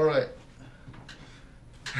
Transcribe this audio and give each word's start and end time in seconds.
All 0.00 0.06
right. 0.06 0.28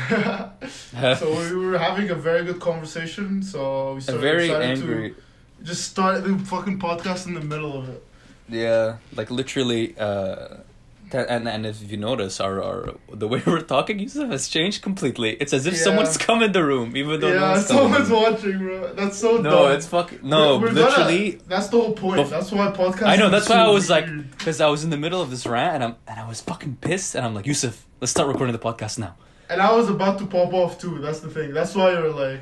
so 1.19 1.53
we 1.53 1.55
were 1.55 1.77
having 1.77 2.09
a 2.09 2.15
very 2.15 2.45
good 2.45 2.59
conversation. 2.59 3.43
So 3.43 3.93
we 3.93 3.99
a 3.99 4.01
started 4.01 4.23
very 4.23 4.51
angry. 4.51 5.11
to 5.11 5.17
just 5.63 5.85
start 5.85 6.25
the 6.25 6.39
fucking 6.39 6.79
podcast 6.79 7.27
in 7.27 7.35
the 7.35 7.43
middle 7.43 7.77
of 7.77 7.91
it. 7.91 8.03
Yeah, 8.49 8.97
like 9.15 9.31
literally. 9.31 9.95
Uh, 9.99 10.57
and 11.15 11.49
and 11.49 11.67
if 11.67 11.91
you 11.91 11.97
notice, 11.97 12.41
our, 12.41 12.63
our 12.63 12.95
the 13.13 13.27
way 13.29 13.43
we're 13.47 13.61
talking, 13.61 13.99
Yusuf, 13.99 14.29
has 14.31 14.49
changed 14.49 14.83
completely. 14.83 15.31
It's 15.41 15.53
as 15.53 15.67
if 15.67 15.75
Yeah. 15.75 15.81
someone's 15.81 16.17
come 16.17 16.43
in 16.43 16.53
the 16.53 16.65
room, 16.65 16.97
even 16.97 17.21
though 17.21 17.29
no 17.31 17.35
yeah, 17.35 17.53
coming. 17.55 17.63
someone's 17.65 18.11
watching, 18.11 18.59
bro. 18.59 18.93
That's 18.95 19.19
so 19.19 19.39
No, 19.39 19.51
dumb. 19.51 19.73
it's 19.73 19.87
fucking 19.87 20.21
no. 20.23 20.59
We're- 20.59 20.73
we're 20.73 20.75
gonna- 20.75 20.89
literally, 20.91 21.41
that's 21.49 21.69
the 21.69 21.79
whole 21.81 21.93
point. 21.93 22.21
Bef- 22.21 22.31
that's 22.31 22.53
why 22.53 22.71
podcast. 22.71 23.07
I 23.07 23.17
know. 23.17 23.29
That's 23.31 23.47
so 23.47 23.55
why 23.55 23.63
I 23.63 23.69
was 23.69 23.89
like, 23.91 24.07
because 24.39 24.61
I 24.61 24.69
was 24.69 24.85
in 24.85 24.91
the 24.91 24.97
middle 24.99 25.21
of 25.23 25.31
this 25.31 25.47
rant, 25.47 25.75
and 25.77 25.85
I'm 25.85 25.97
and 26.09 26.21
I 26.21 26.27
was 26.29 26.41
fucking 26.41 26.79
pissed, 26.81 27.15
and 27.15 27.25
I'm 27.27 27.35
like, 27.35 27.47
Yusuf, 27.47 27.87
let's 28.01 28.11
start 28.11 28.29
recording 28.29 28.53
the 28.53 28.59
podcast 28.59 28.99
now. 28.99 29.15
and 29.51 29.61
I 29.61 29.73
was 29.75 29.89
about 29.89 30.19
to 30.21 30.27
pop 30.27 30.53
off 30.55 30.79
too. 30.79 30.99
That's 31.01 31.21
the 31.21 31.29
thing. 31.31 31.53
That's 31.53 31.75
why 31.75 31.91
you're 31.93 32.13
like, 32.15 32.41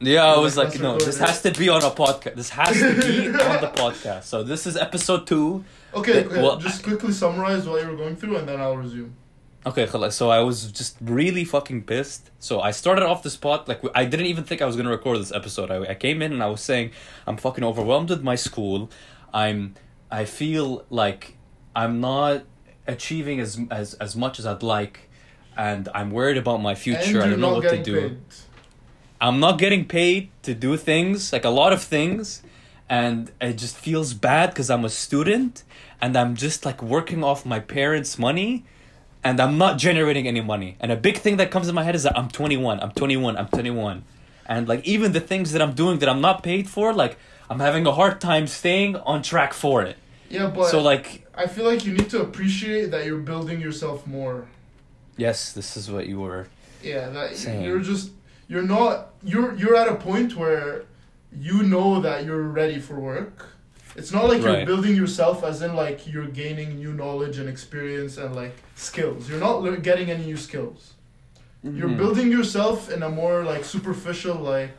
yeah, 0.00 0.26
I 0.26 0.38
was 0.38 0.56
like, 0.56 0.78
no, 0.78 0.96
this 0.96 1.18
has 1.18 1.42
to 1.42 1.50
be 1.50 1.68
on 1.68 1.82
a 1.82 1.90
podcast. 1.90 2.36
This 2.36 2.50
has 2.50 2.78
to 2.78 2.94
be 2.94 3.26
on 3.50 3.60
the 3.60 3.72
podcast. 3.74 4.24
So 4.24 4.42
this 4.44 4.66
is 4.66 4.76
episode 4.76 5.26
two. 5.26 5.64
Okay, 5.92 6.24
okay. 6.24 6.40
Well, 6.40 6.58
just 6.58 6.84
quickly 6.84 7.12
summarize 7.12 7.66
what 7.66 7.82
you 7.82 7.90
were 7.90 7.96
going 7.96 8.14
through, 8.14 8.36
and 8.36 8.48
then 8.48 8.60
I'll 8.60 8.76
resume. 8.76 9.14
Okay, 9.66 9.86
so 10.10 10.30
I 10.30 10.38
was 10.40 10.70
just 10.70 10.96
really 11.00 11.44
fucking 11.44 11.82
pissed. 11.82 12.30
So 12.38 12.60
I 12.60 12.70
started 12.70 13.04
off 13.04 13.22
the 13.24 13.30
spot 13.30 13.68
like 13.68 13.82
I 13.94 14.04
didn't 14.04 14.26
even 14.26 14.44
think 14.44 14.62
I 14.62 14.66
was 14.66 14.76
gonna 14.76 14.90
record 14.90 15.18
this 15.18 15.32
episode. 15.32 15.70
I, 15.70 15.90
I 15.90 15.94
came 15.94 16.22
in 16.22 16.32
and 16.32 16.42
I 16.42 16.46
was 16.46 16.60
saying 16.60 16.92
I'm 17.26 17.36
fucking 17.36 17.64
overwhelmed 17.64 18.10
with 18.10 18.22
my 18.22 18.36
school. 18.36 18.88
I'm 19.34 19.74
I 20.10 20.24
feel 20.24 20.86
like 20.90 21.36
I'm 21.74 22.00
not 22.00 22.44
achieving 22.86 23.40
as 23.40 23.60
as 23.70 23.94
as 23.94 24.14
much 24.14 24.38
as 24.38 24.46
I'd 24.46 24.62
like, 24.62 25.10
and 25.56 25.88
I'm 25.92 26.12
worried 26.12 26.36
about 26.38 26.62
my 26.62 26.76
future. 26.76 27.20
I 27.20 27.28
don't 27.28 27.40
know 27.40 27.54
what 27.54 27.68
to 27.68 27.82
do. 27.82 28.00
Paid. 28.00 28.20
I'm 29.20 29.40
not 29.40 29.58
getting 29.58 29.84
paid 29.86 30.30
to 30.42 30.54
do 30.54 30.76
things, 30.76 31.32
like 31.32 31.44
a 31.44 31.50
lot 31.50 31.72
of 31.72 31.82
things, 31.82 32.42
and 32.88 33.30
it 33.40 33.54
just 33.54 33.76
feels 33.76 34.14
bad 34.14 34.50
because 34.50 34.70
I'm 34.70 34.84
a 34.84 34.88
student 34.90 35.64
and 36.00 36.16
I'm 36.16 36.36
just 36.36 36.64
like 36.64 36.82
working 36.82 37.24
off 37.24 37.44
my 37.44 37.58
parents' 37.60 38.18
money 38.18 38.64
and 39.24 39.40
I'm 39.40 39.58
not 39.58 39.78
generating 39.78 40.28
any 40.28 40.40
money. 40.40 40.76
And 40.80 40.92
a 40.92 40.96
big 40.96 41.18
thing 41.18 41.36
that 41.38 41.50
comes 41.50 41.68
in 41.68 41.74
my 41.74 41.82
head 41.82 41.94
is 41.96 42.04
that 42.04 42.16
I'm 42.16 42.28
21, 42.28 42.80
I'm 42.80 42.92
21, 42.92 43.36
I'm 43.36 43.48
21. 43.48 44.04
And 44.46 44.68
like 44.68 44.86
even 44.86 45.12
the 45.12 45.20
things 45.20 45.52
that 45.52 45.60
I'm 45.60 45.74
doing 45.74 45.98
that 45.98 46.08
I'm 46.08 46.20
not 46.20 46.42
paid 46.42 46.68
for, 46.68 46.94
like 46.94 47.18
I'm 47.50 47.58
having 47.58 47.86
a 47.86 47.92
hard 47.92 48.20
time 48.20 48.46
staying 48.46 48.96
on 48.96 49.22
track 49.22 49.52
for 49.52 49.82
it. 49.82 49.96
Yeah, 50.30 50.46
but 50.48 50.68
so 50.68 50.80
like 50.80 51.26
I 51.34 51.46
feel 51.46 51.64
like 51.64 51.84
you 51.84 51.92
need 51.92 52.10
to 52.10 52.22
appreciate 52.22 52.90
that 52.92 53.04
you're 53.04 53.18
building 53.18 53.60
yourself 53.60 54.06
more. 54.06 54.46
yes, 55.16 55.52
this 55.52 55.76
is 55.76 55.90
what 55.90 56.06
you 56.06 56.20
were 56.20 56.46
Yeah, 56.82 57.08
that 57.10 57.34
Same. 57.36 57.62
you're 57.64 57.80
just 57.80 58.12
you're 58.48 58.62
not 58.76 59.10
you're 59.22 59.54
you're 59.60 59.76
at 59.76 59.88
a 59.88 59.94
point 59.96 60.36
where 60.36 60.84
you 61.48 61.62
know 61.62 62.00
that 62.00 62.24
you're 62.24 62.42
ready 62.60 62.78
for 62.78 62.96
work. 62.98 63.46
It's 63.96 64.12
not 64.12 64.24
like 64.28 64.40
you're 64.42 64.64
building 64.64 64.94
yourself 64.94 65.42
as 65.42 65.60
in 65.62 65.74
like 65.74 66.06
you're 66.12 66.28
gaining 66.42 66.76
new 66.82 66.92
knowledge 66.94 67.38
and 67.38 67.48
experience 67.48 68.16
and 68.16 68.34
like 68.42 68.54
skills. 68.76 69.28
You're 69.28 69.40
not 69.40 69.62
le- 69.62 69.76
getting 69.78 70.10
any 70.10 70.24
new 70.24 70.36
skills. 70.36 70.92
You're 71.62 71.88
Mhm. 71.88 71.98
building 72.02 72.28
yourself 72.30 72.88
in 72.94 73.02
a 73.02 73.08
more 73.08 73.42
like 73.52 73.64
superficial 73.64 74.36
like 74.36 74.76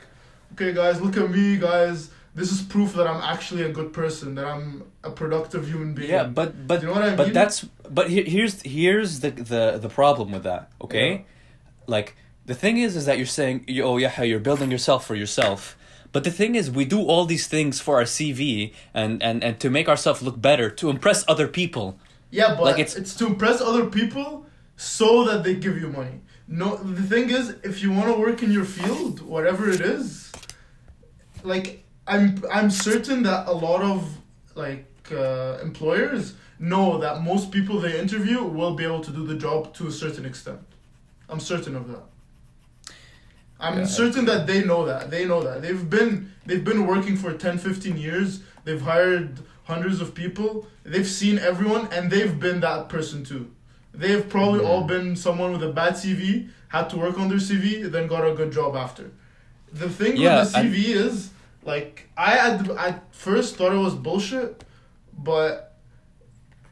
okay 0.53 0.71
guys, 0.73 0.95
look 1.01 1.15
at 1.17 1.29
me 1.29 1.57
guys. 1.57 2.09
This 2.39 2.51
is 2.55 2.61
proof 2.61 2.93
that 2.93 3.07
I'm 3.11 3.21
actually 3.33 3.63
a 3.63 3.73
good 3.79 3.91
person, 3.91 4.35
that 4.35 4.45
I'm 4.45 4.83
a 5.03 5.11
productive 5.11 5.67
human 5.67 5.93
being. 5.93 6.09
Yeah, 6.09 6.23
but 6.39 6.49
but 6.69 6.81
you 6.81 6.87
know 6.87 6.93
what 6.93 7.03
I 7.03 7.15
but 7.15 7.25
mean? 7.27 7.33
that's 7.33 7.65
but 7.97 8.05
here, 8.09 8.23
here's 8.35 8.55
here's 8.61 9.11
the 9.23 9.31
the 9.53 9.63
the 9.85 9.89
problem 9.89 10.31
with 10.31 10.43
that. 10.43 10.63
Okay, 10.85 11.09
Yeah. 11.11 11.21
like 11.95 12.15
the 12.49 12.55
thing 12.63 12.75
is 12.85 12.91
is 12.99 13.05
that 13.07 13.17
you're 13.19 13.35
saying 13.41 13.57
oh 13.89 13.97
yeah 14.03 14.23
you're 14.29 14.45
building 14.49 14.69
yourself 14.75 15.01
for 15.09 15.15
yourself. 15.23 15.61
But 16.11 16.23
the 16.23 16.31
thing 16.31 16.55
is, 16.55 16.71
we 16.71 16.85
do 16.85 17.01
all 17.11 17.25
these 17.25 17.45
things 17.47 17.79
for 17.79 17.97
our 17.97 18.07
CV 18.15 18.73
and, 18.95 19.21
and, 19.21 19.43
and 19.43 19.59
to 19.59 19.69
make 19.69 19.87
ourselves 19.87 20.23
look 20.23 20.41
better, 20.41 20.67
to 20.81 20.89
impress 20.89 21.23
other 21.27 21.47
people. 21.47 21.99
Yeah, 22.31 22.55
but 22.55 22.63
Like, 22.63 22.79
it's, 22.79 22.95
it's- 22.95 23.15
to 23.17 23.27
impress 23.27 23.61
other 23.61 23.85
people 23.85 24.47
so 24.75 25.23
that 25.25 25.43
they 25.43 25.53
give 25.53 25.77
you 25.79 25.89
money. 25.89 26.21
No, 26.47 26.77
the 26.77 27.03
thing 27.03 27.29
is, 27.29 27.55
if 27.63 27.83
you 27.83 27.91
want 27.91 28.07
to 28.11 28.19
work 28.19 28.41
in 28.41 28.51
your 28.51 28.65
field, 28.65 29.21
whatever 29.21 29.69
it 29.69 29.81
is, 29.81 30.31
like 31.43 31.83
I'm, 32.07 32.43
I'm 32.51 32.71
certain 32.71 33.21
that 33.29 33.47
a 33.47 33.51
lot 33.67 33.83
of 33.83 34.17
like 34.55 34.85
uh, 35.11 35.59
employers 35.61 36.33
know 36.57 36.97
that 36.97 37.21
most 37.21 37.51
people 37.51 37.79
they 37.79 37.99
interview 37.99 38.43
will 38.43 38.73
be 38.73 38.83
able 38.83 39.01
to 39.01 39.11
do 39.11 39.27
the 39.27 39.35
job 39.35 39.75
to 39.75 39.85
a 39.85 39.91
certain 39.91 40.25
extent. 40.25 40.61
I'm 41.29 41.39
certain 41.39 41.75
of 41.75 41.87
that. 41.89 42.03
I'm 43.59 43.79
Yeah. 43.79 43.85
certain 43.85 44.25
that 44.25 44.47
they 44.47 44.63
know 44.63 44.85
that. 44.85 45.11
They 45.11 45.25
know 45.25 45.41
that. 45.43 45.61
They've 45.61 45.89
been 45.89 46.31
they've 46.45 46.63
been 46.63 46.87
working 46.87 47.15
for 47.17 47.33
10, 47.33 47.57
15 47.57 47.97
years. 47.97 48.39
They've 48.63 48.81
hired 48.81 49.39
hundreds 49.65 50.01
of 50.01 50.13
people. 50.15 50.67
They've 50.83 51.07
seen 51.07 51.37
everyone 51.39 51.87
and 51.91 52.09
they've 52.11 52.39
been 52.39 52.59
that 52.61 52.89
person 52.89 53.23
too. 53.23 53.51
They've 53.93 54.27
probably 54.27 54.61
mm-hmm. 54.61 54.69
all 54.69 54.83
been 54.83 55.15
someone 55.15 55.51
with 55.51 55.63
a 55.63 55.71
bad 55.71 55.93
CV, 55.93 56.49
had 56.69 56.89
to 56.91 56.97
work 56.97 57.19
on 57.19 57.27
their 57.29 57.37
CV, 57.37 57.89
then 57.91 58.07
got 58.07 58.25
a 58.25 58.33
good 58.33 58.51
job 58.51 58.75
after. 58.75 59.11
The 59.71 59.89
thing 59.89 60.17
Yeah, 60.17 60.39
with 60.39 60.53
the 60.53 60.59
CV 60.59 60.75
is 60.95 61.31
like 61.63 62.09
I 62.17 62.37
at 62.37 62.69
at 62.87 63.13
first 63.13 63.57
thought 63.57 63.73
it 63.73 63.77
was 63.77 63.95
bullshit, 63.95 64.63
but 65.17 65.75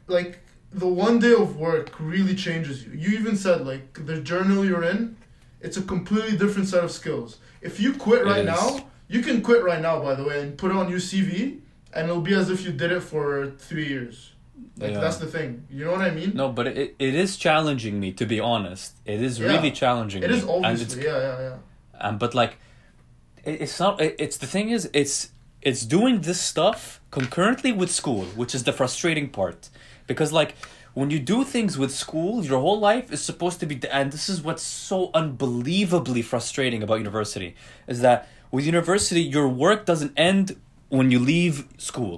like 0.06 0.40
the 0.72 0.86
one 0.86 1.18
day 1.18 1.34
of 1.34 1.56
work 1.56 1.92
really 2.00 2.34
changes 2.34 2.84
you. 2.84 2.92
You 2.92 3.18
even 3.18 3.36
said 3.36 3.66
like 3.66 4.06
the 4.06 4.20
journal 4.20 4.64
you're 4.64 4.84
in, 4.84 5.16
it's 5.60 5.76
a 5.76 5.82
completely 5.82 6.36
different 6.36 6.68
set 6.68 6.84
of 6.84 6.90
skills. 6.90 7.38
If 7.60 7.80
you 7.80 7.92
quit 7.94 8.24
right 8.24 8.44
now, 8.44 8.86
you 9.08 9.20
can 9.22 9.42
quit 9.42 9.62
right 9.64 9.80
now 9.80 10.00
by 10.00 10.14
the 10.14 10.24
way 10.24 10.40
and 10.42 10.56
put 10.56 10.70
it 10.70 10.76
on 10.76 10.88
your 10.88 11.00
CV 11.00 11.58
and 11.94 12.08
it'll 12.08 12.20
be 12.20 12.34
as 12.34 12.50
if 12.50 12.64
you 12.64 12.72
did 12.72 12.92
it 12.92 13.00
for 13.02 13.50
3 13.58 13.86
years. 13.88 14.32
Like 14.76 14.92
Yeah. 14.92 15.00
that's 15.00 15.16
the 15.16 15.26
thing. 15.26 15.64
You 15.70 15.84
know 15.86 15.92
what 15.92 16.02
I 16.02 16.10
mean? 16.10 16.32
No, 16.34 16.50
but 16.52 16.66
it, 16.68 16.94
it 16.98 17.14
is 17.14 17.36
challenging 17.36 17.98
me, 17.98 18.12
to 18.12 18.26
be 18.26 18.38
honest. 18.40 18.94
It 19.04 19.20
is 19.22 19.38
Yeah. 19.38 19.48
really 19.48 19.70
challenging 19.72 20.22
It 20.22 20.30
me. 20.30 20.36
is 20.36 20.42
And 20.44 20.50
it's 20.50 20.66
obviously. 20.66 21.04
Yeah, 21.04 21.18
yeah, 21.18 21.40
yeah. 21.48 21.56
um, 22.08 22.18
but 22.18 22.34
like 22.34 22.58
it, 23.44 23.60
it's 23.62 23.78
not 23.80 24.00
it, 24.00 24.14
it's 24.18 24.36
the 24.36 24.46
thing 24.46 24.70
is 24.70 24.88
it's 24.92 25.30
it's 25.62 25.82
doing 25.84 26.20
this 26.20 26.40
stuff 26.40 27.00
concurrently 27.10 27.72
with 27.72 27.90
school 27.90 28.24
which 28.40 28.54
is 28.54 28.62
the 28.64 28.72
frustrating 28.72 29.28
part 29.28 29.68
because 30.06 30.30
like 30.32 30.54
when 30.98 31.08
you 31.14 31.20
do 31.34 31.38
things 31.54 31.72
with 31.82 31.92
school 32.04 32.32
your 32.50 32.60
whole 32.66 32.80
life 32.90 33.06
is 33.16 33.20
supposed 33.30 33.58
to 33.62 33.66
be 33.70 33.74
and 33.98 34.06
this 34.16 34.26
is 34.32 34.36
what's 34.46 34.62
so 34.90 34.98
unbelievably 35.20 36.22
frustrating 36.32 36.80
about 36.86 36.96
university 37.06 37.50
is 37.86 37.98
that 38.06 38.18
with 38.54 38.64
university 38.74 39.22
your 39.36 39.48
work 39.66 39.80
doesn't 39.90 40.12
end 40.30 40.56
when 40.98 41.06
you 41.14 41.18
leave 41.34 41.54
school 41.90 42.14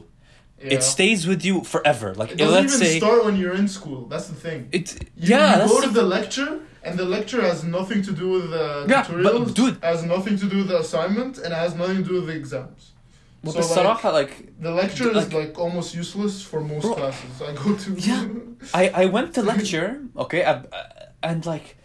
Yeah. 0.63 0.75
it 0.77 0.83
stays 0.97 1.21
with 1.31 1.41
you 1.49 1.55
forever 1.75 2.09
like 2.21 2.31
It 2.33 2.39
doesn't 2.39 2.55
let's 2.55 2.75
even 2.77 2.87
say 2.87 2.99
start 2.99 3.21
when 3.27 3.37
you're 3.41 3.57
in 3.63 3.69
school. 3.79 4.01
That's 4.13 4.29
the 4.33 4.39
thing. 4.47 4.61
it 4.79 4.87
You, 5.17 5.29
yeah 5.33 5.63
you 5.63 5.69
go 5.75 5.81
to 5.89 5.93
the 6.01 6.07
lecture, 6.17 6.51
and 6.87 6.93
the 7.03 7.09
lecture 7.17 7.41
has 7.51 7.59
nothing 7.79 8.01
to 8.09 8.13
do 8.23 8.27
with 8.37 8.47
the 8.57 8.67
Yeah, 8.93 9.05
but 9.09 9.55
dude- 9.59 9.79
has 9.93 10.03
nothing 10.15 10.37
to 10.43 10.47
do 10.53 10.57
with 10.61 10.69
the 10.69 10.79
assignment, 10.87 11.39
and 11.43 11.49
it 11.57 11.61
has 11.67 11.73
nothing 11.83 11.99
to 12.03 12.09
do 12.11 12.15
with 12.21 12.27
the 12.31 12.37
exams. 12.43 12.90
well, 13.44 13.54
so, 13.54 13.60
بصراحة, 13.62 14.12
like 14.14 14.60
The 14.62 14.72
lecture 14.72 15.10
is 15.10 15.16
Like- 15.16 15.34
like 15.34 15.60
almost 15.60 15.94
useless 15.96 16.42
for 16.42 16.62
most 16.62 16.82
Bro. 16.84 16.96
classes 16.96 17.42
I 17.42 17.52
go 17.54 17.76
to. 17.76 17.90
Yeah. 17.94 18.26
I 18.74 18.84
I 19.04 19.06
went 19.06 19.34
to 19.36 19.42
lecture, 19.44 20.02
okay, 20.18 20.44
I, 20.44 20.54
uh, 20.54 20.64
and 21.30 21.46
like, 21.46 21.78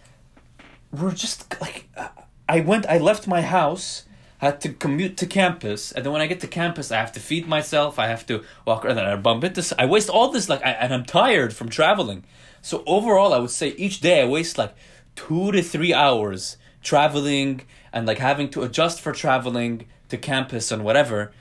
we're 0.93 1.13
just 1.13 1.61
like, 1.61 1.89
uh, 1.97 2.09
I 2.49 2.61
went, 2.61 2.85
I 2.89 2.99
left 2.99 3.27
my 3.37 3.43
house, 3.43 4.05
had 4.39 4.61
to 4.63 4.69
commute 4.85 5.17
to 5.19 5.27
campus, 5.27 5.93
and 5.93 6.01
then 6.05 6.13
when 6.15 6.23
I 6.23 6.27
get 6.27 6.41
to 6.41 6.47
campus, 6.61 6.91
I 6.91 6.97
have 7.05 7.13
to 7.13 7.21
feed 7.21 7.47
myself, 7.47 7.99
I 7.99 8.07
have 8.15 8.25
to 8.31 8.43
walk 8.67 8.85
around, 8.85 8.99
and 8.99 9.07
I 9.07 9.17
bump 9.17 9.45
into, 9.45 9.61
s- 9.61 9.75
I 9.79 9.85
waste 9.95 10.09
all 10.09 10.29
this 10.37 10.49
like, 10.49 10.63
I, 10.65 10.71
and 10.83 10.93
I'm 10.95 11.05
tired 11.05 11.53
from 11.59 11.69
traveling. 11.69 12.25
So 12.63 12.83
overall, 12.87 13.33
I 13.35 13.39
would 13.39 13.51
say 13.61 13.69
each 13.85 14.01
day 14.01 14.17
I 14.23 14.27
waste 14.37 14.57
like 14.63 14.75
two 15.15 15.53
to 15.53 15.63
three 15.63 15.95
hours 16.05 16.57
traveling 16.83 17.61
and 17.93 18.07
like 18.07 18.19
having 18.19 18.49
to 18.55 18.63
adjust 18.63 19.01
for 19.01 19.13
traveling 19.13 19.87
to 20.09 20.17
campus 20.17 20.73
and 20.73 20.83
whatever. 20.85 21.33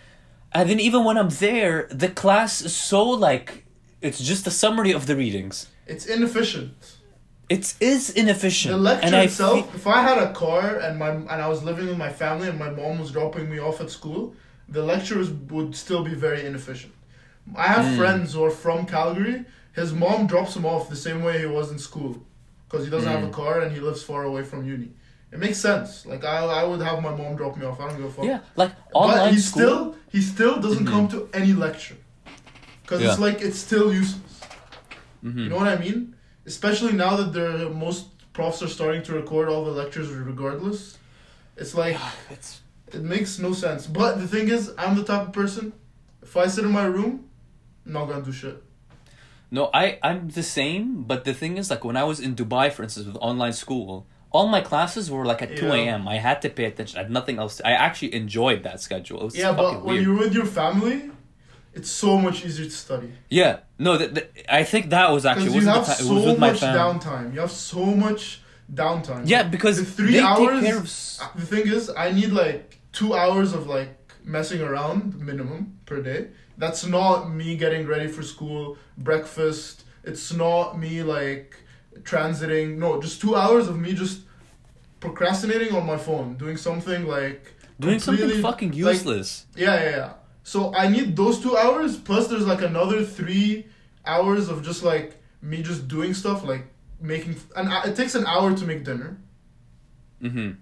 and 0.55 0.71
then 0.71 0.79
even 0.81 1.05
when 1.05 1.17
I'm 1.19 1.31
there, 1.31 1.89
the 1.91 2.09
class 2.09 2.61
is 2.63 2.75
so 2.75 3.03
like 3.05 3.65
it's 4.01 4.21
just 4.21 4.47
a 4.47 4.51
summary 4.51 4.93
of 4.93 5.07
the 5.07 5.17
readings. 5.17 5.69
It's 5.87 6.07
inefficient. 6.07 6.75
It 7.49 7.75
is 7.81 8.11
inefficient. 8.11 8.73
The 8.75 8.79
lecture 8.81 9.21
itself. 9.21 9.69
fe- 9.71 9.77
if 9.77 9.87
I 9.87 10.01
had 10.03 10.19
a 10.19 10.33
car 10.33 10.77
and 10.79 10.99
my 10.99 11.11
and 11.11 11.29
I 11.47 11.49
was 11.49 11.63
living 11.63 11.87
with 11.89 11.99
my 11.99 12.11
family 12.11 12.49
and 12.49 12.59
my 12.59 12.71
mom 12.71 12.99
was 12.99 13.11
dropping 13.11 13.51
me 13.51 13.59
off 13.59 13.81
at 13.81 13.91
school, 13.91 14.35
the 14.69 14.83
lectures 14.83 15.31
would 15.31 15.75
still 15.77 16.03
be 16.05 16.15
very 16.15 16.47
inefficient. 16.47 16.93
I 17.55 17.67
have 17.67 17.85
Mm. 17.87 17.97
friends 17.99 18.33
who 18.33 18.45
are 18.45 18.51
from 18.65 18.87
Calgary. 18.87 19.45
His 19.75 19.93
mom 19.93 20.27
drops 20.27 20.55
him 20.57 20.65
off 20.65 20.89
the 20.89 20.97
same 20.97 21.23
way 21.23 21.39
he 21.41 21.47
was 21.47 21.71
in 21.71 21.79
school, 21.79 22.23
because 22.65 22.85
he 22.87 22.91
doesn't 22.91 23.11
have 23.11 23.25
a 23.25 23.29
Mm. 23.29 23.33
car 23.43 23.61
and 23.61 23.73
he 23.75 23.81
lives 23.81 24.03
far 24.03 24.23
away 24.25 24.43
from 24.45 24.65
uni. 24.65 24.91
It 25.35 25.41
makes 25.41 25.59
sense. 25.59 26.07
Like 26.07 26.25
I, 26.25 26.37
I 26.61 26.63
would 26.69 26.81
have 26.89 27.03
my 27.03 27.15
mom 27.21 27.35
drop 27.41 27.57
me 27.57 27.65
off. 27.67 27.81
I 27.81 27.89
don't 27.89 27.97
give 27.97 28.07
a 28.07 28.11
fuck. 28.17 28.25
yeah, 28.25 28.41
like 28.57 28.73
online 28.95 29.19
but 29.19 29.33
he 29.35 29.39
school. 29.41 29.63
still 29.63 29.97
he 30.15 30.21
still 30.23 30.55
doesn't 30.61 30.87
Mhm. 30.87 30.91
come 30.95 31.09
to 31.15 31.19
any 31.41 31.53
lecture, 31.67 31.97
because 32.83 33.01
it's 33.03 33.19
like 33.27 33.39
it's 33.47 33.59
still 33.69 33.93
useless. 33.93 34.35
Mhm. 35.25 35.39
You 35.45 35.49
know 35.51 35.57
what 35.63 35.69
I 35.69 35.79
mean? 35.87 35.99
especially 36.47 36.93
now 36.93 37.13
that 37.21 37.31
there 37.33 37.71
most 37.87 38.03
profs 38.35 38.61
are 38.63 38.69
starting 38.79 39.03
to 39.09 39.13
record 39.15 39.49
all 39.49 39.63
the 39.65 39.71
lectures 39.83 40.09
regardless. 40.33 40.99
It's 41.57 41.75
like 41.83 41.97
It's 42.31 42.61
it 42.97 43.03
makes 43.15 43.39
no 43.47 43.53
sense. 43.65 43.83
But 44.01 44.11
the 44.23 44.29
thing 44.35 44.47
is, 44.57 44.63
I'm 44.83 44.95
the 45.01 45.05
type 45.11 45.23
of 45.29 45.33
person. 45.33 45.73
If 46.23 46.37
I 46.37 46.47
sit 46.55 46.65
in 46.69 46.73
my 46.83 46.85
room, 46.99 47.13
I'm 47.87 47.93
not 47.97 48.05
gonna 48.09 48.23
do 48.31 48.35
shit. 48.43 48.57
no, 49.51 49.63
I 49.83 49.85
I'm 50.09 50.21
the 50.41 50.43
same. 50.59 50.85
But 51.11 51.19
the 51.29 51.35
thing 51.41 51.53
is, 51.61 51.71
like 51.73 51.83
when 51.89 51.97
I 51.97 52.05
was 52.11 52.19
in 52.27 52.31
Dubai, 52.41 52.67
for 52.77 52.83
instance, 52.87 53.07
with 53.09 53.17
online 53.31 53.55
school, 53.65 54.07
all 54.35 54.49
my 54.49 54.61
classes 54.61 55.11
were 55.13 55.25
like 55.25 55.41
at 55.43 55.57
two 55.57 55.71
a.m. 55.73 56.09
I 56.09 56.17
had 56.17 56.43
to 56.43 56.51
pay 56.51 56.65
attention. 56.65 56.99
I 56.99 57.03
had 57.05 57.11
nothing 57.11 57.39
else. 57.39 57.57
To, 57.57 57.67
I 57.67 57.73
actually 57.87 58.13
enjoyed 58.15 58.65
that 58.65 58.81
schedule. 58.81 59.31
Yeah, 59.33 59.53
but 59.53 59.85
when 59.85 59.95
weird. 59.95 60.05
you're 60.05 60.19
with 60.19 60.35
your 60.35 60.45
family, 60.45 61.11
it's 61.73 61.91
so 61.91 62.19
much 62.19 62.45
easier 62.45 62.65
to 62.65 62.71
study. 62.71 63.13
Yeah, 63.31 63.61
no, 63.79 63.97
th- 63.97 64.13
th- 64.13 64.31
I 64.49 64.65
think 64.65 64.91
that 64.91 65.13
was 65.13 65.25
actually 65.25 65.55
you 65.55 65.61
have 65.61 65.87
the 65.87 65.95
time. 65.95 66.07
It 66.07 66.13
was 66.13 66.25
so 66.25 66.37
much 66.37 66.61
downtime. 66.61 67.33
You 67.33 67.41
have 67.41 67.53
so 67.53 67.85
much 68.07 68.43
downtime. 68.83 69.23
Yeah, 69.25 69.45
because 69.45 69.77
the 69.79 69.85
three 69.85 70.19
hours. 70.19 71.21
of. 71.21 71.27
Uh, 71.27 71.39
the 71.41 71.47
thing 71.47 71.67
is, 71.69 71.91
I 71.97 72.11
need 72.11 72.33
like 72.33 72.81
two 72.91 73.15
hours 73.15 73.53
of 73.53 73.69
like 73.69 73.93
messing 74.25 74.61
around 74.61 75.17
minimum 75.21 75.79
per 75.87 76.03
day. 76.03 76.29
That's 76.59 76.85
not 76.85 77.31
me 77.31 77.57
getting 77.57 77.87
ready 77.87 78.09
for 78.09 78.23
school, 78.23 78.79
breakfast. 78.99 79.85
It's 80.03 80.33
not 80.33 80.77
me 80.79 81.05
like 81.05 81.57
transiting. 82.03 82.77
No, 82.79 83.01
just 83.01 83.21
two 83.21 83.37
hours 83.37 83.69
of 83.69 83.79
me 83.79 83.93
just 83.95 84.21
procrastinating 85.01 85.75
on 85.75 85.87
my 85.87 85.97
phone, 85.97 86.35
doing 86.37 86.57
something 86.57 87.07
like 87.07 87.55
doing 87.81 87.99
something 87.99 88.41
fucking 88.43 88.69
like, 88.71 88.77
useless. 88.79 89.47
yeah, 89.57 89.75
yeah, 89.83 89.91
yeah. 89.91 90.13
So 90.43 90.75
I 90.75 90.89
need 90.89 91.17
those 91.17 91.41
two 91.41 91.57
hours 91.57 91.97
plus 91.97 92.29
there's 92.29 92.47
like 92.47 92.63
another 92.63 93.03
three 93.05 93.67
hours 94.07 94.49
of 94.49 94.63
just 94.63 94.83
like 94.83 95.17
me 95.43 95.63
just 95.63 95.89
doing 95.89 96.15
stuff 96.15 96.45
like 96.45 96.67
making. 97.01 97.37
And 97.57 97.71
it 97.89 97.97
takes 97.97 98.15
an 98.15 98.27
hour 98.27 98.55
to 98.57 98.65
make 98.65 98.85
dinner. 98.85 99.17
mm-hmm. 100.23 100.53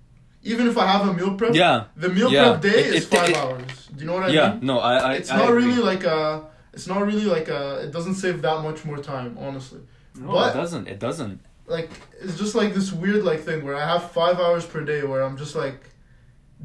Even 0.45 0.67
if 0.67 0.77
I 0.77 0.87
have 0.89 1.07
a 1.07 1.13
meal 1.15 1.35
prep, 1.37 1.55
Yeah, 1.55 1.85
the 1.97 2.09
meal 2.09 2.33
Yeah. 2.33 2.51
prep 2.59 2.63
day 2.63 2.69
It- 2.89 2.95
is 2.95 3.07
five 3.07 3.31
it- 3.31 3.37
hours. 3.37 3.63
Do 3.95 4.01
you 4.01 4.07
know 4.07 4.15
what 4.15 4.25
I 4.25 4.29
yeah. 4.29 4.51
mean? 4.55 4.61
Yeah, 4.63 4.67
no, 4.67 4.79
I. 4.81 4.95
I 4.97 5.13
It's 5.15 5.31
I 5.31 5.37
not 5.37 5.51
agree. 5.51 5.67
really 5.67 5.83
like 5.83 6.03
a. 6.05 6.45
It's 6.73 6.87
not 6.89 7.05
really 7.07 7.27
like 7.27 7.49
a. 7.49 7.79
It 7.85 7.93
doesn't 7.93 8.15
save 8.15 8.43
that 8.43 8.63
much 8.63 8.85
more 8.85 8.99
time, 8.99 9.37
honestly. 9.39 9.81
No, 10.19 10.33
but- 10.33 10.55
it 10.55 10.59
doesn't. 10.59 10.89
It 10.89 10.99
doesn't. 10.99 11.41
Like 11.67 11.91
it's 12.21 12.37
just 12.37 12.55
like 12.55 12.75
this 12.75 12.93
weird 12.93 13.23
like 13.25 13.41
thing 13.41 13.65
where 13.65 13.77
I 13.77 13.87
have 13.87 14.11
five 14.11 14.39
hours 14.41 14.67
per 14.67 14.83
day 14.85 15.03
where 15.05 15.23
I'm 15.23 15.37
just 15.37 15.55
like 15.55 15.81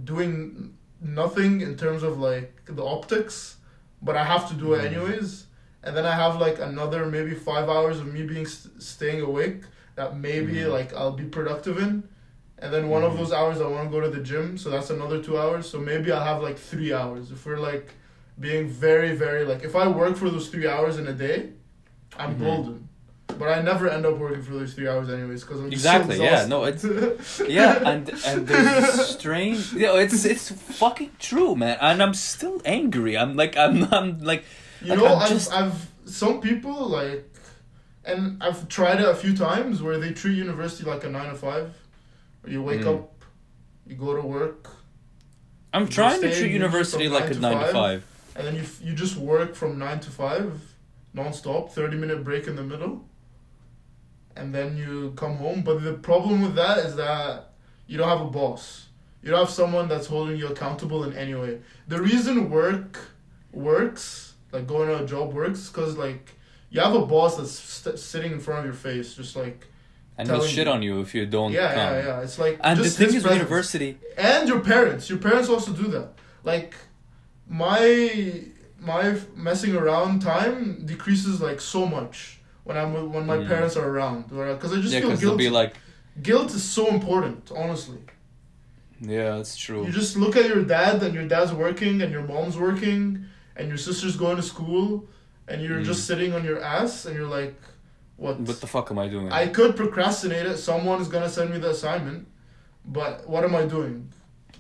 doing 0.04 0.76
nothing 1.02 1.62
in 1.62 1.76
terms 1.78 2.04
of 2.04 2.20
like 2.20 2.62
the 2.66 2.84
optics, 2.84 3.58
but 4.02 4.16
I 4.16 4.24
have 4.24 4.48
to 4.50 4.56
do 4.56 4.74
it 4.74 4.82
Mhm. 4.82 4.86
anyways. 4.88 5.46
And 5.84 5.96
then 5.96 6.06
I 6.06 6.14
have 6.14 6.40
like 6.42 6.60
another 6.60 7.06
maybe 7.06 7.34
five 7.36 7.70
hours 7.70 8.00
of 8.00 8.08
me 8.12 8.24
being 8.24 8.46
st- 8.48 8.82
staying 8.82 9.22
awake 9.22 9.62
that 9.96 10.18
maybe 10.18 10.56
Mhm. 10.56 10.72
like 10.72 10.94
I'll 10.94 11.12
be 11.12 11.26
productive 11.26 11.78
in. 11.78 12.04
And 12.60 12.74
then 12.74 12.90
one 12.90 13.04
of 13.04 13.14
Mhm. 13.14 13.18
those 13.18 13.32
hours 13.32 13.62
I 13.62 13.68
want 13.68 13.90
to 13.90 13.92
go 13.96 14.02
to 14.02 14.10
the 14.10 14.22
gym, 14.24 14.58
so 14.58 14.70
that's 14.72 14.90
another 14.90 15.22
two 15.22 15.38
hours. 15.38 15.70
So 15.70 15.80
maybe 15.80 16.12
I'll 16.12 16.24
have 16.26 16.42
like 16.42 16.58
three 16.58 16.92
hours. 16.92 17.32
If 17.32 17.46
we're 17.46 17.60
like 17.60 17.92
being 18.40 18.68
very, 18.68 19.16
very 19.16 19.46
like, 19.46 19.64
if 19.64 19.76
I 19.76 19.88
work 19.88 20.16
for 20.18 20.30
those 20.30 20.50
three 20.50 20.68
hours 20.68 20.98
in 20.98 21.08
a 21.08 21.14
day, 21.14 21.52
I'm 22.18 22.36
Mhm. 22.36 22.40
golden. 22.40 22.87
But 23.38 23.50
I 23.50 23.62
never 23.62 23.88
end 23.90 24.06
up 24.06 24.18
working 24.18 24.42
for 24.42 24.54
those 24.54 24.74
three 24.74 24.88
hours 24.88 25.10
anyways 25.10 25.44
because 25.44 25.60
I'm 25.62 25.70
just 25.70 25.84
so 25.84 25.90
Exactly, 25.90 26.18
yeah, 26.24 26.46
no, 26.48 26.64
exhausted. 26.64 27.50
Yeah, 27.50 27.78
and 27.90 28.10
and 28.26 28.48
there's 28.48 28.96
this 28.98 29.10
strange. 29.12 29.74
You 29.74 29.82
know, 29.88 29.96
it's 29.98 30.26
it's 30.26 30.52
fucking 30.52 31.12
true, 31.20 31.56
man. 31.56 31.78
And 31.82 32.02
I'm 32.02 32.14
still 32.14 32.62
angry. 32.66 33.18
I'm 33.18 33.36
like 33.36 33.56
I'm 33.58 33.84
I'm 33.94 34.20
like 34.20 34.44
You 34.82 34.90
Like, 34.92 35.00
know, 35.00 35.06
I'm 35.08 35.22
I've, 35.24 35.30
just- 35.30 35.54
I've 35.54 35.88
some 36.06 36.40
people 36.42 36.88
like, 36.88 37.26
and 38.06 38.42
I've 38.42 38.68
tried 38.70 39.00
it 39.02 39.08
a 39.10 39.16
few 39.16 39.36
times 39.36 39.82
where 39.82 39.98
they 40.00 40.12
treat 40.14 40.38
university 40.38 40.90
like 40.90 41.04
a 41.04 41.10
nine 41.10 41.30
to 41.30 41.36
five. 41.36 41.74
Where 42.42 42.54
you 42.54 42.64
wake 42.64 42.82
Mm. 42.82 42.94
up, 42.96 43.24
you 43.86 43.96
go 43.96 44.16
to 44.16 44.22
work, 44.22 44.70
I'm 45.74 45.88
trying 45.88 46.22
to 46.22 46.34
treat 46.34 46.52
university 46.52 47.10
like 47.10 47.26
nine 47.30 47.38
a 47.38 47.40
nine 47.40 47.52
to 47.58 47.60
five. 47.66 47.74
five. 47.74 48.04
and 48.36 48.48
then 48.48 48.56
you 48.56 48.64
you 48.82 48.94
just 48.96 49.18
work 49.18 49.54
from 49.56 49.78
nine 49.78 50.00
to 50.00 50.10
five, 50.10 50.62
non-stop, 51.14 51.72
thirty 51.74 51.98
minute 51.98 52.24
break 52.24 52.48
in 52.48 52.56
the 52.56 52.64
middle, 52.64 53.04
and 54.38 54.54
then 54.54 54.78
you 54.78 55.14
come 55.16 55.36
home. 55.38 55.62
But 55.64 55.84
the 55.84 55.94
problem 55.94 56.42
with 56.42 56.56
that 56.56 56.78
is 56.80 56.96
that 56.96 57.50
you 57.88 57.98
don't 57.98 58.10
have 58.10 58.22
a 58.22 58.30
boss. 58.30 58.86
You 59.24 59.32
don't 59.32 59.40
have 59.40 59.50
someone 59.50 59.88
that's 59.88 60.08
holding 60.08 60.38
you 60.38 60.48
accountable 60.48 61.04
in 61.04 61.14
any 61.14 61.36
way. 61.36 61.60
The 61.88 62.02
reason 62.02 62.50
work 62.50 63.00
works, 63.52 64.34
like 64.52 64.68
going 64.68 64.88
to 64.90 65.04
a 65.04 65.06
job 65.06 65.34
works, 65.34 65.70
because 65.70 65.98
like 65.98 66.34
you 66.70 66.80
have 66.82 66.94
a 66.96 67.06
boss 67.06 67.38
that's 67.38 67.52
st- 67.52 67.98
sitting 68.00 68.32
in 68.34 68.40
front 68.40 68.60
of 68.60 68.66
your 68.66 68.74
face, 68.74 69.14
just 69.16 69.36
like 69.36 69.68
And 70.18 70.28
he'll 70.30 70.44
shit 70.44 70.68
you. 70.68 70.74
on 70.74 70.82
you 70.82 71.02
if 71.02 71.14
you 71.16 71.26
don't 71.26 71.52
yeah, 71.52 71.74
come. 71.74 71.94
yeah, 71.96 72.06
yeah. 72.08 72.22
It's 72.22 72.38
like 72.40 72.60
And 72.62 72.80
the 72.80 72.90
thing 72.90 73.08
is, 73.08 73.24
presence. 73.24 73.34
university. 73.42 73.98
and 74.18 74.48
your 74.48 74.60
parents. 74.62 75.10
Your 75.10 75.20
parents 75.20 75.50
also 75.50 75.72
do 75.74 75.88
that. 75.96 76.10
Like 76.44 76.76
my 77.50 78.44
my 78.80 79.16
messing 79.36 79.76
around 79.76 80.22
time 80.22 80.86
decreases 80.86 81.42
like 81.42 81.60
so 81.62 81.86
much 81.86 82.37
when 82.68 82.76
I'm 82.82 82.94
with, 82.94 83.06
when 83.16 83.26
my 83.26 83.38
Mm. 83.38 83.48
parents 83.48 83.76
are 83.78 83.88
around. 83.94 84.20
Because 84.30 84.74
I 84.74 84.78
just 84.82 84.94
Yeah, 84.94 85.00
feel 85.02 85.16
guilty. 85.16 85.46
be 85.46 85.50
like, 85.50 85.74
Guilt 86.22 86.50
is 86.60 86.64
so 86.78 86.84
important, 86.98 87.42
honestly. 87.56 88.00
yeah, 89.00 89.30
that's 89.38 89.56
true. 89.56 89.86
You 89.86 89.92
just 89.92 90.18
look 90.18 90.36
at 90.36 90.46
your 90.52 90.64
dad 90.76 90.96
and 91.06 91.14
your 91.14 91.28
dad's 91.34 91.54
working 91.54 92.02
and 92.04 92.12
your 92.16 92.24
mom's 92.34 92.58
working 92.58 93.26
and 93.56 93.64
your 93.72 93.78
sister's 93.88 94.16
going 94.24 94.36
to 94.42 94.44
school 94.54 95.06
and 95.48 95.62
you're 95.64 95.80
Mm. 95.82 95.86
just 95.92 96.02
sitting 96.10 96.34
on 96.38 96.44
your 96.50 96.60
ass 96.76 97.06
and 97.06 97.16
you're 97.18 97.32
like, 97.40 97.56
what? 98.24 98.40
What 98.40 98.60
the 98.66 98.68
fuck 98.76 98.88
am 98.94 98.98
I 99.06 99.08
doing? 99.16 99.32
I 99.32 99.46
could 99.58 99.72
procrastinate 99.82 100.46
it. 100.52 100.58
Someone's 100.58 101.08
gonna 101.08 101.30
send 101.38 101.52
me 101.54 101.58
the 101.60 101.70
assignment, 101.78 102.28
but 102.98 103.14
what 103.32 103.44
am 103.48 103.56
I 103.56 103.64
doing? 103.76 103.98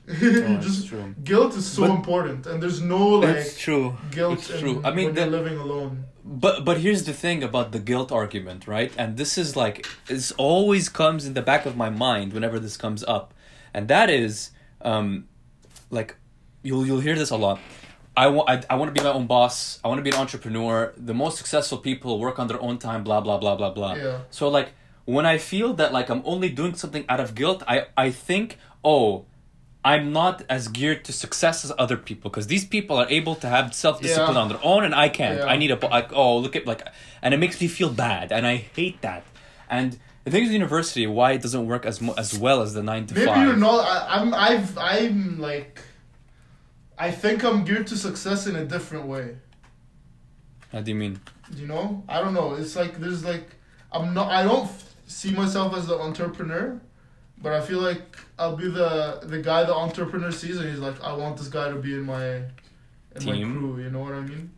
Oh, 0.09 0.57
just 0.69 0.87
true. 0.89 1.13
guilt 1.31 1.53
is 1.59 1.65
so 1.65 1.81
But- 1.81 1.89
important, 1.99 2.45
and 2.49 2.57
there's 2.63 2.81
no 2.81 3.03
like 3.25 3.35
it's 3.37 3.57
true. 3.65 3.85
guilt 4.17 4.39
it's 4.39 4.49
in 4.51 4.59
true. 4.61 4.81
I 4.87 4.91
mean, 4.93 5.05
when 5.07 5.15
the- 5.15 5.21
you're 5.21 5.35
living 5.39 5.57
alone. 5.57 5.93
But 6.29 6.65
but 6.65 6.81
here's 6.81 7.03
the 7.05 7.13
thing 7.13 7.41
about 7.41 7.71
the 7.71 7.79
guilt 7.79 8.11
argument, 8.11 8.67
right? 8.67 8.91
And 8.97 9.15
this 9.15 9.37
is 9.37 9.55
like 9.55 9.87
this 10.07 10.33
always 10.33 10.89
comes 10.89 11.25
in 11.25 11.33
the 11.35 11.41
back 11.41 11.65
of 11.65 11.77
my 11.77 11.89
mind 11.89 12.33
whenever 12.33 12.59
this 12.59 12.75
comes 12.75 13.01
up, 13.05 13.33
and 13.73 13.87
that 13.87 14.09
is, 14.09 14.51
um, 14.81 15.29
like, 15.89 16.17
you'll 16.63 16.85
you'll 16.85 16.99
hear 16.99 17.15
this 17.15 17.29
a 17.29 17.37
lot. 17.37 17.59
I 18.17 18.27
want 18.27 18.49
I, 18.49 18.61
I 18.69 18.75
want 18.75 18.93
to 18.93 19.01
be 19.01 19.03
my 19.07 19.13
own 19.13 19.25
boss. 19.25 19.79
I 19.85 19.87
want 19.87 19.99
to 19.99 20.03
be 20.03 20.09
an 20.09 20.17
entrepreneur. 20.17 20.93
The 20.97 21.13
most 21.13 21.37
successful 21.37 21.77
people 21.77 22.19
work 22.19 22.39
on 22.39 22.47
their 22.47 22.61
own 22.61 22.77
time. 22.77 23.05
Blah 23.05 23.21
blah 23.21 23.37
blah 23.37 23.55
blah 23.55 23.71
blah. 23.71 23.93
Yeah. 23.95 24.19
So 24.29 24.49
like 24.49 24.73
when 25.05 25.25
I 25.25 25.37
feel 25.37 25.73
that 25.75 25.93
like 25.93 26.09
I'm 26.09 26.23
only 26.25 26.49
doing 26.49 26.73
something 26.75 27.05
out 27.07 27.21
of 27.21 27.35
guilt, 27.35 27.63
I 27.67 27.87
I 27.95 28.11
think 28.11 28.57
oh. 28.83 29.25
I'm 29.91 30.05
not 30.21 30.35
as 30.57 30.63
geared 30.77 31.01
to 31.07 31.11
success 31.23 31.57
as 31.65 31.71
other 31.83 31.97
people 32.09 32.27
because 32.31 32.47
these 32.53 32.65
people 32.75 32.95
are 33.01 33.09
able 33.19 33.35
to 33.43 33.47
have 33.55 33.65
self 33.85 33.95
discipline 34.05 34.35
Yeah. 34.37 34.43
on 34.43 34.47
their 34.51 34.63
own 34.71 34.81
and 34.87 34.93
I 35.05 35.07
can't. 35.19 35.39
Yeah. 35.39 35.53
I 35.53 35.55
need 35.61 35.71
a 35.71 35.79
like 35.97 36.09
oh 36.21 36.33
look 36.43 36.55
at 36.59 36.63
like 36.71 36.81
and 37.23 37.29
it 37.35 37.39
makes 37.45 37.57
me 37.61 37.67
feel 37.79 37.91
bad 38.07 38.25
and 38.35 38.43
I 38.53 38.55
hate 38.77 38.97
that. 39.07 39.23
And 39.77 39.89
the 40.23 40.31
thing 40.31 40.43
is, 40.45 40.51
university 40.51 41.05
why 41.19 41.29
it 41.37 41.41
doesn't 41.45 41.65
work 41.73 41.83
as 41.91 41.97
as 42.23 42.29
well 42.45 42.59
as 42.65 42.69
the 42.77 42.83
nine 42.91 43.03
to 43.07 43.13
Maybe 43.13 43.27
5 43.27 43.45
you're 43.45 43.61
not. 43.69 43.79
I, 43.93 43.97
I'm. 44.15 44.29
I've. 44.47 44.69
I'm 44.93 45.17
like. 45.49 45.73
I 47.07 47.09
think 47.21 47.37
I'm 47.47 47.59
geared 47.67 47.87
to 47.91 47.95
success 48.07 48.39
in 48.49 48.55
a 48.63 48.65
different 48.65 49.05
way. 49.13 49.25
How 50.71 50.81
do 50.81 50.91
you 50.91 50.99
mean? 51.03 51.13
You 51.55 51.67
know. 51.71 52.03
I 52.09 52.19
don't 52.21 52.33
know. 52.39 52.49
It's 52.61 52.75
like 52.75 52.93
there's 53.03 53.23
like 53.31 53.47
I'm 53.95 54.13
not. 54.13 54.27
I 54.39 54.43
don't 54.49 54.65
f- 54.65 54.95
see 55.17 55.31
myself 55.31 55.69
as 55.77 55.87
the 55.87 55.97
entrepreneur, 56.07 56.65
but 57.43 57.51
I 57.53 57.61
feel 57.61 57.79
like 57.79 58.17
I'll 58.39 58.55
be 58.55 58.67
the 58.69 59.19
the 59.23 59.39
guy 59.39 59.63
the 59.63 59.73
entrepreneur 59.73 60.31
sees 60.31 60.57
and 60.57 60.69
he's 60.69 60.79
like, 60.79 61.01
I 61.03 61.13
want 61.13 61.37
this 61.37 61.47
guy 61.47 61.69
to 61.69 61.75
be 61.75 61.93
in 61.93 62.03
my. 62.03 62.25
In 63.15 63.21
Team. 63.21 63.53
my 63.53 63.59
crew, 63.59 63.83
you 63.83 63.89
know 63.89 64.01
what 64.01 64.13
I 64.13 64.21
mean? 64.21 64.51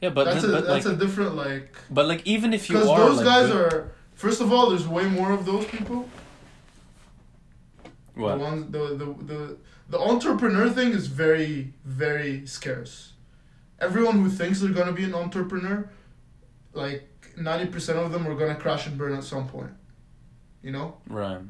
Yeah, 0.00 0.10
but 0.10 0.24
that's 0.24 0.42
th- 0.42 0.48
a 0.48 0.56
but 0.56 0.66
that's 0.66 0.86
like 0.86 0.94
a 0.94 0.98
different 0.98 1.34
like 1.36 1.74
but 1.90 2.06
like 2.06 2.26
even 2.26 2.54
if 2.54 2.70
you 2.70 2.78
are, 2.78 2.80
because 2.82 2.96
those 2.98 3.16
like, 3.18 3.26
guys 3.26 3.46
good- 3.48 3.72
are 3.72 3.92
first 4.14 4.40
of 4.40 4.52
all 4.52 4.70
there's 4.70 4.88
way 4.88 5.04
more 5.04 5.30
of 5.30 5.44
those 5.44 5.66
people 5.66 6.08
what 8.14 8.38
the 8.38 8.44
ones 8.44 8.72
the, 8.72 8.78
the 8.96 9.24
the 9.24 9.56
the 9.90 9.98
entrepreneur 9.98 10.70
thing 10.70 10.92
is 10.92 11.06
very 11.06 11.74
very 11.84 12.46
scarce 12.46 13.12
everyone 13.78 14.22
who 14.22 14.30
thinks 14.30 14.60
they're 14.60 14.72
gonna 14.72 14.92
be 14.92 15.04
an 15.04 15.14
entrepreneur 15.14 15.88
like 16.72 17.06
90% 17.36 17.96
of 17.96 18.12
them 18.12 18.26
are 18.26 18.34
gonna 18.34 18.54
crash 18.54 18.86
and 18.86 18.96
burn 18.96 19.14
at 19.14 19.24
some 19.24 19.48
point 19.48 19.72
you 20.62 20.70
know 20.70 20.96
right 21.08 21.40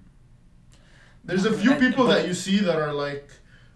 there's 1.24 1.44
a 1.44 1.52
few 1.52 1.74
people 1.76 2.06
that 2.06 2.26
you 2.26 2.34
see 2.34 2.58
that 2.58 2.76
are 2.76 2.92
like 2.92 3.30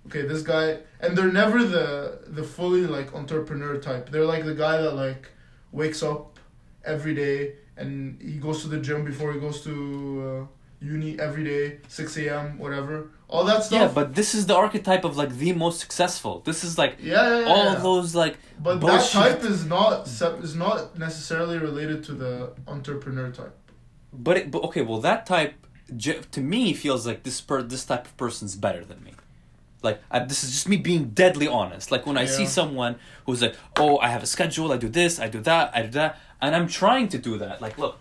okay 0.07 0.23
this 0.23 0.43
guy 0.43 0.79
and 1.01 1.17
they're 1.17 1.33
never 1.33 1.65
the 1.65 2.21
the 2.27 2.43
fully 2.43 2.87
like 2.87 3.15
entrepreneur 3.15 3.79
type. 3.79 4.11
They're 4.11 4.25
like 4.25 4.45
the 4.45 4.55
guy 4.55 4.79
that 4.79 4.95
like 4.95 5.31
wakes 5.73 6.03
up 6.03 6.39
every 6.85 7.15
day 7.15 7.55
and 7.77 8.21
he 8.21 8.39
goes 8.39 8.63
to 8.63 8.69
the 8.69 8.79
gym 8.79 9.05
before 9.05 9.33
he 9.33 9.41
goes 9.41 9.63
to 9.65 10.49
uh, 10.51 10.85
uni 10.85 11.19
every 11.19 11.45
day 11.45 11.79
6 11.89 12.17
a.m 12.19 12.59
whatever. 12.59 13.11
All 13.29 13.45
that 13.45 13.65
stuff. 13.65 13.81
yeah 13.81 13.89
but 13.89 14.15
this 14.15 14.35
is 14.35 14.47
the 14.47 14.55
archetype 14.55 15.05
of 15.05 15.17
like 15.17 15.37
the 15.37 15.53
most 15.53 15.81
successful. 15.81 16.41
This 16.45 16.65
is 16.65 16.79
like 16.79 16.97
yeah, 17.01 17.29
yeah, 17.29 17.41
yeah, 17.41 17.47
all 17.47 17.73
yeah. 17.73 17.75
those 17.77 18.15
like 18.15 18.37
but 18.63 18.81
bullshit. 18.81 19.13
that 19.13 19.41
type 19.41 19.45
is 19.45 19.65
not 19.65 20.07
is 20.07 20.55
not 20.55 20.99
necessarily 20.99 21.59
related 21.59 22.05
to 22.05 22.13
the 22.13 22.53
entrepreneur 22.69 23.31
type. 23.31 23.57
But 24.13 24.37
it, 24.37 24.51
but 24.51 24.63
okay, 24.65 24.83
well 24.83 25.01
that 25.01 25.27
type 25.27 25.64
to 26.31 26.41
me 26.41 26.73
feels 26.73 27.07
like 27.07 27.23
this 27.23 27.41
per 27.41 27.63
this 27.63 27.85
type 27.85 28.07
of 28.07 28.17
person's 28.17 28.57
better 28.57 28.85
than 28.85 29.03
me. 29.05 29.13
Like 29.83 30.01
I, 30.11 30.21
this 30.21 30.43
is 30.43 30.51
just 30.51 30.69
me 30.69 30.77
being 30.79 31.11
deadly 31.11 31.47
honest. 31.47 31.91
Like 31.93 32.07
when 32.07 32.17
I 32.17 32.25
see 32.25 32.47
someone 32.47 32.97
who's 33.27 33.43
like, 33.43 33.55
"Oh, 33.79 33.99
I 33.99 34.09
have 34.09 34.23
a 34.23 34.27
schedule. 34.27 34.73
I 34.73 34.79
do 34.79 34.89
this. 34.89 35.21
I 35.21 35.29
do 35.29 35.41
that. 35.43 35.77
I 35.77 35.83
do 35.83 35.91
that," 35.91 36.19
and 36.41 36.57
I'm 36.57 36.67
trying 36.69 37.09
to 37.09 37.19
do 37.19 37.37
that. 37.39 37.61
Like, 37.61 37.77
look, 37.77 37.99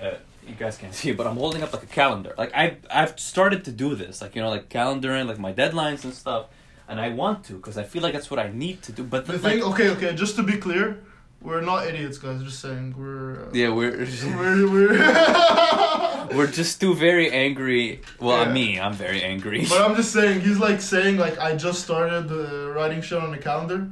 uh, 0.00 0.12
you 0.46 0.54
guys 0.54 0.78
can't 0.78 0.94
see 1.00 1.10
it, 1.10 1.16
but 1.16 1.26
I'm 1.26 1.36
holding 1.36 1.62
up 1.62 1.72
like 1.72 1.82
a 1.82 1.86
calendar. 1.86 2.34
Like 2.38 2.52
I 2.54 2.76
I've 2.90 3.18
started 3.18 3.64
to 3.64 3.72
do 3.72 3.96
this. 3.96 4.22
Like 4.22 4.36
you 4.36 4.42
know, 4.42 4.48
like 4.48 4.68
calendaring, 4.68 5.26
like 5.26 5.40
my 5.40 5.52
deadlines 5.52 6.04
and 6.04 6.14
stuff. 6.14 6.46
And 6.90 6.98
I 6.98 7.10
want 7.10 7.44
to 7.46 7.54
because 7.54 7.76
I 7.76 7.82
feel 7.82 8.02
like 8.02 8.14
that's 8.14 8.30
what 8.30 8.40
I 8.40 8.50
need 8.50 8.80
to 8.84 8.92
do. 8.92 9.04
But 9.04 9.26
The 9.26 9.34
like, 9.34 9.42
thing, 9.42 9.62
okay, 9.62 9.90
okay, 9.90 10.14
just 10.14 10.36
to 10.36 10.42
be 10.42 10.56
clear, 10.56 10.98
we're 11.40 11.60
not 11.60 11.86
idiots, 11.86 12.18
guys. 12.18 12.42
Just 12.42 12.60
saying, 12.60 12.94
we're. 12.98 13.46
Uh, 13.46 13.50
yeah, 13.52 13.68
we're 13.70 13.92
We're 14.36 14.70
we're. 14.70 16.28
we're 16.36 16.46
just 16.46 16.80
two 16.80 16.94
very 16.94 17.30
angry. 17.30 18.00
Well, 18.20 18.46
Yeah. 18.46 18.52
me, 18.52 18.80
I'm 18.80 18.92
very 18.94 19.22
angry. 19.22 19.64
But 19.68 19.80
I'm 19.80 19.96
just 19.96 20.12
saying, 20.12 20.40
he's 20.40 20.58
like 20.58 20.80
saying 20.80 21.16
like 21.16 21.38
I 21.38 21.56
just 21.56 21.82
started 21.82 22.30
uh, 22.30 22.70
writing 22.70 23.00
shit 23.02 23.18
on 23.22 23.30
the 23.30 23.38
calendar. 23.38 23.88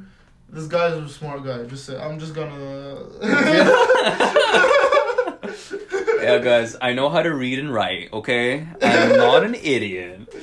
This 0.49 0.67
guy's 0.67 0.93
a 0.93 1.09
smart 1.09 1.43
guy. 1.43 1.63
Just 1.65 1.85
say 1.85 1.97
I'm 1.99 2.19
just 2.19 2.33
gonna. 2.33 2.97
yeah, 6.21 6.37
guys, 6.39 6.75
I 6.81 6.93
know 6.93 7.09
how 7.09 7.21
to 7.21 7.33
read 7.33 7.59
and 7.59 7.73
write, 7.73 8.11
okay? 8.13 8.67
I'm 8.81 9.17
not 9.17 9.43
an 9.43 9.55
idiot. 9.55 10.33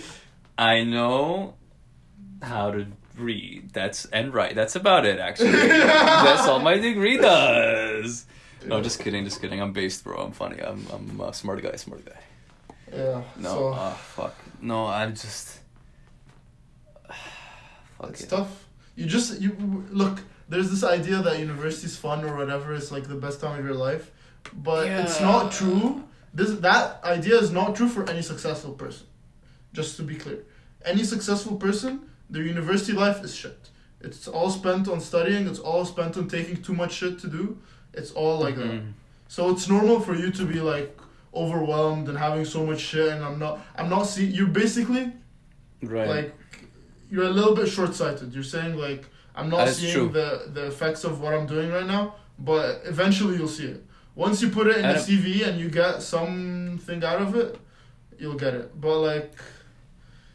I 0.58 0.84
know 0.84 1.54
how 2.42 2.70
to 2.70 2.86
read. 3.16 3.70
That's 3.72 4.04
and 4.06 4.32
write. 4.34 4.54
That's 4.54 4.76
about 4.76 5.06
it, 5.06 5.18
actually. 5.18 5.52
That's 5.52 6.46
all 6.48 6.60
my 6.60 6.78
degree 6.78 7.16
does. 7.16 8.26
No, 8.66 8.80
just 8.80 9.00
kidding, 9.00 9.24
just 9.24 9.40
kidding. 9.40 9.60
I'm 9.60 9.72
based, 9.72 10.04
bro. 10.04 10.16
I'm 10.16 10.32
funny. 10.32 10.60
I'm 10.60 10.86
I'm 10.92 11.20
a 11.20 11.32
smart 11.34 11.62
guy, 11.62 11.76
smart 11.76 12.04
guy. 12.04 12.18
Yeah. 12.92 13.22
No, 13.36 13.48
So 13.48 13.72
ah, 13.74 13.90
fuck. 13.92 14.34
No, 14.60 14.86
I'm 14.86 15.10
just. 15.14 15.58
Fuck 17.98 18.10
it's 18.10 18.22
it. 18.22 18.30
tough. 18.30 18.66
You 18.96 19.06
just 19.06 19.40
you 19.40 19.84
look. 19.90 20.20
There's 20.48 20.70
this 20.70 20.84
idea 20.84 21.22
that 21.22 21.38
university's 21.38 21.96
fun 21.96 22.24
or 22.24 22.36
whatever. 22.36 22.74
It's 22.74 22.92
like 22.92 23.08
the 23.08 23.14
best 23.14 23.40
time 23.40 23.58
of 23.58 23.64
your 23.64 23.74
life, 23.74 24.10
but 24.52 24.86
it's 24.86 25.20
not 25.20 25.52
true. 25.52 26.04
This 26.32 26.50
that 26.60 27.02
idea 27.04 27.38
is 27.38 27.50
not 27.50 27.74
true 27.76 27.88
for 27.88 28.08
any 28.08 28.22
successful 28.22 28.72
person. 28.72 29.06
Just 29.72 29.96
to 29.96 30.02
be 30.02 30.14
clear, 30.16 30.38
any 30.84 31.02
successful 31.04 31.56
person, 31.56 32.08
their 32.30 32.42
university 32.42 32.92
life 32.92 33.22
is 33.24 33.34
shit. 33.34 33.70
It's 34.00 34.28
all 34.28 34.50
spent 34.50 34.88
on 34.88 35.00
studying. 35.00 35.46
It's 35.46 35.58
all 35.58 35.84
spent 35.84 36.16
on 36.16 36.28
taking 36.28 36.62
too 36.62 36.74
much 36.74 36.92
shit 36.92 37.18
to 37.20 37.28
do. 37.28 37.58
It's 37.92 38.10
all 38.12 38.38
like 38.40 38.56
that. 38.56 38.70
Mhm. 38.72 38.92
So 39.28 39.50
it's 39.50 39.68
normal 39.68 40.00
for 40.00 40.14
you 40.14 40.30
to 40.32 40.44
be 40.44 40.60
like 40.60 40.98
overwhelmed 41.34 42.08
and 42.08 42.16
having 42.18 42.44
so 42.44 42.64
much 42.66 42.80
shit. 42.80 43.08
And 43.12 43.24
I'm 43.24 43.38
not. 43.38 43.60
I'm 43.76 43.88
not 43.88 44.04
see. 44.04 44.26
You're 44.26 44.46
basically 44.62 45.12
Right. 45.82 46.08
like 46.08 46.34
you're 47.10 47.24
a 47.24 47.30
little 47.38 47.54
bit 47.54 47.68
short-sighted. 47.68 48.32
You're 48.34 48.42
saying 48.56 48.76
like 48.76 49.04
I'm 49.36 49.48
not 49.48 49.66
That 49.66 49.74
seeing 49.74 49.92
true. 49.94 50.08
the 50.08 50.28
the 50.52 50.66
effects 50.66 51.04
of 51.04 51.20
what 51.20 51.34
I'm 51.34 51.46
doing 51.46 51.70
right 51.70 51.86
now, 51.86 52.14
but 52.38 52.82
eventually 52.84 53.36
you'll 53.36 53.48
see 53.48 53.66
it. 53.66 53.84
Once 54.14 54.40
you 54.42 54.48
put 54.48 54.66
it 54.68 54.76
in 54.76 54.82
the 54.82 54.98
CV 55.06 55.42
and 55.48 55.58
you 55.58 55.68
get 55.68 56.00
something 56.02 57.02
out 57.02 57.20
of 57.20 57.34
it, 57.34 57.58
you'll 58.18 58.36
get 58.44 58.54
it. 58.54 58.80
But 58.80 58.98
like 59.00 59.32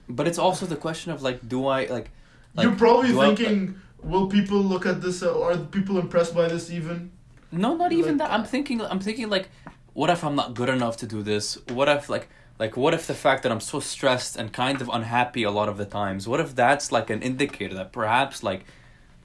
but 0.09 0.27
it's 0.27 0.37
also 0.39 0.65
the 0.65 0.75
question 0.75 1.11
of 1.11 1.21
like, 1.21 1.47
do 1.47 1.67
I 1.67 1.85
like? 1.85 2.09
like 2.55 2.63
you're 2.63 2.75
probably 2.75 3.09
do 3.09 3.21
I- 3.21 3.35
thinking, 3.35 3.75
will 4.03 4.27
people 4.27 4.57
look 4.57 4.85
at 4.85 5.01
this? 5.01 5.21
Uh, 5.23 5.41
are 5.41 5.57
people 5.57 5.99
impressed 5.99 6.33
by 6.35 6.47
this 6.47 6.71
even? 6.71 7.11
No, 7.51 7.75
not 7.75 7.91
even 7.91 8.17
Like- 8.17 8.29
that. 8.29 8.33
I'm 8.33 8.43
thinking. 8.45 8.81
I'm 8.81 8.99
thinking 8.99 9.29
like, 9.29 9.49
what 9.93 10.09
if 10.09 10.23
I'm 10.23 10.35
not 10.35 10.53
good 10.53 10.69
enough 10.69 10.97
to 10.97 11.07
do 11.07 11.21
this? 11.23 11.57
What 11.69 11.87
if 11.89 12.09
like 12.09 12.27
like 12.59 12.75
what 12.75 12.93
if 12.93 13.07
the 13.07 13.13
fact 13.13 13.43
that 13.43 13.51
I'm 13.51 13.61
so 13.61 13.79
stressed 13.79 14.35
and 14.35 14.51
kind 14.51 14.81
of 14.81 14.89
unhappy 14.91 15.43
a 15.43 15.51
lot 15.51 15.69
of 15.69 15.77
the 15.77 15.85
times? 15.85 16.27
What 16.27 16.39
if 16.39 16.55
that's 16.55 16.91
like 16.91 17.09
an 17.09 17.21
indicator 17.21 17.73
that 17.75 17.91
perhaps 17.91 18.43
like, 18.43 18.65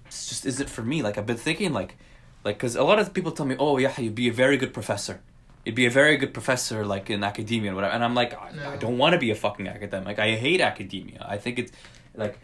it's 0.07 0.29
just 0.29 0.47
is 0.47 0.61
it 0.61 0.69
for 0.71 0.83
me? 0.83 1.03
Like 1.03 1.19
I've 1.19 1.27
been 1.27 1.37
thinking 1.37 1.73
like, 1.73 1.97
like 2.45 2.57
because 2.57 2.77
a 2.77 2.85
lot 2.85 2.99
of 2.99 3.13
people 3.13 3.33
tell 3.33 3.47
me, 3.47 3.57
oh 3.59 3.79
yeah, 3.79 3.93
you'd 4.01 4.15
be 4.15 4.29
a 4.29 4.33
very 4.33 4.57
good 4.57 4.73
professor. 4.73 5.21
You'd 5.65 5.75
be 5.75 5.87
a 5.87 5.91
very 5.91 6.17
good 6.17 6.35
professor, 6.35 6.85
like 6.85 7.09
in 7.11 7.25
academia 7.25 7.69
and 7.71 7.77
whatever. 7.77 7.95
And 7.95 8.05
I'm 8.05 8.15
like, 8.15 8.35
I, 8.35 8.75
I 8.75 8.77
don't 8.77 8.99
want 8.99 9.15
to 9.15 9.19
be 9.19 9.31
a 9.31 9.35
fucking 9.35 9.67
academic. 9.67 10.19
I 10.19 10.33
hate 10.37 10.61
academia. 10.61 11.25
I 11.29 11.39
think 11.39 11.59
it's 11.59 11.73
like, 12.15 12.39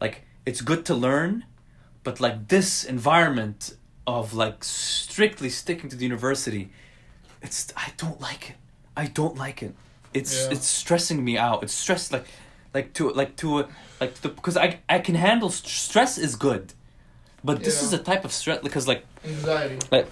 like 0.00 0.22
it's 0.46 0.60
good 0.60 0.84
to 0.86 0.94
learn, 0.94 1.44
but 2.02 2.20
like 2.20 2.48
this 2.48 2.84
environment 2.84 3.74
of 4.06 4.34
like 4.34 4.64
strictly 4.64 5.50
sticking 5.50 5.88
to 5.90 5.96
the 5.96 6.04
university, 6.04 6.70
it's 7.42 7.72
I 7.76 7.92
don't 7.96 8.20
like 8.20 8.50
it. 8.50 8.56
I 8.96 9.06
don't 9.06 9.36
like 9.36 9.62
it. 9.62 9.74
It's 10.12 10.44
Yeah. 10.46 10.52
it's 10.52 10.66
stressing 10.66 11.24
me 11.24 11.38
out. 11.38 11.62
It's 11.62 11.72
stress 11.72 12.12
like, 12.12 12.26
like 12.74 12.92
to 12.94 13.10
like 13.10 13.36
to 13.36 13.66
like 14.00 14.14
the 14.22 14.28
because 14.28 14.56
I 14.56 14.80
I 14.88 14.98
can 14.98 15.14
handle 15.14 15.50
st- 15.50 15.68
stress 15.70 16.18
is 16.18 16.36
good, 16.36 16.74
but 17.44 17.62
this 17.64 17.80
Yeah. 17.80 17.86
is 17.88 17.92
a 17.92 17.98
type 17.98 18.24
of 18.24 18.32
stress 18.32 18.60
because 18.62 18.86
like 18.88 19.04
Anxiety. 19.24 19.78
like 19.90 20.06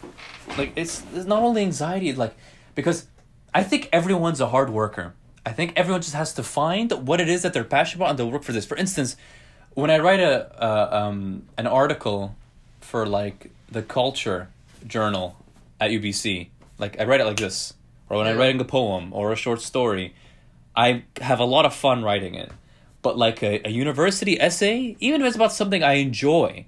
like 0.57 0.73
it's, 0.77 1.03
it's 1.15 1.27
not 1.27 1.43
only 1.43 1.63
anxiety 1.63 2.13
like 2.15 2.35
because 2.75 3.07
i 3.55 3.63
think 3.63 3.89
everyone's 3.93 4.41
a 4.41 4.49
hard 4.49 4.71
worker 4.71 5.15
i 5.45 5.53
think 5.53 5.73
everyone 5.77 6.01
just 6.01 6.15
has 6.15 6.33
to 6.35 6.43
find 6.43 6.91
what 7.07 7.21
it 7.21 7.29
is 7.29 7.43
that 7.43 7.53
they're 7.53 7.65
passionate 7.65 7.99
about 8.01 8.11
and 8.11 8.19
they'll 8.19 8.31
work 8.31 8.43
for 8.43 8.53
this 8.53 8.65
for 8.65 8.77
instance 8.77 9.17
when 9.75 9.91
i 9.91 9.99
write 9.99 10.21
a 10.21 10.35
uh, 10.63 10.89
um, 11.01 11.43
an 11.59 11.67
article 11.67 12.35
for 12.81 13.07
like 13.07 13.51
the 13.71 13.83
culture 13.83 14.49
journal 14.87 15.37
at 15.81 15.91
ubc 15.91 16.49
like 16.79 16.99
i 17.01 17.05
write 17.05 17.21
it 17.21 17.25
like 17.25 17.37
this 17.37 17.75
or 18.09 18.17
when 18.19 18.27
i'm 18.27 18.39
writing 18.39 18.61
a 18.61 18.65
poem 18.65 19.13
or 19.13 19.33
a 19.33 19.37
short 19.37 19.61
story 19.61 20.15
i 20.75 21.03
have 21.21 21.41
a 21.41 21.45
lot 21.45 21.67
of 21.67 21.75
fun 21.75 22.03
writing 22.03 22.35
it 22.35 22.51
but 23.03 23.19
like 23.19 23.43
a, 23.43 23.61
a 23.67 23.71
university 23.71 24.41
essay 24.41 24.97
even 24.99 25.21
if 25.21 25.27
it's 25.27 25.37
about 25.37 25.53
something 25.53 25.83
i 25.83 25.95
enjoy 25.95 26.65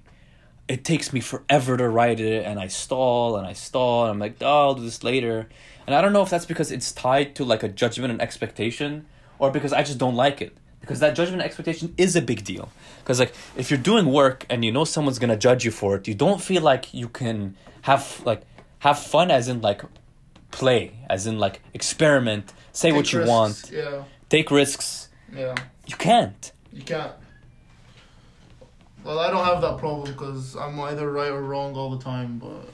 it 0.73 0.83
takes 0.91 1.11
me 1.11 1.19
forever 1.19 1.75
to 1.77 1.87
write 1.97 2.19
it 2.19 2.45
and 2.45 2.55
I 2.65 2.67
stall 2.67 3.35
and 3.37 3.45
I 3.45 3.53
stall 3.53 4.03
and 4.05 4.11
I'm 4.11 4.19
like, 4.19 4.35
oh, 4.41 4.61
I'll 4.67 4.75
do 4.75 4.83
this 4.83 5.03
later. 5.03 5.37
And 5.85 5.93
I 5.95 5.99
don't 6.01 6.13
know 6.13 6.21
if 6.23 6.29
that's 6.29 6.45
because 6.53 6.71
it's 6.71 6.91
tied 6.93 7.35
to 7.37 7.43
like 7.43 7.61
a 7.63 7.67
judgment 7.81 8.11
and 8.13 8.21
expectation 8.21 9.05
or 9.39 9.51
because 9.51 9.73
I 9.73 9.83
just 9.83 9.97
don't 9.97 10.15
like 10.15 10.41
it. 10.41 10.53
Because 10.79 10.99
that 11.01 11.13
judgment 11.19 11.41
and 11.41 11.49
expectation 11.49 11.93
is 11.97 12.15
a 12.15 12.21
big 12.21 12.43
deal. 12.45 12.69
Because 12.99 13.19
like 13.19 13.33
if 13.57 13.69
you're 13.69 13.85
doing 13.91 14.05
work 14.21 14.45
and 14.49 14.63
you 14.65 14.71
know 14.71 14.85
someone's 14.85 15.19
gonna 15.19 15.37
judge 15.47 15.65
you 15.65 15.71
for 15.71 15.95
it, 15.97 16.07
you 16.07 16.15
don't 16.15 16.41
feel 16.41 16.61
like 16.71 16.93
you 16.93 17.07
can 17.09 17.55
have 17.81 18.21
like 18.25 18.41
have 18.79 18.97
fun 18.97 19.29
as 19.29 19.47
in 19.47 19.61
like 19.61 19.81
play, 20.51 20.83
as 21.09 21.27
in 21.27 21.37
like 21.37 21.61
experiment, 21.73 22.53
say 22.71 22.91
what 22.91 23.05
Take 23.05 23.13
you 23.13 23.19
risks. 23.19 23.29
want, 23.29 23.71
Yeah. 23.73 24.03
take 24.29 24.49
risks. 24.51 25.09
Yeah. 25.35 25.55
You 25.85 25.95
can't. 25.97 26.51
You 26.71 26.83
can't. 26.83 27.13
Well, 29.03 29.19
I 29.19 29.31
don't 29.31 29.45
have 29.45 29.61
that 29.61 29.77
problem 29.77 30.11
because 30.11 30.55
I'm 30.55 30.79
either 30.79 31.11
right 31.11 31.31
or 31.31 31.41
wrong 31.41 31.75
all 31.75 31.89
the 31.95 32.03
time. 32.03 32.37
But 32.39 32.69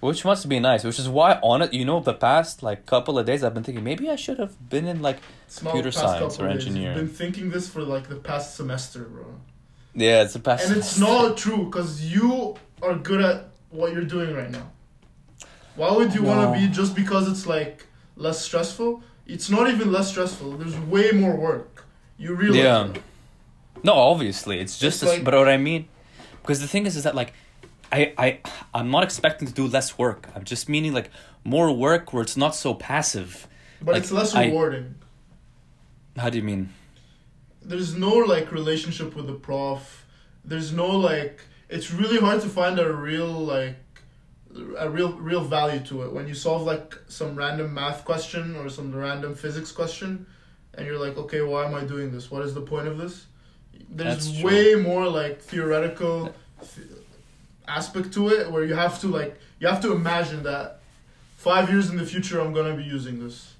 Which 0.00 0.24
must 0.24 0.48
be 0.48 0.58
nice. 0.58 0.82
Which 0.84 0.98
is 0.98 1.08
why 1.08 1.38
on 1.42 1.62
it, 1.62 1.72
you 1.72 1.84
know, 1.84 2.00
the 2.00 2.14
past 2.14 2.62
like 2.62 2.84
couple 2.86 3.18
of 3.18 3.26
days, 3.26 3.44
I've 3.44 3.54
been 3.54 3.62
thinking 3.62 3.84
maybe 3.84 4.10
I 4.10 4.16
should 4.16 4.38
have 4.38 4.68
been 4.68 4.86
in 4.86 5.02
like 5.02 5.18
Computer 5.56 5.92
science 5.92 6.38
or 6.40 6.48
days. 6.48 6.66
You've 6.66 6.94
been 6.94 7.08
thinking 7.08 7.50
this 7.50 7.68
for 7.68 7.82
like 7.82 8.08
the 8.08 8.16
past 8.16 8.56
semester, 8.56 9.04
bro. 9.04 9.26
yeah, 9.94 10.22
it's 10.22 10.32
the 10.32 10.40
past. 10.40 10.66
And 10.68 10.76
it's 10.76 10.98
not 10.98 11.36
true 11.36 11.64
because 11.66 12.12
you 12.12 12.56
are 12.82 12.94
good 12.96 13.20
at 13.22 13.48
what 13.70 13.92
you're 13.92 14.04
doing 14.04 14.34
right 14.34 14.50
now. 14.50 14.70
Why 15.76 15.92
would 15.92 16.14
you 16.14 16.22
No. 16.22 16.28
want 16.36 16.54
to 16.54 16.60
be 16.60 16.72
just 16.72 16.94
because 16.94 17.28
it's 17.28 17.46
like 17.46 17.86
less 18.16 18.40
stressful? 18.40 19.02
It's 19.26 19.48
not 19.48 19.70
even 19.70 19.92
less 19.92 20.08
stressful. 20.08 20.52
There's 20.58 20.76
way 20.78 21.12
more 21.12 21.36
work. 21.36 21.84
You 22.18 22.34
realize 22.34 22.58
Yeah. 22.58 22.88
No, 23.84 23.94
obviously, 23.94 24.58
it's 24.60 24.78
just. 24.78 25.02
It's 25.02 25.12
like- 25.12 25.24
but 25.24 25.34
what 25.34 25.48
I 25.48 25.56
mean, 25.56 25.88
because 26.42 26.60
the 26.60 26.68
thing 26.68 26.86
is, 26.86 26.96
is 26.96 27.04
that 27.04 27.14
like, 27.14 27.32
I 27.90 28.12
I 28.16 28.38
I'm 28.74 28.90
not 28.90 29.02
expecting 29.04 29.48
to 29.48 29.54
do 29.54 29.66
less 29.66 29.98
work. 29.98 30.28
I'm 30.34 30.44
just 30.44 30.68
meaning 30.68 30.92
like 30.94 31.10
more 31.44 31.72
work 31.72 32.12
where 32.12 32.22
it's 32.22 32.36
not 32.36 32.54
so 32.54 32.74
passive. 32.74 33.46
But 33.80 33.94
Like, 33.94 34.02
it's 34.02 34.12
less 34.12 34.34
I- 34.34 34.46
rewarding. 34.46 34.94
How 36.16 36.30
do 36.30 36.36
you 36.38 36.44
mean? 36.44 36.70
There's 37.62 37.94
no 37.94 38.12
like 38.14 38.52
relationship 38.52 39.14
with 39.16 39.26
the 39.26 39.34
prof. 39.34 40.06
There's 40.44 40.72
no 40.72 40.86
like. 40.88 41.40
It's 41.68 41.90
really 41.90 42.18
hard 42.18 42.40
to 42.42 42.48
find 42.48 42.78
a 42.78 42.92
real 42.92 43.32
like 43.32 43.76
a 44.78 44.88
real 44.90 45.12
real 45.14 45.40
value 45.40 45.80
to 45.80 46.02
it 46.02 46.12
when 46.12 46.28
you 46.28 46.34
solve 46.34 46.62
like 46.62 46.94
some 47.08 47.34
random 47.34 47.72
math 47.72 48.04
question 48.04 48.54
or 48.56 48.68
some 48.68 48.94
random 48.94 49.34
physics 49.34 49.72
question 49.72 50.26
and 50.74 50.86
you're 50.86 50.98
like 50.98 51.16
okay 51.16 51.40
why 51.40 51.64
am 51.64 51.74
i 51.74 51.82
doing 51.82 52.12
this 52.12 52.30
what 52.30 52.42
is 52.44 52.52
the 52.52 52.60
point 52.60 52.86
of 52.86 52.98
this 52.98 53.24
there's 53.94 54.26
That's 54.26 54.40
true. 54.40 54.48
way 54.48 54.74
more 54.76 55.06
like 55.08 55.40
theoretical 55.42 56.34
aspect 57.68 58.12
to 58.14 58.28
it 58.28 58.50
where 58.50 58.64
you 58.64 58.74
have 58.74 59.00
to 59.00 59.06
like 59.08 59.38
you 59.60 59.66
have 59.68 59.80
to 59.80 59.92
imagine 59.92 60.42
that 60.42 60.80
five 61.36 61.70
years 61.70 61.90
in 61.90 61.96
the 61.96 62.04
future 62.06 62.40
i'm 62.40 62.52
gonna 62.52 62.76
be 62.76 62.82
using 62.82 63.22
this 63.24 63.54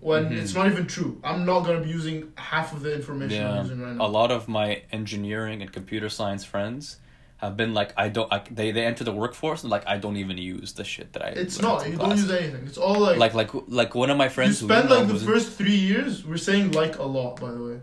when 0.00 0.26
Mhm. 0.30 0.38
it's 0.40 0.54
not 0.54 0.66
even 0.66 0.86
true 0.86 1.20
i'm 1.22 1.44
not 1.44 1.60
gonna 1.66 1.80
be 1.80 1.90
using 1.90 2.32
half 2.36 2.72
of 2.72 2.80
the 2.82 2.94
information 2.94 3.40
Yeah, 3.42 3.50
i'm 3.52 3.62
using 3.64 3.80
right 3.80 3.94
now. 3.96 4.06
a 4.06 4.10
lot 4.18 4.30
of 4.30 4.48
my 4.48 4.82
engineering 4.92 5.60
and 5.62 5.70
computer 5.72 6.08
science 6.08 6.44
friends, 6.44 6.96
have 7.38 7.54
been 7.54 7.74
like 7.74 7.92
I 7.98 8.08
don't 8.08 8.30
like 8.30 8.54
they 8.54 8.70
they 8.72 8.86
enter 8.86 9.04
the 9.04 9.12
workforce 9.12 9.60
and 9.62 9.70
like 9.70 9.84
I 9.86 9.98
don't 9.98 10.16
even 10.16 10.38
use 10.38 10.72
the 10.72 10.84
shit 10.84 11.12
that 11.12 11.22
I. 11.22 11.28
It's 11.44 11.60
not. 11.60 11.86
You 11.86 11.96
class. 11.98 12.08
don't 12.08 12.18
use 12.18 12.30
anything. 12.30 12.64
It's 12.66 12.78
all 12.78 12.98
like 12.98 13.18
Like 13.18 13.34
like 13.34 13.50
like 13.80 13.94
one 13.94 14.08
of 14.08 14.16
my 14.16 14.30
friends. 14.30 14.58
who 14.60 14.66
spend 14.68 14.88
like 14.88 15.06
the 15.06 15.16
first 15.30 15.48
three 15.52 15.76
years. 15.90 16.24
We're 16.24 16.38
saying 16.50 16.72
like 16.72 16.94
a 16.98 17.02
lot, 17.18 17.38
by 17.38 17.50
the 17.50 17.62
way. 17.68 17.76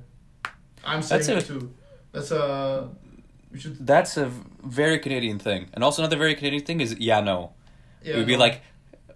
I'm 0.84 1.02
saying 1.02 1.24
That's 1.24 1.50
a- 1.50 1.54
too. 1.54 1.74
That's 2.12 2.32
a. 2.32 2.90
We 3.52 3.60
should. 3.60 3.86
That's 3.86 4.18
a 4.18 4.32
very 4.64 5.00
Canadian 5.00 5.40
thing, 5.40 5.70
and 5.74 5.84
also 5.84 6.02
another 6.02 6.18
very 6.18 6.36
Canadian 6.36 6.64
thing 6.66 6.82
is 6.82 6.96
yeah 7.00 7.22
no. 7.22 7.52
Yeah. 8.04 8.18
We'd 8.18 8.28
be 8.28 8.34
no. 8.34 8.40
like, 8.40 8.62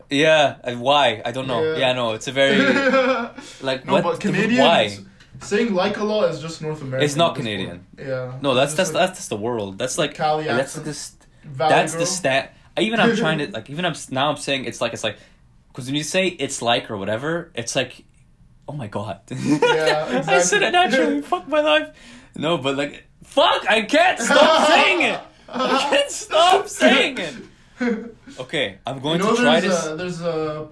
yeah, 0.10 0.58
uh, 0.64 0.76
why? 0.76 1.22
I 1.26 1.32
don't 1.32 1.48
know. 1.48 1.64
Yeah. 1.64 1.78
Yeah, 1.78 1.94
no, 1.94 2.14
it's 2.14 2.28
a 2.28 2.32
very 2.32 2.58
like 3.62 3.86
no, 3.86 3.94
what? 4.02 4.20
Canadian. 4.20 4.64
why? 4.64 4.98
Saying 5.42 5.74
like 5.74 5.98
a 5.98 6.04
lot 6.04 6.30
is 6.30 6.42
just 6.42 6.62
North 6.62 6.82
American. 6.82 7.06
It's 7.06 7.16
not 7.16 7.36
Canadian. 7.36 7.86
point. 7.96 8.08
Yeah. 8.08 8.38
No, 8.42 8.54
that's 8.54 8.74
that's 8.74 8.94
like 8.94 9.08
that's 9.08 9.20
just 9.20 9.30
the 9.30 9.38
world. 9.38 9.78
That's 9.78 9.98
like 9.98 10.14
Cali 10.16 10.46
that's 10.46 10.74
this 10.76 11.16
Valley 11.44 11.70
that's 11.70 11.94
girl. 11.94 12.00
the 12.02 12.06
stat. 12.06 12.56
Even 12.80 13.00
I'm 13.00 13.16
trying 13.16 13.40
to 13.40 13.52
like 13.52 13.70
even 13.70 13.86
I'm 13.86 13.96
now 14.10 14.30
I'm 14.30 14.38
saying 14.38 14.66
it's 14.66 14.82
like 14.82 14.94
it's 14.94 15.04
like 15.04 15.18
because 15.70 15.86
when 15.86 15.96
you 15.96 16.04
say 16.04 16.28
it's 16.28 16.62
like 16.62 16.90
or 16.90 16.98
whatever, 16.98 17.52
it's 17.54 17.76
like 17.76 18.04
oh 18.68 18.74
my 18.74 18.88
god. 18.88 19.22
Yeah, 19.30 20.24
I 20.28 20.40
said 20.40 20.62
it 20.64 20.68
exactly. 20.68 20.72
naturally. 20.72 21.22
fuck 21.22 21.48
my 21.48 21.62
life. 21.62 21.90
No, 22.36 22.58
but 22.58 22.76
like 22.78 23.06
fuck, 23.24 23.70
I 23.70 23.82
can't 23.84 24.20
stop 24.20 24.68
saying 24.74 25.02
it. 25.02 25.20
I 25.50 25.88
can't 25.90 26.12
stop 26.12 26.68
saying 26.68 27.18
it. 27.18 27.36
Okay, 28.40 28.78
I'm 28.86 29.00
going 29.00 29.20
you 29.20 29.26
know, 29.26 29.36
to 29.36 29.42
try 29.42 29.60
there's 29.60 29.74
this. 29.74 29.88
A, 29.88 29.96
there's 29.96 30.22
a, 30.22 30.68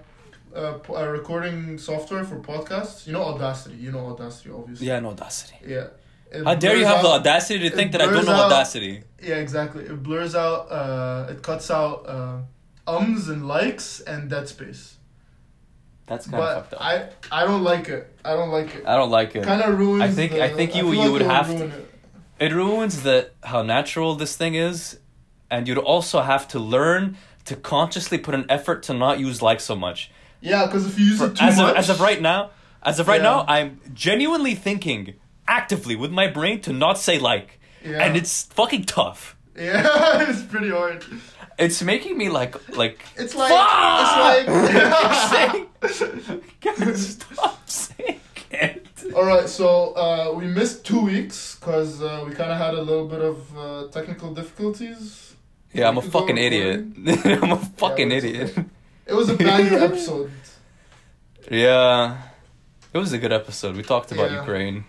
a, 0.53 0.93
a 0.93 1.09
recording 1.09 1.77
software 1.77 2.23
for 2.23 2.37
podcasts. 2.39 3.05
You 3.07 3.13
know 3.13 3.23
Audacity. 3.23 3.75
You 3.77 3.91
know 3.91 4.07
Audacity, 4.07 4.49
obviously. 4.51 4.87
Yeah, 4.87 4.99
no 4.99 5.09
audacity. 5.09 5.55
Yeah. 5.65 5.87
It 6.31 6.43
How 6.43 6.55
dare 6.55 6.75
you 6.75 6.85
have 6.85 7.01
the 7.03 7.09
audacity 7.09 7.69
to 7.69 7.75
think 7.75 7.91
that 7.93 8.01
I 8.01 8.05
don't 8.05 8.25
know 8.25 8.31
out- 8.33 8.51
audacity? 8.51 9.03
Yeah, 9.21 9.35
exactly. 9.35 9.85
It 9.85 10.01
blurs 10.03 10.35
out. 10.35 10.71
Uh, 10.71 11.27
it 11.31 11.41
cuts 11.43 11.69
out 11.71 12.05
uh, 12.07 12.37
ums 12.87 13.29
and 13.29 13.47
likes 13.47 14.01
and 14.01 14.29
dead 14.29 14.47
space. 14.49 14.94
That's 16.07 16.27
kind 16.27 16.43
of 16.43 16.55
fucked 16.69 16.73
up. 16.75 16.81
I 16.81 17.09
I 17.31 17.45
don't 17.45 17.63
like 17.63 17.89
it. 17.89 18.15
I 18.23 18.33
don't 18.35 18.51
like 18.51 18.75
it. 18.75 18.85
I 18.85 18.95
don't 18.95 19.09
like 19.09 19.35
it. 19.35 19.43
Kind 19.43 19.61
of 19.61 19.77
ruins. 19.77 20.03
I 20.03 20.09
think- 20.09 20.33
the- 20.33 20.43
I 20.43 20.49
think 20.49 20.75
you- 20.75 20.83
feel 20.83 20.93
you 20.93 21.01
like 21.01 21.11
would 21.13 21.21
have 21.23 21.47
to- 21.47 21.53
ruin 21.57 21.71
it. 21.71 21.91
It 22.37 22.51
ruins 22.53 23.01
the 23.03 23.29
how 23.43 23.61
natural 23.63 24.15
this 24.15 24.35
thing 24.35 24.55
is, 24.55 24.99
and 25.49 25.67
you'd 25.67 25.77
also 25.77 26.21
have 26.21 26.47
to 26.49 26.59
learn 26.59 27.17
to 27.45 27.55
consciously 27.55 28.17
put 28.17 28.35
an 28.35 28.45
effort 28.49 28.83
to 28.83 28.93
not 28.93 29.19
use 29.19 29.41
like 29.41 29.59
so 29.61 29.75
much. 29.75 30.11
Yeah, 30.41 30.65
because 30.65 30.85
if 30.85 30.99
you 30.99 31.05
use 31.05 31.17
For- 31.19 31.27
it 31.27 31.35
too 31.37 31.45
as 31.45 31.57
much, 31.57 31.71
of 31.71 31.77
as 31.77 31.89
of 31.89 32.01
right 32.01 32.21
now, 32.21 32.49
as 32.83 32.99
of 32.99 33.07
right 33.07 33.21
Yeah. 33.21 33.29
now, 33.29 33.45
I'm 33.47 33.79
genuinely 33.93 34.53
thinking 34.53 35.13
actively 35.47 35.95
with 35.95 36.11
my 36.11 36.27
brain 36.27 36.59
to 36.61 36.73
not 36.73 36.97
say 36.99 37.17
like, 37.19 37.59
Yeah. 37.83 38.03
and 38.03 38.17
it's 38.17 38.43
fucking 38.43 38.83
tough. 38.85 39.35
yeah, 39.55 40.29
it's 40.29 40.41
pretty 40.43 40.69
hard. 40.71 41.03
It's 41.57 41.81
making 41.81 42.17
me 42.17 42.29
like 42.29 42.55
like. 42.75 42.99
It's 43.15 43.33
like 43.35 43.49
Fuck! 43.49 44.45
it's 44.47 45.31
like. 45.33 46.41
Can't 46.61 46.97
stop 47.13 47.69
saying 47.69 48.19
it. 48.51 48.87
All 49.15 49.25
right, 49.25 49.47
so 49.47 49.93
uh, 49.95 50.33
we 50.35 50.45
missed 50.47 50.83
two 50.85 50.99
weeks 51.01 51.55
because 51.55 52.01
uh, 52.01 52.23
we 52.27 52.33
kind 52.33 52.51
of 52.51 52.57
had 52.57 52.73
a 52.73 52.81
little 52.81 53.07
bit 53.07 53.21
of 53.21 53.57
uh, 53.57 53.87
technical 53.89 54.33
difficulties. 54.33 55.35
Yeah, 55.73 55.87
I'm 55.89 55.97
a 55.97 56.01
could 56.01 56.11
go 56.11 56.19
fucking 56.19 56.37
idiot. 56.37 56.85
I'm 57.43 57.51
a 57.51 57.57
fucking 57.57 58.11
idiot. 58.11 58.57
It 59.05 59.13
was 59.13 59.29
a 59.29 59.35
banger 59.35 59.77
episode. 59.77 60.31
Yeah, 61.51 62.17
it 62.93 62.97
was 62.97 63.13
a 63.13 63.17
good 63.17 63.31
episode. 63.31 63.75
We 63.75 63.83
talked 63.83 64.11
about 64.11 64.31
Yeah. 64.31 64.39
Ukraine. 64.39 64.85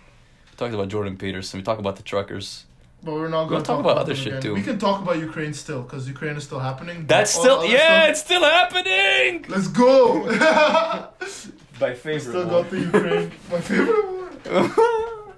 We 0.51 0.55
talked 0.57 0.73
about 0.73 0.87
Jordan 0.89 1.17
Peterson. 1.17 1.59
We 1.59 1.63
talked 1.63 1.79
about 1.79 1.97
the 1.97 2.03
truckers. 2.03 2.65
But 3.07 3.13
we're 3.19 3.29
not 3.37 3.43
We'll 3.49 3.51
going 3.51 3.63
to 3.63 3.67
talk 3.67 3.77
talk, 3.77 3.85
about 3.85 3.91
about 3.97 4.03
other 4.05 4.15
shit, 4.15 4.27
again. 4.33 4.41
too. 4.41 4.53
We 4.59 4.63
can 4.69 4.77
talk 4.87 4.97
about 5.03 5.17
Ukraine 5.29 5.53
still 5.63 5.81
because 5.85 6.03
Ukraine 6.15 6.35
is 6.39 6.43
still 6.49 6.59
happening. 6.69 6.97
That's 7.13 7.31
still 7.41 7.59
yeah, 7.63 7.77
stuff- 7.77 8.09
it's 8.11 8.21
still 8.27 8.43
happening. 8.59 9.45
Let's 9.53 9.69
go. 9.83 9.93
My 11.83 11.89
We 11.91 11.95
favorite. 12.05 12.19
still 12.33 12.47
got 12.55 12.65
the 12.73 12.79
Ukraine. 12.89 13.31
My 13.53 13.61
favorite 13.71 14.05
one. 14.21 14.71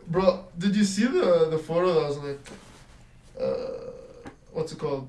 Bro, 0.14 0.26
did 0.64 0.74
you 0.80 0.86
see 0.94 1.06
the 1.18 1.28
the 1.54 1.60
photo 1.70 1.88
that 1.98 2.06
was 2.12 2.18
like, 2.28 2.42
uh, 3.40 3.46
what's 4.56 4.72
it 4.76 4.80
called? 4.84 5.06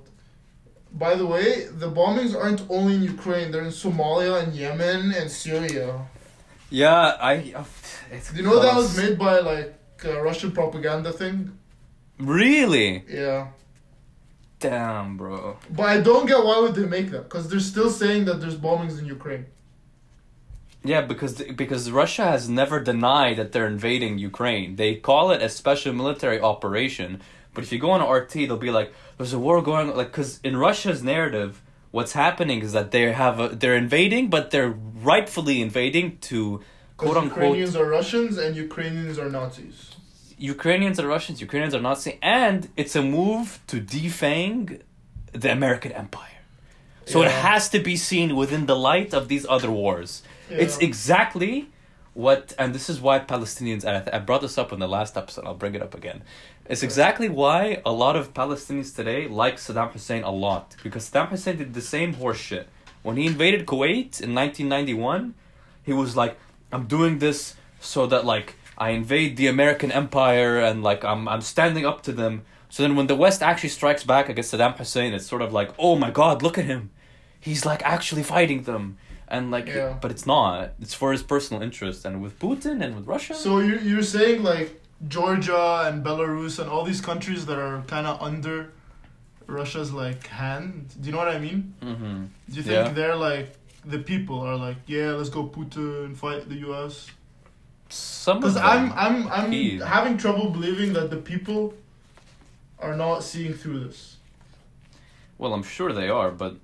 By 1.05 1.13
the 1.21 1.27
way, 1.35 1.49
the 1.83 1.91
bombings 1.99 2.33
aren't 2.43 2.63
only 2.77 2.95
in 2.99 3.03
Ukraine; 3.15 3.47
they're 3.53 3.69
in 3.73 3.77
Somalia 3.87 4.33
and 4.43 4.51
Yemen 4.63 5.03
and 5.19 5.29
Syria. 5.45 5.89
yeah, 6.83 7.17
I. 7.33 7.35
uh, 7.61 7.65
It's 8.15 8.29
Do 8.33 8.37
you 8.39 8.45
know 8.49 8.59
that 8.67 8.75
was 8.83 8.91
made 9.03 9.17
by 9.27 9.35
like 9.53 9.73
a 10.13 10.15
Russian 10.29 10.51
propaganda 10.61 11.11
thing? 11.23 11.37
Really? 12.21 13.05
Yeah, 13.09 13.49
Damn, 14.61 15.17
bro. 15.17 15.57
but 15.71 15.85
I 15.85 16.01
don't 16.01 16.27
get 16.27 16.45
why 16.45 16.59
would 16.61 16.75
they 16.75 16.87
make 16.87 17.11
that 17.11 17.25
because 17.25 17.49
they're 17.49 17.61
still 17.61 17.91
saying 17.91 18.27
that 18.27 18.41
there's 18.41 18.57
bombings 18.57 18.99
in 18.99 19.07
Ukraine. 19.07 19.47
Yeah, 20.85 21.03
because 21.03 21.35
because 21.35 21.91
Russia 21.91 22.25
has 22.25 22.49
never 22.49 22.81
denied 22.81 23.37
that 23.37 23.53
they're 23.53 23.67
invading 23.67 24.19
Ukraine. 24.19 24.77
They 24.77 24.97
call 24.97 25.31
it 25.31 25.43
a 25.43 25.49
special 25.49 25.93
military 25.93 26.41
operation. 26.41 27.21
But 27.53 27.65
if 27.65 27.73
you 27.73 27.79
go 27.79 27.91
on 27.91 28.01
RT, 28.01 28.33
they'll 28.33 28.57
be 28.57 28.71
like, 28.71 28.93
"There's 29.17 29.33
a 29.33 29.39
war 29.39 29.61
going." 29.63 29.95
Like, 29.95 30.09
because 30.09 30.41
in 30.43 30.57
Russia's 30.57 31.03
narrative, 31.03 31.61
what's 31.91 32.13
happening 32.13 32.61
is 32.61 32.73
that 32.73 32.91
they 32.93 33.13
have 33.13 33.41
a, 33.41 33.49
they're 33.49 33.77
invading, 33.77 34.29
but 34.31 34.51
they're 34.51 34.75
rightfully 35.03 35.61
invading 35.61 36.19
to 36.19 36.61
quote 36.97 37.17
unquote 37.17 37.45
Ukrainians 37.45 37.77
are 37.77 37.87
Russians 37.87 38.39
and 38.39 38.57
Ukrainians 38.57 39.19
are 39.19 39.29
Nazis. 39.29 39.90
Ukrainians 40.41 40.99
are 40.99 41.07
Russians, 41.07 41.41
Ukrainians 41.41 41.75
are 41.75 41.83
Nazi, 41.83 42.19
and 42.23 42.69
it's 42.75 42.97
a 42.97 43.03
move 43.03 43.61
to 43.67 43.77
defang 43.79 44.81
the 45.33 45.53
American 45.53 45.93
Empire. 45.93 46.27
So 47.05 47.23
it 47.23 47.31
has 47.31 47.69
to 47.71 47.81
be 47.81 47.97
seen 47.97 48.37
within 48.37 48.67
the 48.67 48.77
light 48.77 49.13
of 49.13 49.29
these 49.29 49.45
other 49.49 49.71
wars. 49.71 50.23
It's 50.49 50.79
exactly 50.79 51.69
what, 52.15 52.55
and 52.59 52.75
this 52.75 52.89
is 52.89 53.01
why 53.01 53.19
Palestinians, 53.19 53.85
and 53.85 53.97
I, 53.97 54.01
th- 54.01 54.15
I 54.15 54.19
brought 54.21 54.41
this 54.41 54.57
up 54.57 54.73
in 54.73 54.79
the 54.79 54.89
last 54.89 55.17
episode, 55.17 55.45
I'll 55.45 55.55
bring 55.55 55.75
it 55.75 55.83
up 55.83 55.95
again. 55.95 56.23
It's 56.67 56.83
exactly 56.83 57.29
why 57.29 57.83
a 57.85 57.93
lot 57.93 58.17
of 58.17 58.33
Palestinians 58.33 58.95
today 58.95 59.27
like 59.29 59.57
Saddam 59.57 59.91
Hussein 59.93 60.23
a 60.23 60.31
lot. 60.31 60.77
Because 60.83 61.11
Saddam 61.11 61.29
Hussein 61.29 61.59
did 61.59 61.75
the 61.75 61.83
same 61.83 62.15
horseshit. 62.15 62.67
When 63.03 63.17
he 63.17 63.27
invaded 63.27 63.67
Kuwait 63.67 64.21
in 64.21 64.35
1991, 64.35 65.35
he 65.83 65.93
was 65.93 66.17
like, 66.17 66.39
I'm 66.73 66.87
doing 66.87 67.19
this 67.19 67.57
so 67.81 68.07
that, 68.07 68.25
like, 68.25 68.55
I 68.81 68.91
invade 68.91 69.37
the 69.37 69.47
American 69.47 69.93
Empire 69.93 70.59
and, 70.59 70.83
like, 70.83 71.05
I'm, 71.05 71.29
I'm 71.29 71.43
standing 71.43 71.85
up 71.85 72.03
to 72.05 72.13
them. 72.13 72.43
So 72.71 72.83
then 72.83 72.97
when 72.97 73.07
the 73.09 73.15
West 73.25 73.43
actually 73.43 73.69
strikes 73.69 74.05
back 74.05 74.29
against 74.31 74.53
Saddam 74.55 74.77
Hussein, 74.79 75.13
it's 75.13 75.27
sort 75.27 75.43
of 75.43 75.53
like, 75.53 75.71
oh 75.79 75.95
my 75.97 76.11
god, 76.11 76.43
look 76.43 76.57
at 76.57 76.65
him. 76.65 76.91
He's, 77.39 77.67
like, 77.67 77.83
actually 77.85 78.23
fighting 78.23 78.63
them. 78.63 78.97
And, 79.29 79.51
like, 79.51 79.67
Yeah. 79.69 79.97
but 80.01 80.11
it's 80.11 80.27
not. 80.27 80.73
It's 80.81 80.95
for 80.95 81.13
his 81.13 81.23
personal 81.23 81.63
interest. 81.63 82.05
And 82.07 82.23
with 82.23 82.39
Putin 82.39 82.83
and 82.85 82.97
with 82.97 83.07
Russia. 83.07 83.35
So 83.35 83.59
you 83.61 83.75
you're 83.91 84.03
saying 84.17 84.43
like 84.43 84.69
Georgia 85.09 85.85
and 85.87 86.05
Belarus 86.05 86.59
and 86.59 86.69
all 86.73 86.85
these 86.85 87.01
countries 87.11 87.47
that 87.47 87.59
are 87.59 87.83
kind 87.95 88.07
of 88.09 88.21
under 88.21 88.73
Russia's 89.47 89.93
like 89.93 90.27
hand. 90.27 90.95
Do 91.01 91.07
you 91.07 91.13
know 91.13 91.19
what 91.19 91.29
I 91.29 91.39
mean? 91.39 91.75
mm-hmm. 91.83 92.25
Do 92.49 92.57
you 92.57 92.63
think 92.63 92.87
Yeah. 92.87 92.93
they're 92.93 93.17
like 93.31 93.49
the 93.85 93.99
people 94.13 94.39
are 94.41 94.57
like 94.57 94.77
yeah 94.87 95.11
let's 95.19 95.31
go 95.31 95.43
Putin 95.47 96.17
fight 96.17 96.49
the 96.49 96.59
U.S. 96.69 97.07
Some 97.93 98.41
Because. 98.41 98.57
I'm 98.57 98.93
I'm 98.93 99.29
I'm 99.29 99.53
having 99.81 100.17
trouble 100.17 100.51
believing 100.51 100.93
that 100.95 101.11
the 101.11 101.17
people 101.17 101.75
are 102.79 102.97
not 102.97 103.23
seeing 103.23 103.53
through 103.55 103.81
this. 103.85 104.17
Well, 105.39 105.53
I'm 105.55 105.63
sure 105.63 105.93
they 105.93 106.09
are, 106.09 106.31
but 106.31 106.57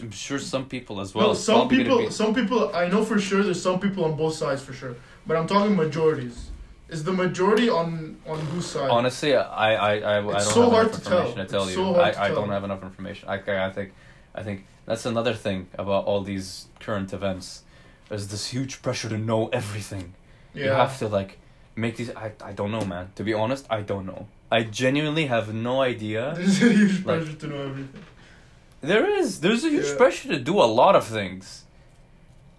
I'm 0.00 0.10
sure 0.10 0.38
some 0.38 0.66
people 0.66 1.00
as 1.00 1.14
well. 1.14 1.28
no, 1.28 1.34
some 1.34 1.68
people 1.68 1.98
be- 1.98 2.10
some 2.10 2.34
people 2.34 2.74
I 2.74 2.88
know 2.88 3.04
for 3.04 3.18
sure. 3.18 3.42
There's 3.42 3.62
some 3.62 3.80
people 3.80 4.04
on 4.04 4.16
both 4.16 4.34
sides 4.34 4.62
for 4.62 4.72
sure, 4.72 4.96
but 5.26 5.36
I'm 5.36 5.46
talking 5.46 5.74
majorities. 5.76 6.50
Is 6.88 7.04
the 7.04 7.12
majority 7.12 7.68
on 7.68 8.16
on 8.26 8.38
whose 8.50 8.66
side? 8.66 8.90
Honestly, 8.90 9.34
I 9.36 9.42
I 9.42 9.74
I, 9.74 10.18
I 10.18 10.20
don't 10.20 10.34
It's 10.34 10.44
have 10.44 10.52
so 10.54 10.62
enough 10.62 10.72
hard 10.72 10.92
to 10.92 11.00
tell. 11.00 11.18
information 11.18 11.46
to 11.46 11.52
tell 11.52 11.68
you. 11.68 11.74
so 11.76 11.84
hard 11.94 12.14
to 12.14 12.20
I, 12.20 12.24
I 12.24 12.28
tell. 12.28 12.36
don't 12.36 12.50
have 12.50 12.64
enough 12.64 12.82
information. 12.82 13.28
I 13.28 13.36
I 13.66 13.70
think 13.70 13.92
I 14.34 14.42
think 14.42 14.64
that's 14.86 15.06
another 15.06 15.34
thing 15.34 15.68
about 15.78 16.04
all 16.06 16.22
these 16.22 16.66
current 16.80 17.12
events. 17.12 17.62
There's 18.08 18.28
this 18.28 18.48
huge 18.48 18.80
pressure 18.82 19.08
to 19.08 19.18
know 19.18 19.48
everything. 19.48 20.14
yeah. 20.54 20.64
You 20.64 20.70
have 20.72 20.98
to 20.98 21.08
like 21.08 21.38
make 21.76 21.96
these. 21.96 22.10
I 22.10 22.32
I 22.42 22.52
don't 22.52 22.70
know, 22.72 22.84
man. 22.84 23.10
To 23.16 23.22
be 23.24 23.34
honest, 23.34 23.66
I 23.70 23.80
don't 23.82 24.06
know. 24.06 24.26
I 24.50 24.62
genuinely 24.64 25.26
have 25.26 25.52
no 25.52 25.82
idea. 25.82 26.32
There's 26.36 26.62
a 26.62 26.72
huge 26.72 27.04
Like- 27.04 27.20
pressure 27.22 27.38
to 27.40 27.46
know 27.46 27.62
everything. 27.68 28.02
There 28.80 29.06
is. 29.20 29.40
There's 29.40 29.64
a 29.64 29.70
huge 29.70 29.86
Yeah. 29.90 29.96
pressure 29.96 30.28
to 30.28 30.38
do 30.38 30.54
a 30.58 30.68
lot 30.80 30.94
of 30.96 31.04
things. 31.04 31.64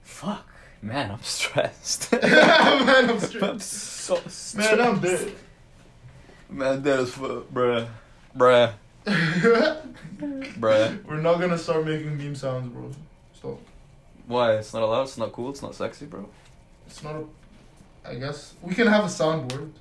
Fuck, 0.04 0.48
man, 0.82 1.12
I'm 1.12 1.24
stressed. 1.24 2.12
Man, 2.22 3.10
I'm 3.10 3.20
straight. 3.28 3.44
I'm 3.44 3.60
so 3.60 4.16
stressed. 4.28 4.56
Man, 4.58 4.82
I'm 4.82 5.00
dead. 5.00 5.32
Man, 6.50 6.84
that 6.84 7.00
is 7.00 7.14
fu- 7.14 7.46
bruh, 7.54 7.88
bruh, 8.38 8.74
bruh. 10.60 11.06
We're 11.08 11.22
not 11.22 11.40
gonna 11.40 11.58
start 11.58 11.86
making 11.86 12.18
meme 12.18 12.36
sounds, 12.36 12.68
bro. 12.74 12.92
Stop. 13.34 13.60
Why? 14.30 14.54
It's 14.58 14.74
not 14.76 14.84
allowed. 14.84 15.04
It's 15.04 15.18
not 15.18 15.32
cool. 15.32 15.50
It's 15.50 15.64
not 15.64 15.74
sexy, 15.74 16.06
bro. 16.06 16.30
It's 16.86 17.04
not 17.04 17.16
a. 17.16 17.24
I 18.08 18.14
guess 18.14 18.54
we 18.62 18.76
can 18.76 18.86
have 18.86 19.04
a 19.04 19.08
soundboard. 19.08 19.72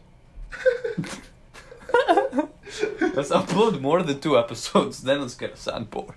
let's 3.14 3.30
upload 3.30 3.82
more 3.82 4.02
than 4.02 4.18
two 4.20 4.38
episodes. 4.38 5.02
Then 5.02 5.20
let's 5.20 5.34
get 5.34 5.50
a 5.50 5.56
soundboard. 5.56 6.14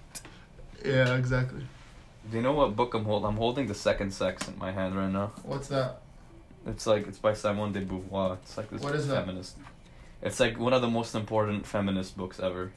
Yeah, 0.86 1.16
exactly. 1.16 1.64
Do 2.30 2.38
you 2.38 2.42
know 2.42 2.54
what 2.54 2.74
book 2.74 2.94
I'm 2.94 3.04
holding? 3.04 3.28
I'm 3.28 3.36
holding 3.36 3.68
the 3.68 3.76
Second 3.76 4.14
Sex 4.14 4.48
in 4.48 4.58
my 4.58 4.72
hand 4.72 4.96
right 4.96 5.12
now. 5.12 5.34
What's 5.44 5.68
that? 5.68 6.00
It's 6.66 6.88
like 6.88 7.08
it's 7.10 7.18
by 7.18 7.34
Simone 7.34 7.74
de 7.74 7.82
Beauvoir. 7.82 8.38
It's 8.44 8.56
like 8.56 8.70
this 8.70 8.82
What 8.82 8.96
is 8.96 9.10
that? 9.10 9.26
feminist. 9.26 9.58
It's 10.22 10.40
like 10.40 10.58
one 10.58 10.72
of 10.72 10.82
the 10.82 10.90
most 10.90 11.16
important 11.16 11.66
feminist 11.66 12.16
books 12.16 12.40
ever. 12.40 12.72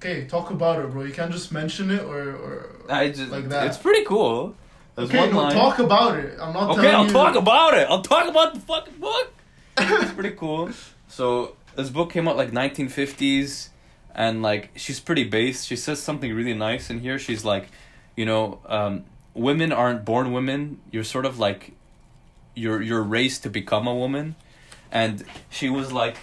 Okay, 0.00 0.26
talk 0.26 0.50
about 0.50 0.84
it, 0.84 0.90
bro. 0.90 1.04
You 1.04 1.14
can't 1.14 1.32
just 1.32 1.50
mention 1.50 1.90
it 1.90 2.02
or 2.02 2.20
or. 2.44 2.76
I 2.90 3.08
just 3.08 3.30
Like 3.30 3.48
that. 3.48 3.66
It's 3.68 3.78
pretty 3.78 4.04
cool. 4.04 4.54
There's 4.98 5.10
okay, 5.10 5.18
one 5.20 5.30
no, 5.30 5.36
line. 5.42 5.52
talk 5.52 5.78
about 5.78 6.18
it. 6.18 6.36
I'm 6.40 6.52
not 6.52 6.76
Okay, 6.76 6.90
I'll 6.90 7.06
you. 7.06 7.12
talk 7.12 7.36
about 7.36 7.74
it. 7.74 7.86
I'll 7.88 8.02
talk 8.02 8.28
about 8.28 8.54
the 8.54 8.60
fucking 8.60 8.98
book. 8.98 9.32
it's 9.78 10.12
pretty 10.12 10.32
cool. 10.32 10.70
So 11.06 11.54
this 11.76 11.88
book 11.88 12.10
came 12.12 12.26
out 12.26 12.36
like 12.36 12.50
1950s, 12.50 13.68
and 14.12 14.42
like 14.42 14.70
she's 14.74 14.98
pretty 14.98 15.22
base. 15.22 15.62
She 15.64 15.76
says 15.76 16.02
something 16.02 16.34
really 16.34 16.52
nice 16.52 16.90
in 16.90 16.98
here. 16.98 17.16
She's 17.16 17.44
like, 17.44 17.68
you 18.16 18.26
know, 18.26 18.58
um, 18.66 19.04
women 19.34 19.70
aren't 19.72 20.04
born 20.04 20.32
women. 20.32 20.80
You're 20.90 21.04
sort 21.04 21.26
of 21.26 21.38
like, 21.38 21.74
you're 22.56 22.82
you're 22.82 23.04
raised 23.04 23.44
to 23.44 23.50
become 23.50 23.86
a 23.86 23.94
woman, 23.94 24.34
and 24.90 25.24
she 25.48 25.70
was 25.70 25.92
like. 25.92 26.16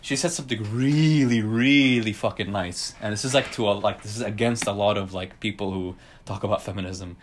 She 0.00 0.16
said 0.16 0.30
something 0.30 0.62
really, 0.74 1.42
really 1.42 2.14
fucking 2.14 2.50
nice, 2.50 2.94
and 3.02 3.12
this 3.12 3.26
is 3.26 3.34
like 3.34 3.50
to 3.52 3.68
a 3.68 3.72
like 3.72 4.02
this 4.02 4.16
is 4.16 4.22
against 4.22 4.66
a 4.66 4.72
lot 4.72 4.96
of 4.96 5.12
like 5.12 5.38
people 5.40 5.72
who 5.72 5.96
talk 6.24 6.44
about 6.44 6.62
feminism. 6.62 7.16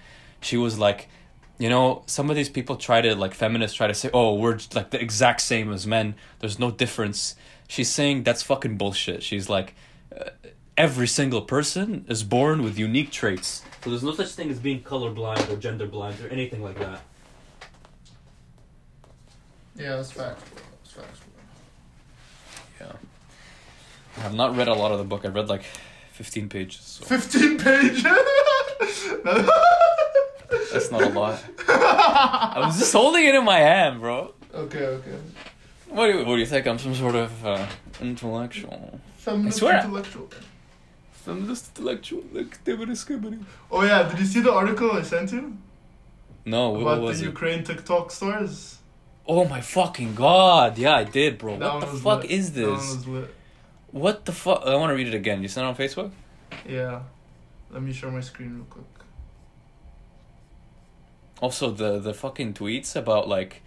She 0.45 0.57
was 0.57 0.77
like, 0.77 1.09
you 1.57 1.69
know, 1.69 2.03
some 2.05 2.29
of 2.29 2.35
these 2.35 2.49
people 2.49 2.75
try 2.75 3.01
to 3.01 3.15
like 3.15 3.33
feminists 3.33 3.75
try 3.75 3.87
to 3.87 3.93
say, 3.93 4.09
"Oh, 4.13 4.35
we're 4.35 4.59
like 4.75 4.91
the 4.91 5.01
exact 5.01 5.41
same 5.41 5.73
as 5.73 5.87
men. 5.87 6.15
There's 6.39 6.59
no 6.59 6.69
difference." 6.69 7.35
She's 7.67 7.89
saying 7.89 8.23
that's 8.23 8.43
fucking 8.43 8.77
bullshit. 8.77 9.23
She's 9.23 9.49
like, 9.49 9.73
uh, 10.15 10.29
every 10.77 11.07
single 11.07 11.41
person 11.41 12.05
is 12.07 12.21
born 12.21 12.61
with 12.61 12.77
unique 12.77 13.11
traits. 13.11 13.63
So 13.83 13.89
there's 13.89 14.03
no 14.03 14.13
such 14.13 14.29
thing 14.29 14.51
as 14.51 14.59
being 14.59 14.81
colorblind 14.83 15.49
or 15.49 15.55
gender 15.55 15.87
blind 15.87 16.21
or 16.21 16.27
anything 16.27 16.61
like 16.61 16.77
that. 16.77 17.01
Yeah, 19.75 19.95
that's 19.95 20.11
facts. 20.11 20.43
That's 20.83 20.91
facts. 20.91 21.19
Yeah. 22.79 22.91
I 24.17 24.19
have 24.21 24.35
not 24.35 24.55
read 24.55 24.67
a 24.67 24.75
lot 24.75 24.91
of 24.91 24.99
the 24.99 25.05
book. 25.05 25.25
I've 25.25 25.33
read 25.33 25.49
like 25.49 25.63
15 26.11 26.49
pages. 26.49 26.81
So 26.81 27.05
15 27.05 27.57
pages. 27.57 28.05
that's 30.71 30.91
not 30.91 31.01
a 31.03 31.09
lot. 31.09 31.43
I 31.67 32.63
was 32.67 32.77
just 32.79 32.93
holding 32.93 33.25
it 33.25 33.35
in 33.35 33.43
my 33.45 33.59
hand, 33.59 33.99
bro. 33.99 34.33
okay, 34.53 34.85
okay. 34.85 35.17
What 35.89 36.07
do 36.07 36.13
you, 36.13 36.25
what 36.25 36.35
do 36.35 36.39
you 36.39 36.45
think? 36.45 36.67
I'm 36.67 36.79
some 36.79 36.95
sort 36.95 37.15
of 37.15 37.45
uh, 37.45 37.65
intellectual. 38.01 38.99
Feminist 39.17 39.59
swear- 39.59 39.77
intellectual. 39.79 40.29
Feminist 41.11 41.69
intellectual 41.77 42.23
activity 42.37 42.91
skibbity. 42.93 43.43
Oh 43.71 43.83
yeah, 43.83 44.03
did 44.09 44.19
you 44.19 44.25
see 44.25 44.41
the 44.41 44.51
article 44.53 44.91
I 44.91 45.01
sent 45.01 45.31
you 45.31 45.57
No, 46.45 46.69
what 46.71 46.81
about 46.81 47.01
was 47.01 47.19
the 47.19 47.25
it? 47.25 47.29
Ukraine 47.29 47.63
TikTok 47.63 48.11
stars? 48.11 48.77
Oh 49.27 49.45
my 49.45 49.61
fucking 49.61 50.13
god! 50.15 50.77
Yeah, 50.77 50.95
I 50.97 51.03
did, 51.03 51.37
bro. 51.39 51.57
That 51.57 51.73
what 51.73 51.81
the 51.81 51.87
fuck 51.97 52.21
lit. 52.23 52.31
is 52.31 52.51
this? 52.53 53.05
What 53.91 54.25
the 54.25 54.31
fuck? 54.33 54.61
I 54.65 54.75
want 54.75 54.91
to 54.91 54.95
read 54.95 55.07
it 55.07 55.15
again. 55.15 55.41
You 55.41 55.47
sent 55.47 55.65
it 55.65 55.69
on 55.69 55.75
Facebook? 55.75 56.11
Yeah. 56.67 57.01
Let 57.71 57.81
me 57.81 57.91
share 57.91 58.11
my 58.11 58.21
screen 58.21 58.55
real 58.55 58.65
quick. 58.65 58.85
Also, 61.41 61.69
the 61.71 61.99
the 61.99 62.13
fucking 62.13 62.53
tweets 62.53 62.95
about 62.95 63.27
like 63.27 63.61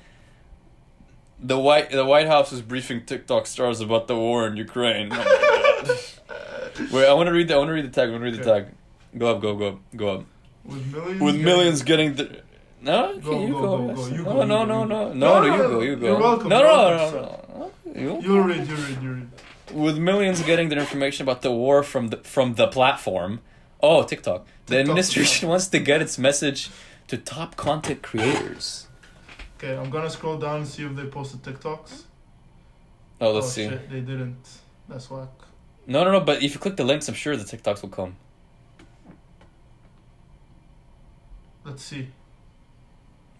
the 1.40 1.58
white 1.58 1.90
the 1.90 2.04
White 2.04 2.26
House 2.26 2.52
is 2.52 2.62
briefing 2.62 3.04
TikTok 3.04 3.46
stars 3.46 3.80
about 3.80 4.08
the 4.08 4.16
war 4.16 4.46
in 4.46 4.56
Ukraine. 4.56 5.10
Oh! 5.12 5.96
Wait, 6.92 7.06
I 7.06 7.12
want 7.12 7.26
to 7.28 7.32
read 7.32 7.48
the 7.48 7.54
I 7.54 7.58
want 7.58 7.68
to 7.68 7.74
read 7.74 7.84
the 7.84 7.90
tag. 7.90 8.08
I 8.08 8.12
want 8.12 8.22
to 8.22 8.30
read 8.30 8.34
the 8.42 8.50
Okay. 8.50 8.64
tag. 8.66 8.74
Go 9.18 9.34
up, 9.34 9.40
go 9.40 9.54
go 9.56 9.68
up, 9.68 9.78
go 9.96 10.08
up. 10.16 10.24
With 10.64 10.86
millions. 10.92 11.20
With 11.20 11.34
getting- 11.34 11.44
millions 11.44 11.82
getting 11.82 12.14
the. 12.14 12.42
No, 12.80 13.18
Go, 13.18 13.40
you 13.44 13.52
go, 13.54 13.60
go. 13.60 13.94
go. 13.94 14.06
You 14.06 14.16
no, 14.18 14.24
go, 14.24 14.44
no, 14.44 14.64
no, 14.64 14.64
no, 14.64 14.84
no, 14.84 15.12
no, 15.12 15.40
No, 15.40 15.44
you 15.44 15.56
go, 15.62 15.80
you 15.80 15.96
go. 15.96 16.06
you're 16.06 16.20
welcome, 16.20 16.48
No, 16.48 16.62
no, 16.62 16.96
no, 16.96 17.10
no, 17.10 17.70
no. 17.92 18.00
You. 18.00 18.40
Read, 18.42 18.68
you 18.68 18.74
read, 18.76 19.02
you 19.02 19.10
read. 19.14 19.28
with 19.72 19.98
millions 19.98 20.40
getting 20.42 20.68
their 20.68 20.78
information 20.78 21.24
about 21.24 21.42
the 21.42 21.50
war 21.50 21.82
from 21.82 22.08
the 22.08 22.18
from 22.18 22.54
the 22.54 22.68
platform. 22.68 23.40
Oh, 23.82 24.02
TikTok. 24.04 24.46
The 24.66 24.78
administration 24.78 25.48
wants 25.48 25.66
to 25.68 25.78
get 25.80 26.00
its 26.02 26.18
message 26.18 26.70
to 27.08 27.16
top 27.18 27.56
content 27.56 28.02
creators. 28.02 28.86
Okay, 29.56 29.76
I'm 29.76 29.90
gonna 29.90 30.10
scroll 30.10 30.38
down 30.38 30.58
and 30.58 30.68
see 30.68 30.84
if 30.84 30.94
they 30.94 31.06
posted 31.06 31.42
TikToks. 31.42 32.04
Oh, 33.20 33.32
let's 33.32 33.46
oh, 33.46 33.50
see. 33.50 33.68
Shit, 33.68 33.90
they 33.90 34.00
didn't. 34.00 34.48
That's 34.88 35.10
whack. 35.10 35.28
No, 35.86 36.04
no, 36.04 36.12
no. 36.12 36.20
But 36.20 36.42
if 36.42 36.54
you 36.54 36.60
click 36.60 36.76
the 36.76 36.84
links, 36.84 37.08
I'm 37.08 37.14
sure 37.14 37.36
the 37.36 37.44
TikToks 37.44 37.82
will 37.82 37.88
come. 37.88 38.16
Let's 41.64 41.82
see. 41.82 42.08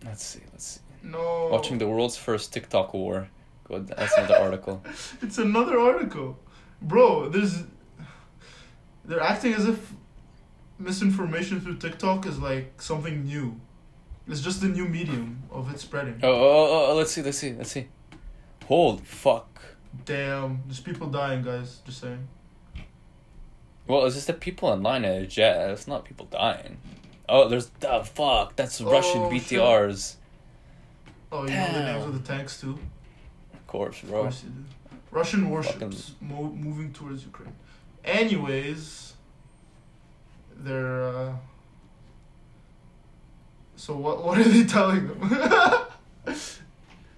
Let's 0.05 0.25
see. 0.25 0.41
Let's 0.53 0.67
see. 0.67 0.81
No. 1.03 1.49
Watching 1.53 1.79
the 1.79 1.87
world's 1.87 2.17
first 2.17 2.53
TikTok 2.53 2.93
war. 2.95 3.29
Good. 3.65 3.89
That's 3.89 4.17
another 4.17 4.37
article. 4.41 4.83
It's 5.23 5.39
another 5.39 5.79
article, 5.79 6.39
bro. 6.83 7.29
There's. 7.29 7.63
They're 9.05 9.23
acting 9.23 9.55
as 9.55 9.67
if 9.67 9.93
misinformation 10.79 11.61
through 11.61 11.77
TikTok 11.77 12.27
is 12.27 12.39
like 12.39 12.81
something 12.81 13.25
new. 13.25 13.61
It's 14.29 14.41
just 14.41 14.63
a 14.63 14.69
new 14.69 14.87
medium 14.87 15.43
of 15.51 15.73
it 15.73 15.81
spreading. 15.81 16.21
Oh, 16.23 16.29
oh, 16.31 16.41
oh, 16.41 16.87
oh, 16.91 16.95
let's 16.97 17.13
see. 17.13 17.23
Let's 17.23 17.39
see. 17.39 17.55
Let's 17.55 17.71
see. 17.73 17.89
Holy 18.67 19.03
fuck. 19.03 19.61
Damn, 20.05 20.63
there's 20.67 20.81
people 20.81 21.09
dying, 21.09 21.43
guys. 21.43 21.81
Just 21.87 22.01
saying. 22.01 22.29
Well, 23.87 24.05
it's 24.05 24.15
just 24.17 24.27
that 24.27 24.41
people 24.41 24.69
online 24.69 25.07
are 25.07 25.25
jet. 25.25 25.71
It's 25.71 25.89
not 25.89 26.05
people 26.05 26.27
dying. 26.27 26.77
Oh, 27.27 27.49
there's 27.49 27.71
the 27.81 28.03
fuck. 28.05 28.55
That's 28.57 28.81
oh, 28.83 28.91
Russian 28.91 29.23
Oh, 29.23 29.31
shit. 29.33 29.43
BTRs. 29.61 30.17
Oh, 31.33 31.45
you 31.45 31.51
know 31.55 31.73
the 31.73 31.85
names 31.85 32.05
of 32.05 32.23
the 32.23 32.33
tanks 32.33 32.61
too. 32.61 32.79
Of 33.55 33.67
course, 33.67 34.03
Of 34.03 34.11
bro. 34.11 34.23
course 34.23 34.45
you 34.45 34.51
do. 34.51 34.65
Russian 35.11 35.49
warships 35.49 36.13
mo- 36.21 36.53
moving 36.55 36.93
towards 36.93 37.25
Ukraine. 37.25 37.55
Anyways, 38.05 39.15
they're. 40.59 41.05
Uh, 41.05 41.33
so 43.77 43.97
what? 43.97 44.25
What 44.25 44.39
are 44.39 44.45
they 44.45 44.65
telling 44.65 45.07
them? 45.07 45.21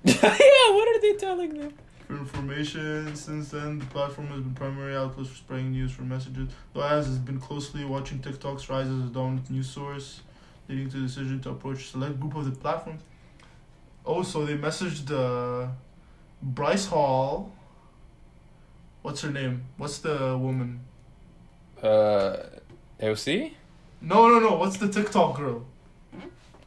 yeah, 0.05 0.71
what 0.73 0.89
are 0.89 1.01
they 1.01 1.15
telling 1.15 1.55
them? 1.55 1.73
For 2.07 2.17
information, 2.17 3.15
since 3.15 3.51
then, 3.51 3.79
the 3.79 3.87
platform 3.87 4.29
has 4.29 4.41
been 4.41 4.55
primary 4.55 4.97
outlet 4.97 5.27
for 5.27 5.35
spreading 5.35 5.71
news 5.71 5.93
for 5.93 6.03
messages. 6.03 6.49
The 6.75 6.81
IAS 6.81 7.07
has 7.07 7.19
been 7.19 7.39
closely 7.41 7.85
watching 7.85 8.21
TikTok's 8.21 8.69
rise 8.69 8.89
as 8.89 9.05
a 9.05 9.13
dominant 9.13 9.49
news 9.51 9.71
source, 9.71 10.21
leading 10.69 10.91
to 10.91 10.97
the 10.97 11.07
decision 11.07 11.41
to 11.43 11.51
approach 11.51 11.85
a 11.85 11.87
select 11.87 12.19
group 12.19 12.35
of 12.35 12.47
the 12.47 12.51
platforms. 12.51 13.03
Oh, 14.05 14.23
so 14.23 14.45
they 14.45 14.57
messaged 14.57 15.11
uh, 15.11 15.69
Bryce 16.43 16.87
Hall. 16.87 17.53
What's 19.03 19.21
her 19.23 19.31
name? 19.31 19.65
What's 19.77 19.99
the 19.99 20.37
woman? 20.37 20.81
Uh, 21.83 22.37
AOC? 23.01 23.53
No, 24.01 24.29
no, 24.29 24.39
no. 24.39 24.57
What's 24.57 24.77
the 24.79 24.89
TikTok 24.89 25.37
girl? 25.37 25.65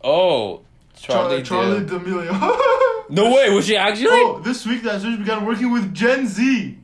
Oh, 0.03 0.61
Charlie. 0.95 1.43
Charlie 1.43 1.85
Charlie. 1.85 1.85
D'Amelio. 1.85 3.09
no 3.09 3.33
way. 3.33 3.49
Was 3.49 3.67
she 3.67 3.77
actually? 3.77 4.07
Oh, 4.09 4.39
this 4.39 4.65
week 4.65 4.83
the 4.83 4.89
association 4.89 5.19
began 5.19 5.45
working 5.45 5.71
with 5.71 5.93
Gen 5.93 6.27
Z 6.27 6.77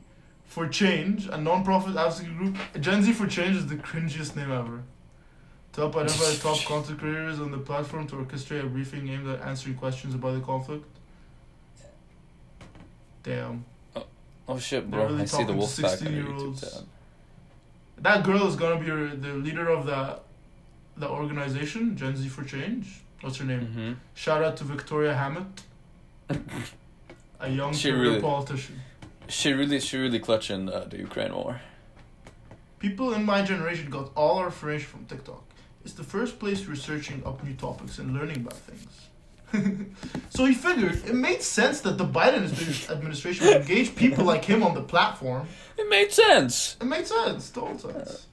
for 0.44 0.66
Change, 0.68 1.26
a 1.26 1.36
non-profit 1.36 1.96
advocacy 1.96 2.26
group. 2.32 2.56
Gen 2.80 3.02
Z 3.02 3.12
for 3.12 3.26
Change 3.26 3.56
is 3.56 3.66
the 3.66 3.76
cringiest 3.76 4.36
name 4.36 4.50
ever. 4.50 4.82
To 5.74 5.80
help 5.82 5.96
identify 5.96 6.34
top 6.42 6.64
content 6.66 6.98
creators 6.98 7.38
on 7.38 7.52
the 7.52 7.58
platform 7.58 8.06
to 8.08 8.16
orchestrate 8.16 8.64
a 8.64 8.66
briefing 8.66 9.08
aimed 9.08 9.28
at 9.28 9.40
answering 9.42 9.76
questions 9.76 10.14
about 10.14 10.34
the 10.34 10.40
conflict. 10.40 10.84
Damn. 13.22 13.64
Oh 13.94 14.06
oh 14.48 14.58
shit, 14.58 14.90
bro! 14.90 15.06
really 15.06 15.22
I 15.22 15.24
see 15.26 15.44
the 15.44 15.52
wolf 15.52 15.76
pack 15.80 16.00
on 16.02 16.14
your 16.14 16.24
16-year-olds. 16.24 16.64
YouTube 16.64 16.72
tab. 16.78 16.86
That 18.00 18.24
girl 18.24 18.46
is 18.46 18.56
gonna 18.56 18.80
be 18.80 18.86
your, 18.86 19.08
the 19.14 19.34
leader 19.34 19.68
of 19.68 19.86
the 19.86 20.18
the 20.96 21.08
organization, 21.08 21.96
Gen 21.96 22.16
Z 22.16 22.28
for 22.28 22.44
Change. 22.44 23.02
What's 23.20 23.36
her 23.38 23.44
name? 23.44 23.60
Mm-hmm. 23.66 23.92
Shout 24.14 24.42
out 24.42 24.56
to 24.58 24.64
Victoria 24.64 25.14
Hammett, 25.14 25.62
a 27.40 27.48
young 27.50 27.72
She 27.74 27.90
really- 27.90 28.20
politician. 28.20 28.76
She 29.28 29.52
really, 29.52 29.78
she 29.78 29.96
really 29.96 30.18
clutching 30.18 30.68
uh, 30.68 30.86
the 30.90 30.98
Ukraine 30.98 31.32
war. 31.32 31.60
People 32.80 33.12
in 33.14 33.24
my 33.24 33.42
generation 33.42 33.88
got 33.88 34.10
all 34.16 34.38
our 34.38 34.46
information 34.46 34.88
from 34.88 35.04
TikTok. 35.04 35.44
It's 35.84 35.94
the 35.94 36.02
first 36.02 36.38
place 36.40 36.66
we're 36.66 36.74
searching 36.74 37.22
up 37.24 37.44
new 37.44 37.54
topics 37.54 37.98
and 38.00 38.12
learning 38.12 38.38
about 38.38 38.54
things. 38.54 38.88
so 40.30 40.44
he 40.44 40.54
figured 40.54 41.04
it 41.06 41.14
made 41.14 41.42
sense 41.42 41.80
that 41.80 41.98
the 41.98 42.04
Biden 42.04 42.90
administration 42.90 43.46
would 43.46 43.56
engage 43.56 43.94
people 43.96 44.24
like 44.24 44.44
him 44.44 44.62
on 44.62 44.74
the 44.74 44.82
platform. 44.82 45.46
It 45.76 45.88
made 45.88 46.12
sense. 46.12 46.76
It 46.80 46.84
made 46.84 47.06
sense, 47.06 47.50
total 47.50 47.78
sense. 47.78 48.26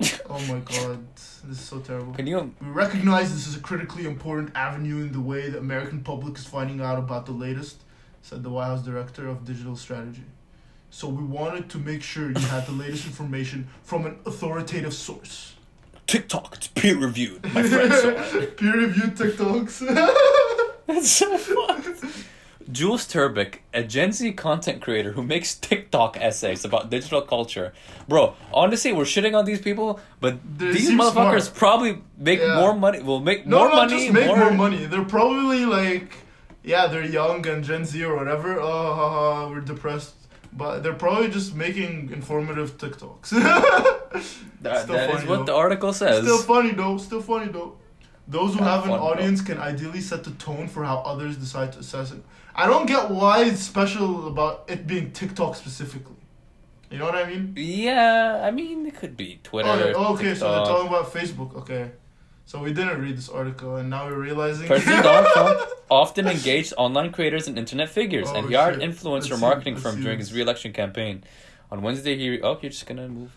oh 0.30 0.38
my 0.48 0.60
god, 0.60 1.04
this 1.16 1.42
is 1.50 1.60
so 1.60 1.80
terrible. 1.80 2.12
Can 2.12 2.26
you? 2.26 2.54
We 2.60 2.68
recognize 2.68 3.32
this 3.34 3.48
is 3.48 3.56
a 3.56 3.60
critically 3.60 4.06
important 4.06 4.52
avenue 4.54 4.98
in 5.00 5.12
the 5.12 5.20
way 5.20 5.50
the 5.50 5.58
American 5.58 6.02
public 6.02 6.38
is 6.38 6.44
finding 6.44 6.80
out 6.80 6.98
about 6.98 7.26
the 7.26 7.32
latest, 7.32 7.82
said 8.22 8.42
the 8.42 8.50
White 8.50 8.66
House 8.66 8.82
Director 8.82 9.26
of 9.28 9.44
Digital 9.44 9.76
Strategy. 9.76 10.24
So 10.90 11.08
we 11.08 11.24
wanted 11.24 11.68
to 11.70 11.78
make 11.78 12.02
sure 12.02 12.30
you 12.30 12.46
had 12.46 12.66
the 12.66 12.72
latest 12.72 13.06
information 13.06 13.68
from 13.82 14.06
an 14.06 14.18
authoritative 14.24 14.94
source. 14.94 15.54
TikTok, 16.08 16.56
it's 16.56 16.66
peer 16.68 16.96
reviewed. 16.98 17.44
My 17.54 17.62
friend 17.72 17.92
saw 17.92 18.08
it. 18.38 18.56
Peer 18.56 18.72
reviewed 18.76 19.14
TikToks. 19.14 19.76
That's 20.86 21.10
so 21.10 21.36
fun. 21.36 21.84
Jules 22.72 23.06
Terpak, 23.06 23.56
a 23.74 23.82
Gen 23.82 24.12
Z 24.12 24.32
content 24.32 24.82
creator 24.82 25.12
who 25.12 25.22
makes 25.22 25.54
TikTok 25.54 26.16
essays 26.20 26.64
about 26.64 26.90
digital 26.90 27.20
culture. 27.22 27.72
Bro, 28.08 28.34
honestly, 28.52 28.92
we're 28.92 29.04
shitting 29.04 29.36
on 29.36 29.44
these 29.44 29.60
people, 29.60 30.00
but 30.20 30.38
They 30.58 30.72
these 30.72 30.90
motherfuckers 30.90 31.42
smart. 31.42 31.54
probably 31.54 32.02
make 32.16 32.40
Yeah. 32.40 32.56
more 32.56 32.74
money. 32.74 33.02
Will 33.02 33.20
make 33.20 33.46
no, 33.46 33.58
more 33.58 33.68
not 33.68 33.76
money. 33.88 34.04
just 34.04 34.12
make 34.12 34.26
more... 34.26 34.50
money. 34.50 34.84
They're 34.86 35.04
probably 35.04 35.64
like, 35.66 36.12
yeah, 36.62 36.86
they're 36.88 37.04
young 37.06 37.46
and 37.46 37.62
Gen 37.64 37.84
Z 37.86 38.02
or 38.04 38.16
whatever. 38.16 38.58
Oh, 38.60 39.48
we're 39.50 39.60
depressed. 39.60 40.14
But 40.58 40.82
they're 40.82 41.00
probably 41.06 41.28
just 41.28 41.54
making 41.54 42.10
informative 42.12 42.76
TikToks. 42.78 43.28
That, 44.60 44.82
Still 44.82 44.96
that 44.96 45.10
is 45.10 45.16
funny, 45.16 45.28
what 45.30 45.36
though. 45.46 45.52
the 45.52 45.54
article 45.54 45.92
says. 45.92 46.24
Still 46.24 46.38
funny 46.38 46.72
though. 46.72 46.96
Still 46.98 47.22
funny 47.22 47.48
though. 47.52 47.76
Those 48.26 48.54
who 48.54 48.64
have 48.64 48.82
an 48.82 48.90
fun, 48.90 48.98
bro. 48.98 49.08
audience 49.08 49.40
can 49.40 49.58
ideally 49.58 50.00
set 50.00 50.24
the 50.24 50.32
tone 50.32 50.66
for 50.66 50.82
how 50.84 50.96
others 51.12 51.36
decide 51.36 51.72
to 51.74 51.78
assess 51.78 52.10
it. 52.10 52.22
I 52.56 52.66
don't 52.66 52.86
get 52.86 53.08
why 53.08 53.44
it's 53.44 53.62
special 53.62 54.26
about 54.26 54.64
it 54.66 54.86
being 54.86 55.12
TikTok 55.12 55.54
specifically. 55.54 56.16
You 56.90 56.98
know 56.98 57.04
what 57.04 57.14
I 57.14 57.26
mean? 57.30 57.54
yeah, 57.56 58.42
I 58.42 58.50
mean, 58.50 58.84
it 58.86 58.96
could 58.96 59.16
be 59.16 59.38
Twitter. 59.44 59.68
Oh, 59.68 59.92
oh, 59.96 60.14
okay, 60.14 60.34
so 60.34 60.50
they're 60.50 60.64
talking 60.64 60.88
about 60.88 61.12
Facebook. 61.12 61.54
Okay. 61.54 61.92
So 62.48 62.62
we 62.62 62.72
didn't 62.72 62.98
read 63.02 63.18
this 63.18 63.28
article, 63.28 63.76
and 63.76 63.90
now 63.90 64.06
we're 64.06 64.16
realizing. 64.18 64.66
Trump 64.68 65.60
often 65.90 66.26
engaged 66.26 66.72
online 66.78 67.12
creators 67.12 67.46
and 67.46 67.58
internet 67.58 67.90
figures, 67.90 68.30
and 68.30 68.46
Oh, 68.46 68.48
he 68.48 68.54
hired 68.54 68.80
influencer 68.80 69.32
Let's 69.32 69.40
marketing 69.42 69.74
let's 69.74 69.82
firm 69.84 69.96
see 69.96 70.02
during 70.04 70.18
his 70.18 70.32
re-election 70.32 70.72
campaign. 70.72 71.24
On 71.70 71.82
Wednesday, 71.82 72.16
he 72.16 72.40
oh, 72.40 72.58
you're 72.62 72.70
just 72.70 72.86
gonna 72.86 73.06
move. 73.06 73.30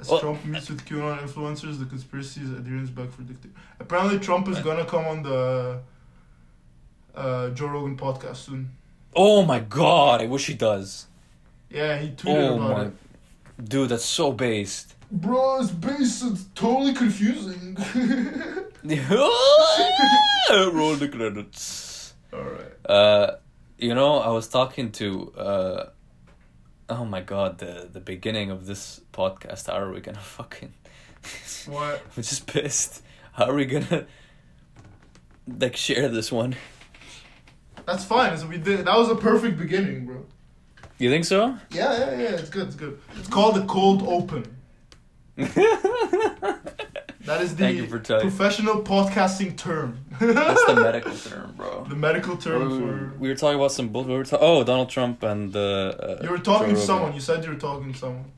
As 0.00 0.08
Well- 0.08 0.20
Trump 0.20 0.42
meets 0.46 0.70
with 0.70 0.86
QAnon 0.86 1.18
influencers, 1.18 1.78
the 1.78 1.84
conspiracy 1.84 2.40
is 2.40 2.50
adherence 2.50 2.88
back 2.88 3.10
for 3.10 3.20
dictator. 3.24 3.52
Apparently, 3.78 4.18
Trump 4.18 4.48
is 4.48 4.58
gonna 4.60 4.86
come 4.86 5.04
on 5.04 5.22
the 5.22 5.80
uh, 7.14 7.50
Joe 7.50 7.66
Rogan 7.66 7.98
podcast 7.98 8.36
soon. 8.36 8.70
Oh 9.14 9.44
my 9.44 9.58
god, 9.58 10.22
I 10.22 10.26
wish 10.28 10.46
he 10.46 10.54
does. 10.54 11.08
Yeah, 11.68 11.98
he 11.98 12.08
tweeted 12.08 12.52
Oh 12.52 12.54
about 12.56 12.70
my, 12.78 12.84
it. 12.84 13.68
dude, 13.68 13.90
that's 13.90 14.06
so 14.06 14.32
based. 14.32 14.94
Bro, 15.10 15.60
it's 15.60 15.70
based. 15.70 16.24
is 16.24 16.46
totally 16.54 16.92
confusing. 16.92 17.76
Roll 20.50 20.96
the 20.96 21.08
credits. 21.08 22.14
All 22.32 22.40
right. 22.40 22.90
Uh, 22.90 23.36
you 23.78 23.94
know, 23.94 24.18
I 24.18 24.30
was 24.30 24.48
talking 24.48 24.90
to 24.92 25.32
uh, 25.32 25.90
oh 26.88 27.04
my 27.04 27.20
god, 27.20 27.58
the 27.58 27.88
the 27.92 28.00
beginning 28.00 28.50
of 28.50 28.66
this 28.66 29.00
podcast. 29.12 29.66
How 29.66 29.78
are 29.78 29.92
we 29.92 30.00
gonna 30.00 30.18
fucking? 30.18 30.72
What? 31.66 32.00
I'm 32.16 32.22
just 32.22 32.46
pissed. 32.46 33.02
How 33.32 33.46
are 33.46 33.54
we 33.54 33.64
gonna 33.64 34.06
like 35.58 35.76
share 35.76 36.08
this 36.08 36.30
one? 36.30 36.54
That's 37.84 38.04
fine. 38.04 38.36
So 38.38 38.46
we 38.46 38.58
did. 38.58 38.86
That 38.86 38.96
was 38.96 39.08
a 39.08 39.16
perfect 39.16 39.58
beginning, 39.58 40.06
bro. 40.06 40.24
You 40.98 41.10
think 41.10 41.24
so? 41.24 41.56
Yeah, 41.70 41.98
yeah, 41.98 42.10
yeah. 42.10 42.36
It's 42.36 42.50
good. 42.50 42.68
It's 42.68 42.76
good. 42.76 42.98
It's 43.18 43.28
called 43.28 43.56
the 43.56 43.64
cold 43.66 44.02
open. 44.06 44.55
That 47.26 47.40
is 47.42 47.56
the 47.56 47.64
Thank 47.64 47.76
you 47.78 47.86
for 47.88 47.98
professional 47.98 48.82
podcasting 48.82 49.56
term. 49.56 50.04
That's 50.20 50.64
the 50.66 50.76
medical 50.88 51.12
term, 51.16 51.54
bro. 51.56 51.84
The 51.88 51.96
medical 51.96 52.36
term 52.36 52.70
we, 52.70 52.78
for. 52.78 53.12
we 53.18 53.28
were 53.28 53.34
talking 53.34 53.58
about 53.58 53.72
some 53.72 53.88
bull. 53.88 54.04
We 54.04 54.14
were 54.14 54.24
ta- 54.24 54.38
oh 54.40 54.62
Donald 54.62 54.90
Trump 54.90 55.24
and 55.24 55.54
uh, 55.54 55.58
uh, 55.58 56.20
You 56.22 56.30
were 56.30 56.38
talking 56.38 56.74
to 56.74 56.80
someone. 56.80 57.14
You 57.14 57.20
said 57.20 57.42
you 57.44 57.50
were 57.50 57.58
talking 57.58 57.92
to 57.92 57.98
someone. 57.98 58.30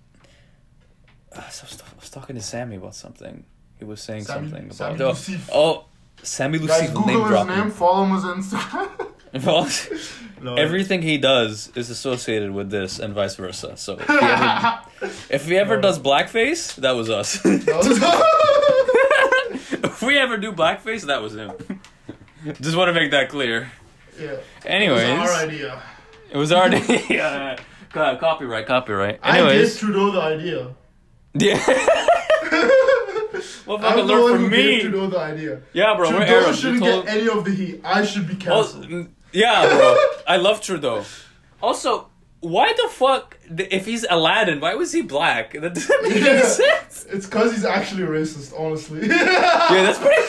Uh, 1.31 1.47
so 1.51 1.67
I, 1.67 1.69
was 1.71 1.83
I 1.83 2.01
was 2.01 2.09
talking 2.11 2.35
to 2.37 2.43
Sammy 2.43 2.77
about 2.77 2.95
something. 2.95 3.45
He 3.79 3.85
was 3.85 4.01
saying 4.01 4.25
Sammy- 4.25 4.49
something 4.49 4.71
about 4.71 4.97
Lucif. 5.17 5.51
oh, 5.53 5.63
oh 5.71 5.85
Sammy 6.23 6.59
Guys, 6.59 6.89
Google 6.89 7.07
name 7.07 7.21
his 7.21 7.29
dropping. 7.29 7.57
name. 7.57 7.71
Follow 7.71 8.05
him 8.05 8.13
on 8.13 8.43
Instagram. 8.43 9.13
Well, 9.45 9.69
No. 10.41 10.55
everything 10.55 11.03
he 11.03 11.19
does 11.19 11.73
is 11.75 11.91
associated 11.91 12.53
with 12.53 12.71
this 12.71 13.01
and 13.01 13.13
vice 13.13 13.35
versa. 13.35 13.77
So 13.77 13.99
if 13.99 14.07
he 14.07 14.15
ever, 14.15 14.81
if 15.31 15.47
he 15.47 15.57
ever 15.59 15.77
No. 15.77 15.83
does 15.83 15.99
blackface, 15.99 16.77
that 16.77 16.93
was 16.93 17.11
us. 17.11 17.41
If 19.71 20.03
we 20.03 20.17
ever 20.19 20.37
do 20.37 20.53
blackface, 20.53 21.07
that 21.07 21.21
was 21.23 21.35
him. 21.35 21.53
Just 22.61 22.77
want 22.77 22.89
to 22.89 22.93
make 22.93 23.11
that 23.11 23.29
clear. 23.31 23.71
yeah. 24.21 24.37
Anyways, 24.65 25.03
It 25.09 25.19
was 25.19 25.31
our 25.31 25.45
idea. 25.47 25.83
it 26.31 26.37
was 26.37 26.53
already 26.53 27.19
uh, 27.21 27.57
co- 27.93 28.17
copyright, 28.17 28.67
copyright. 28.67 29.19
I 29.23 29.39
gave 29.39 29.47
Anyways, 29.49 29.79
Trudeau 29.79 30.13
the 30.13 30.21
idea. 30.23 30.75
yeah. 31.35 31.59
Well, 33.67 33.77
I'm 33.79 33.83
fucking 33.83 34.05
learn 34.07 34.33
from 34.37 34.51
me. 34.51 34.81
Trudeau 34.83 35.07
the 35.09 35.19
idea. 35.19 35.61
Yeah, 35.73 35.95
bro, 35.97 36.11
we're 36.11 36.25
Trudeau 36.27 36.53
shouldn't 36.53 36.83
told- 36.85 37.05
get 37.07 37.17
any 37.17 37.29
of 37.29 37.45
the 37.45 37.51
heat. 37.51 37.81
I 37.85 38.05
should 38.05 38.27
be 38.29 38.35
canceled. 38.37 38.87
mm, 38.89 39.09
yeah, 39.33 39.67
bro. 39.67 39.97
I 40.27 40.37
love 40.37 40.61
Trudeau. 40.61 41.05
Also, 41.63 42.09
why 42.41 42.73
the 42.73 42.89
fuck? 42.91 43.37
If 43.51 43.87
he's 43.87 44.05
Aladdin, 44.09 44.61
why 44.61 44.75
was 44.75 44.93
he 44.93 45.03
black? 45.03 45.53
That 45.53 45.75
doesn't 45.75 46.03
make 46.05 46.23
Yeah. 46.23 46.29
any 46.31 46.43
sense. 46.43 47.07
It's 47.11 47.27
because 47.27 47.53
he's 47.53 47.65
actually 47.65 48.05
racist, 48.05 48.53
honestly. 48.59 49.01
Yeah, 49.09 49.83
that's 49.83 49.99
pretty. 49.99 50.23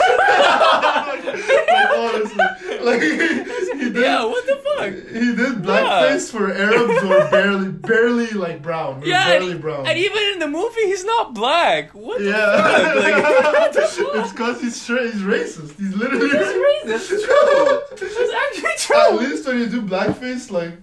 like, 1.10 1.90
honestly. 1.96 2.44
Like, 2.82 3.02
did, 3.90 4.02
yeah, 4.02 4.24
what 4.24 4.46
the 4.46 4.56
fuck? 4.56 4.92
he 5.12 5.34
did 5.34 5.62
blackface 5.62 6.30
for 6.30 6.52
Arabs 6.52 7.00
who 7.00 7.12
are 7.12 7.30
barely, 7.30 7.68
barely 7.90 8.30
like 8.30 8.62
brown. 8.62 9.02
Yeah, 9.04 9.26
barely 9.28 9.52
and, 9.52 9.60
brown. 9.60 9.86
and 9.86 9.98
even 9.98 10.22
in 10.32 10.38
the 10.38 10.48
movie, 10.48 10.82
he's 10.86 11.04
not 11.04 11.34
black. 11.34 11.94
What 11.94 12.18
the 12.18 12.24
yeah. 12.30 12.62
fuck? 12.62 12.96
Like, 12.96 13.24
what 13.98 14.16
it's 14.16 14.32
because 14.32 14.60
he's 14.60 14.80
straight, 14.80 15.12
he's 15.12 15.22
racist. 15.22 15.76
He's 15.78 15.94
literally 15.94 16.28
racist. 16.28 16.84
That's 16.86 17.08
true. 17.08 17.18
That's 17.90 18.34
actually 18.34 18.70
true. 18.78 18.96
At 18.96 19.14
least 19.30 19.46
when 19.46 19.58
you 19.58 19.66
do 19.68 19.82
blackface, 19.82 20.50
like, 20.50 20.74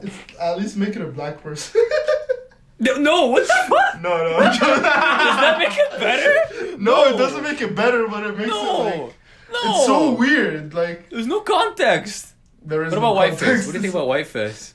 it's 0.00 0.16
at 0.40 0.58
least 0.58 0.76
make 0.76 0.96
it 0.96 1.02
a 1.02 1.06
black 1.06 1.42
person. 1.42 1.80
No, 2.80 2.96
no, 2.96 3.26
what 3.26 3.46
the 3.46 3.54
fuck? 3.68 4.02
no, 4.02 4.10
no. 4.16 4.38
Does 4.40 4.58
that 4.58 5.56
make 5.58 5.76
it 5.78 6.00
better? 6.00 6.78
No, 6.78 7.04
it 7.04 7.16
doesn't 7.16 7.44
make 7.44 7.60
it 7.60 7.76
better, 7.76 8.08
but 8.08 8.26
it 8.26 8.36
makes 8.36 8.50
it 8.50 8.54
like 8.54 8.94
No. 8.96 9.12
it's 9.52 9.86
so 9.86 10.10
weird. 10.14 10.74
Like 10.74 11.08
There's 11.08 11.28
no 11.28 11.42
context. 11.42 12.31
There 12.64 12.84
is. 12.84 12.92
What 12.92 12.98
about 12.98 13.14
whiteface? 13.16 13.40
context. 13.40 13.66
What 13.66 13.72
do 13.72 13.78
you 13.78 13.82
think 13.82 13.94
about 13.94 14.06
whiteface? 14.08 14.74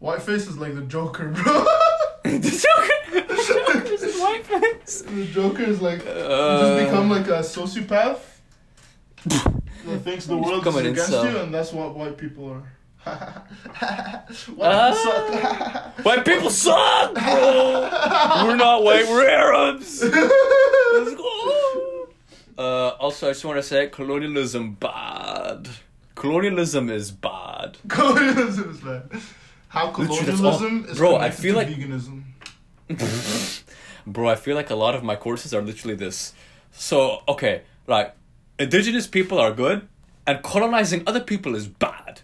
Whiteface 0.00 0.48
is 0.48 0.58
like 0.58 0.74
the 0.74 0.82
Joker, 0.82 1.28
bro. 1.28 1.44
the 2.24 2.38
Joker. 2.38 3.24
The 3.26 3.54
Joker's 3.64 4.02
in 4.02 4.10
whiteface. 4.10 5.02
the 5.14 5.26
Joker 5.26 5.62
is 5.64 5.80
like 5.82 6.04
you 6.04 6.10
Uh, 6.10 6.60
just 6.78 6.86
become 6.86 7.10
like 7.10 7.26
a 7.28 7.40
sociopath. 7.40 8.20
that 9.24 10.02
thinks 10.04 10.26
the 10.26 10.36
world 10.36 10.66
is 10.66 10.76
against 10.76 11.10
you, 11.10 11.38
and 11.38 11.52
that's 11.52 11.72
what 11.72 11.96
white 11.96 12.16
people 12.16 12.50
are. 12.52 12.62
white 14.54 14.70
Ah. 14.70 14.90
people 14.92 14.94
suck. 14.94 16.04
White 16.04 16.24
people 16.24 16.50
suck, 16.50 17.14
bro. 17.14 18.44
We're 18.46 18.56
not 18.56 18.82
white. 18.84 19.06
We're 19.08 19.26
Arabs. 19.28 20.02
Let's 20.02 21.14
go. 21.14 22.08
Uh, 22.58 22.88
also, 23.00 23.28
I 23.28 23.30
just 23.30 23.44
want 23.44 23.56
to 23.56 23.62
say, 23.62 23.88
colonialism 23.88 24.74
bad. 24.74 25.68
Colonialism 26.18 26.90
is 26.90 27.12
bad. 27.12 27.78
colonialism 27.88 28.70
is 28.70 28.80
bad. 28.80 29.02
How 29.68 29.90
colonialism 29.92 30.86
is 30.88 30.98
Bro, 30.98 31.16
I 31.16 31.30
feel 31.30 31.52
to 31.54 31.58
like- 31.58 31.68
veganism. 31.68 32.24
Bro, 34.06 34.28
I 34.28 34.34
feel 34.34 34.56
like 34.56 34.70
a 34.70 34.74
lot 34.74 34.94
of 34.96 35.04
my 35.04 35.14
courses 35.14 35.54
are 35.54 35.62
literally 35.62 35.94
this. 35.94 36.32
So, 36.72 37.22
okay, 37.28 37.62
like, 37.86 38.14
indigenous 38.58 39.06
people 39.06 39.38
are 39.38 39.52
good, 39.52 39.86
and 40.26 40.42
colonizing 40.42 41.02
other 41.06 41.20
people 41.20 41.54
is 41.54 41.68
bad. 41.68 42.22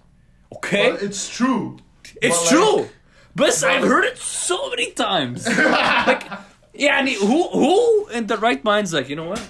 Okay? 0.57 0.91
But 0.93 1.03
it's 1.03 1.29
true. 1.29 1.79
It's 2.21 2.49
true. 2.49 2.77
like- 2.77 2.91
But 3.37 3.63
I've 3.65 3.85
heard 3.85 4.05
it 4.07 4.19
so 4.19 4.71
many 4.71 4.91
times. 4.93 5.47
like, 6.11 6.25
yeah, 6.73 6.97
I 6.97 7.03
mean, 7.05 7.19
who 7.21 7.49
who 7.49 8.09
in 8.09 8.27
the 8.27 8.39
right 8.39 8.63
mind's 8.65 8.93
like, 8.93 9.09
you 9.09 9.17
know 9.17 9.29
what? 9.29 9.43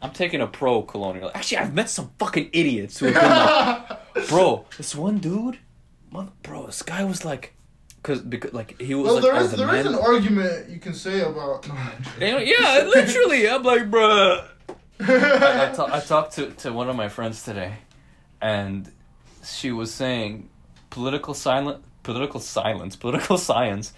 I'm 0.00 0.12
taking 0.12 0.40
a 0.40 0.46
pro 0.46 0.82
colonial. 0.82 1.30
Actually, 1.34 1.58
I've 1.58 1.74
met 1.74 1.90
some 1.90 2.10
fucking 2.18 2.50
idiots 2.52 2.98
who 2.98 3.06
have 3.06 3.14
been 3.14 4.22
like, 4.22 4.28
bro, 4.28 4.64
this 4.76 4.94
one 4.94 5.18
dude, 5.18 5.58
mother, 6.10 6.30
bro, 6.42 6.66
this 6.66 6.82
guy 6.82 7.04
was 7.04 7.24
like, 7.24 7.54
cause 8.02 8.20
because 8.20 8.52
like 8.52 8.80
he 8.80 8.94
was 8.94 9.06
Well, 9.06 9.14
like, 9.14 9.22
there 9.24 9.36
is 9.36 9.50
the 9.50 9.56
there 9.56 9.74
is 9.74 9.86
an 9.86 9.94
argument 9.96 10.68
you 10.70 10.78
can 10.78 10.94
say 10.94 11.20
about. 11.20 11.66
No, 11.66 11.74
I'm 11.74 12.02
joking. 12.02 12.28
You 12.28 12.32
know, 12.32 12.38
yeah, 12.38 12.84
literally, 12.86 13.48
I'm 13.48 13.62
like, 13.62 13.90
bro. 13.90 14.44
I, 15.00 15.74
I, 15.78 15.96
I 15.96 16.00
talked 16.00 16.34
to, 16.34 16.50
to 16.50 16.72
one 16.72 16.88
of 16.88 16.96
my 16.96 17.08
friends 17.08 17.44
today, 17.44 17.74
and 18.40 18.90
she 19.44 19.72
was 19.72 19.92
saying 19.92 20.48
political 20.90 21.34
silent 21.34 21.84
political 22.02 22.40
silence 22.40 22.96
political 22.96 23.36
science 23.38 23.92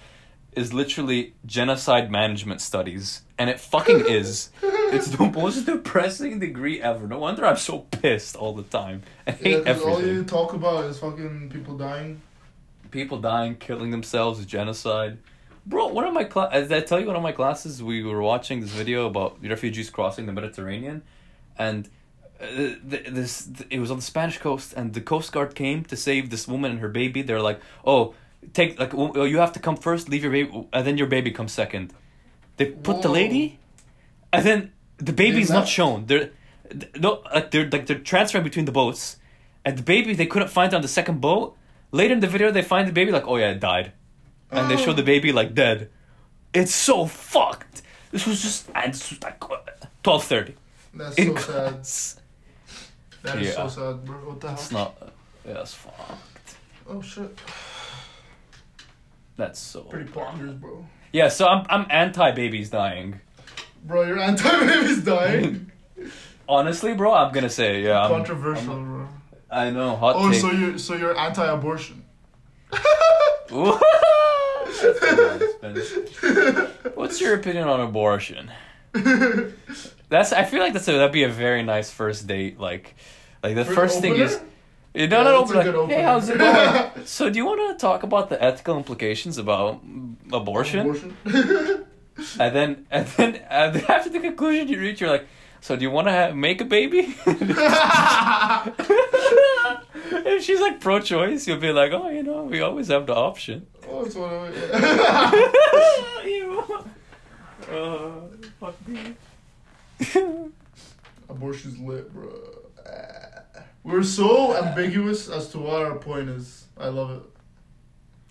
is 0.53 0.73
literally 0.73 1.35
genocide 1.47 2.11
management 2.11 2.61
studies, 2.61 3.23
and 3.39 3.49
it 3.49 3.61
fucking 3.61 4.01
is. 4.09 4.51
It's 4.63 5.09
the 5.09 5.31
most 5.31 5.67
depressing 5.67 6.39
degree 6.41 6.81
ever. 6.83 7.07
No 7.07 7.19
wonder 7.21 7.45
I'm 7.47 7.57
so 7.57 7.81
pissed 7.81 8.37
all 8.37 8.55
the 8.55 8.65
time. 8.65 9.03
I 9.27 9.31
Yeah, 9.31 9.37
hate 9.37 9.65
'cause 9.67 9.83
all 9.83 10.03
you 10.05 10.25
talk 10.25 10.53
about 10.53 10.85
is 10.85 10.99
fucking 10.99 11.51
people 11.51 11.77
dying. 11.77 12.21
people 12.91 13.21
dying, 13.21 13.55
killing 13.57 13.91
themselves, 13.93 14.45
genocide. 14.45 15.19
Bro, 15.67 15.89
one 15.89 16.05
of 16.07 16.15
my 16.15 16.25
class. 16.25 16.53
Did 16.53 16.73
I 16.73 16.81
tell 16.81 16.99
you 16.99 17.07
one 17.07 17.17
of 17.17 17.23
my 17.23 17.33
classes? 17.33 17.83
We 17.83 18.03
were 18.03 18.21
watching 18.23 18.61
this 18.61 18.71
video 18.71 19.07
about 19.07 19.39
refugees 19.43 19.91
crossing 19.91 20.27
the 20.27 20.33
Mediterranean, 20.33 21.03
and 21.59 21.89
uh, 22.43 22.47
th- 22.47 23.07
this 23.11 23.45
th- 23.47 23.69
it 23.71 23.79
was 23.79 23.91
on 23.91 23.99
the 23.99 24.03
Spanish 24.03 24.39
coast, 24.39 24.73
and 24.73 24.95
the 24.95 25.01
Coast 25.03 25.31
Guard 25.31 25.55
came 25.55 25.85
to 25.85 25.97
save 25.97 26.31
this 26.31 26.49
woman 26.49 26.73
and 26.73 26.81
her 26.81 26.89
baby. 26.89 27.21
They're 27.23 27.43
like, 27.43 27.61
"Oh, 27.85 28.15
take 28.53 28.79
like 28.79 28.95
oh, 28.95 29.25
you 29.25 29.39
have 29.39 29.53
to 29.53 29.61
come 29.61 29.77
first, 29.77 30.09
leave 30.09 30.23
your 30.23 30.33
baby, 30.33 30.69
and 30.73 30.87
then 30.87 30.99
your 30.99 31.07
baby 31.07 31.31
comes 31.31 31.53
second. 31.53 31.93
They 32.57 32.67
put 32.67 33.03
the 33.03 33.09
lady, 33.09 33.59
and 34.33 34.45
then 34.45 34.73
the 34.99 35.13
baby's 35.13 35.49
They 35.49 35.55
not 35.55 35.69
shown. 35.69 36.07
They're 36.07 36.31
no 36.97 37.23
like 37.35 37.51
they're 37.51 37.69
like 37.69 37.87
they're 37.87 37.99
transferring 37.99 38.45
between 38.45 38.65
the 38.65 38.73
boats, 38.73 39.17
and 39.65 39.79
the 39.79 39.83
baby 39.83 40.15
they 40.15 40.27
couldn't 40.27 40.49
find 40.49 40.75
on 40.75 40.83
the 40.83 40.89
second 40.89 41.21
boat. 41.21 41.57
Later 41.93 42.15
in 42.15 42.21
the 42.21 42.29
video, 42.29 42.53
they 42.53 42.63
find 42.63 42.87
the 42.87 42.93
baby 42.93 43.11
like, 43.11 43.27
oh 43.27 43.37
yeah, 43.37 43.51
it 43.51 43.61
died, 43.61 43.93
and 44.51 44.71
they 44.71 44.77
show 44.77 44.91
oh. 44.91 44.95
the 44.95 45.03
baby 45.03 45.33
like 45.33 45.55
dead. 45.55 45.91
It's 46.53 46.75
so 46.75 47.07
fucked. 47.07 47.83
This 48.11 48.27
was 48.27 48.43
just 48.43 48.69
and 48.75 48.93
this 48.93 49.11
was 49.11 49.23
like 49.23 49.43
twelve 50.03 50.25
thirty 50.25 50.55
That's 50.95 51.17
so 51.17 51.23
sad. 51.23 51.37
class. 51.37 52.21
That 53.23 53.43
is 53.43 53.55
so 53.55 53.69
sad, 53.69 54.05
bro. 54.05 54.17
What 54.17 54.41
the 54.41 54.49
hell? 54.49 54.57
It's 54.57 54.73
not. 54.73 55.13
Yeah, 55.47 55.61
it's 55.61 55.75
fucked. 55.75 56.57
Oh 56.89 57.01
shit. 57.03 57.39
That's 59.41 59.59
so. 59.59 59.81
Pretty 59.83 60.11
bonkers, 60.11 60.61
bro. 60.61 60.87
Yeah, 61.13 61.29
so 61.29 61.47
I'm 61.47 61.67
I'm 61.71 61.87
anti 61.91 62.31
babies 62.33 62.69
dying. 62.71 63.21
Bro, 63.85 64.03
your 64.03 64.19
anti 64.21 64.67
babies 64.67 65.03
dying. 65.03 65.73
Honestly, 66.49 66.95
bro, 66.95 67.15
I'm 67.15 67.33
gonna 67.33 67.49
say 67.49 67.83
yeah. 67.83 68.01
I'm- 68.01 68.11
Controversial, 68.11 68.73
I'm- 68.75 68.85
bro. 68.85 69.09
I 69.53 69.71
know 69.71 69.97
hot 69.97 70.15
Oh, 70.17 70.31
take. 70.31 70.41
so 70.41 70.51
you're 70.53 70.79
so 70.79 70.95
you're 70.95 71.19
anti-abortion. 71.19 72.05
What's 76.95 77.21
your 77.21 77.35
opinion 77.35 77.67
on 77.69 77.81
abortion? 77.81 78.51
That's 80.09 80.33
I 80.33 80.45
feel 80.45 80.61
like 80.61 80.73
that's 80.73 80.89
a, 80.89 80.93
that'd 80.93 81.13
be 81.13 81.23
a 81.25 81.29
very 81.29 81.63
nice 81.63 81.91
first 81.91 82.27
date. 82.27 82.59
Like, 82.59 82.95
like 83.43 83.55
the 83.55 83.65
first 83.65 84.01
thing 84.01 84.17
is, 84.17 84.41
you 84.95 85.07
know, 85.07 85.23
no, 85.23 85.45
that's 85.45 85.53
a 85.53 85.73
like, 85.73 85.91
hey, 85.91 86.03
how's 86.03 86.29
it 86.29 86.39
going? 86.39 86.91
so, 87.07 87.31
do 87.31 87.39
you 87.39 87.47
want 87.47 87.79
to 87.79 87.81
talk 87.81 88.03
about 88.03 88.29
the 88.29 88.43
ethical 88.43 88.77
implications 88.77 89.39
about 89.39 89.83
abortion? 90.33 90.81
Abortion. 90.81 91.17
And 92.39 92.55
then, 92.55 92.87
and 92.91 93.07
then, 93.07 93.37
and 93.49 93.77
after 93.89 94.11
the 94.11 94.21
conclusion 94.21 94.69
you 94.69 94.79
reach, 94.79 95.01
you're 95.01 95.09
like, 95.09 95.27
so 95.63 95.75
do 95.75 95.81
you 95.83 95.91
want 95.91 96.09
to 96.09 96.35
make 96.35 96.61
a 96.61 96.67
baby? 96.67 97.17
if 100.27 100.45
she's 100.45 100.61
like 100.61 100.81
pro-choice, 100.81 101.47
you'll 101.47 101.57
be 101.59 101.73
like, 101.73 101.93
oh, 101.93 102.11
you 102.11 102.23
know, 102.23 102.45
we 102.45 102.61
always 102.61 102.89
have 102.89 103.07
the 103.07 103.15
option. 103.15 103.67
oh, 103.89 104.05
it's 104.05 104.15
one 104.15 104.35
of 104.35 104.55
you. 106.27 106.63
Uh, 107.71 108.11
fuck 108.59 108.89
me. 108.89 109.15
Abortion's 111.29 111.79
lit, 111.79 112.13
bro. 112.13 112.33
Ah. 112.87 113.63
We're 113.91 114.03
so 114.03 114.57
ambiguous 114.65 115.29
as 115.29 115.49
to 115.51 115.59
what 115.59 115.83
our 115.83 115.97
point 115.99 116.29
is. 116.31 116.67
I 116.79 116.89
love 116.89 117.11
it. 117.11 117.23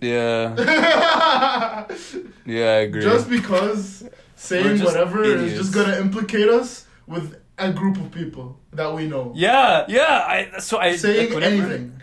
yeah, 0.07 0.55
yeah, 2.45 2.65
I 2.69 2.79
agree. 2.87 3.01
just 3.01 3.29
because 3.29 4.03
saying 4.35 4.77
just 4.77 4.85
whatever 4.85 5.23
is 5.23 5.53
just 5.57 5.73
gonna 5.73 5.97
implicate 5.99 6.47
us 6.49 6.85
with 7.07 7.35
a 7.57 7.71
group 7.73 7.97
of 7.97 8.09
people 8.11 8.57
that 8.71 8.93
we 8.93 9.07
know. 9.07 9.33
yeah, 9.35 9.85
yeah. 9.89 10.23
I 10.27 10.59
so 10.59 10.77
I 10.79 10.95
saying 10.95 11.33
like, 11.33 11.43
anything. 11.43 12.01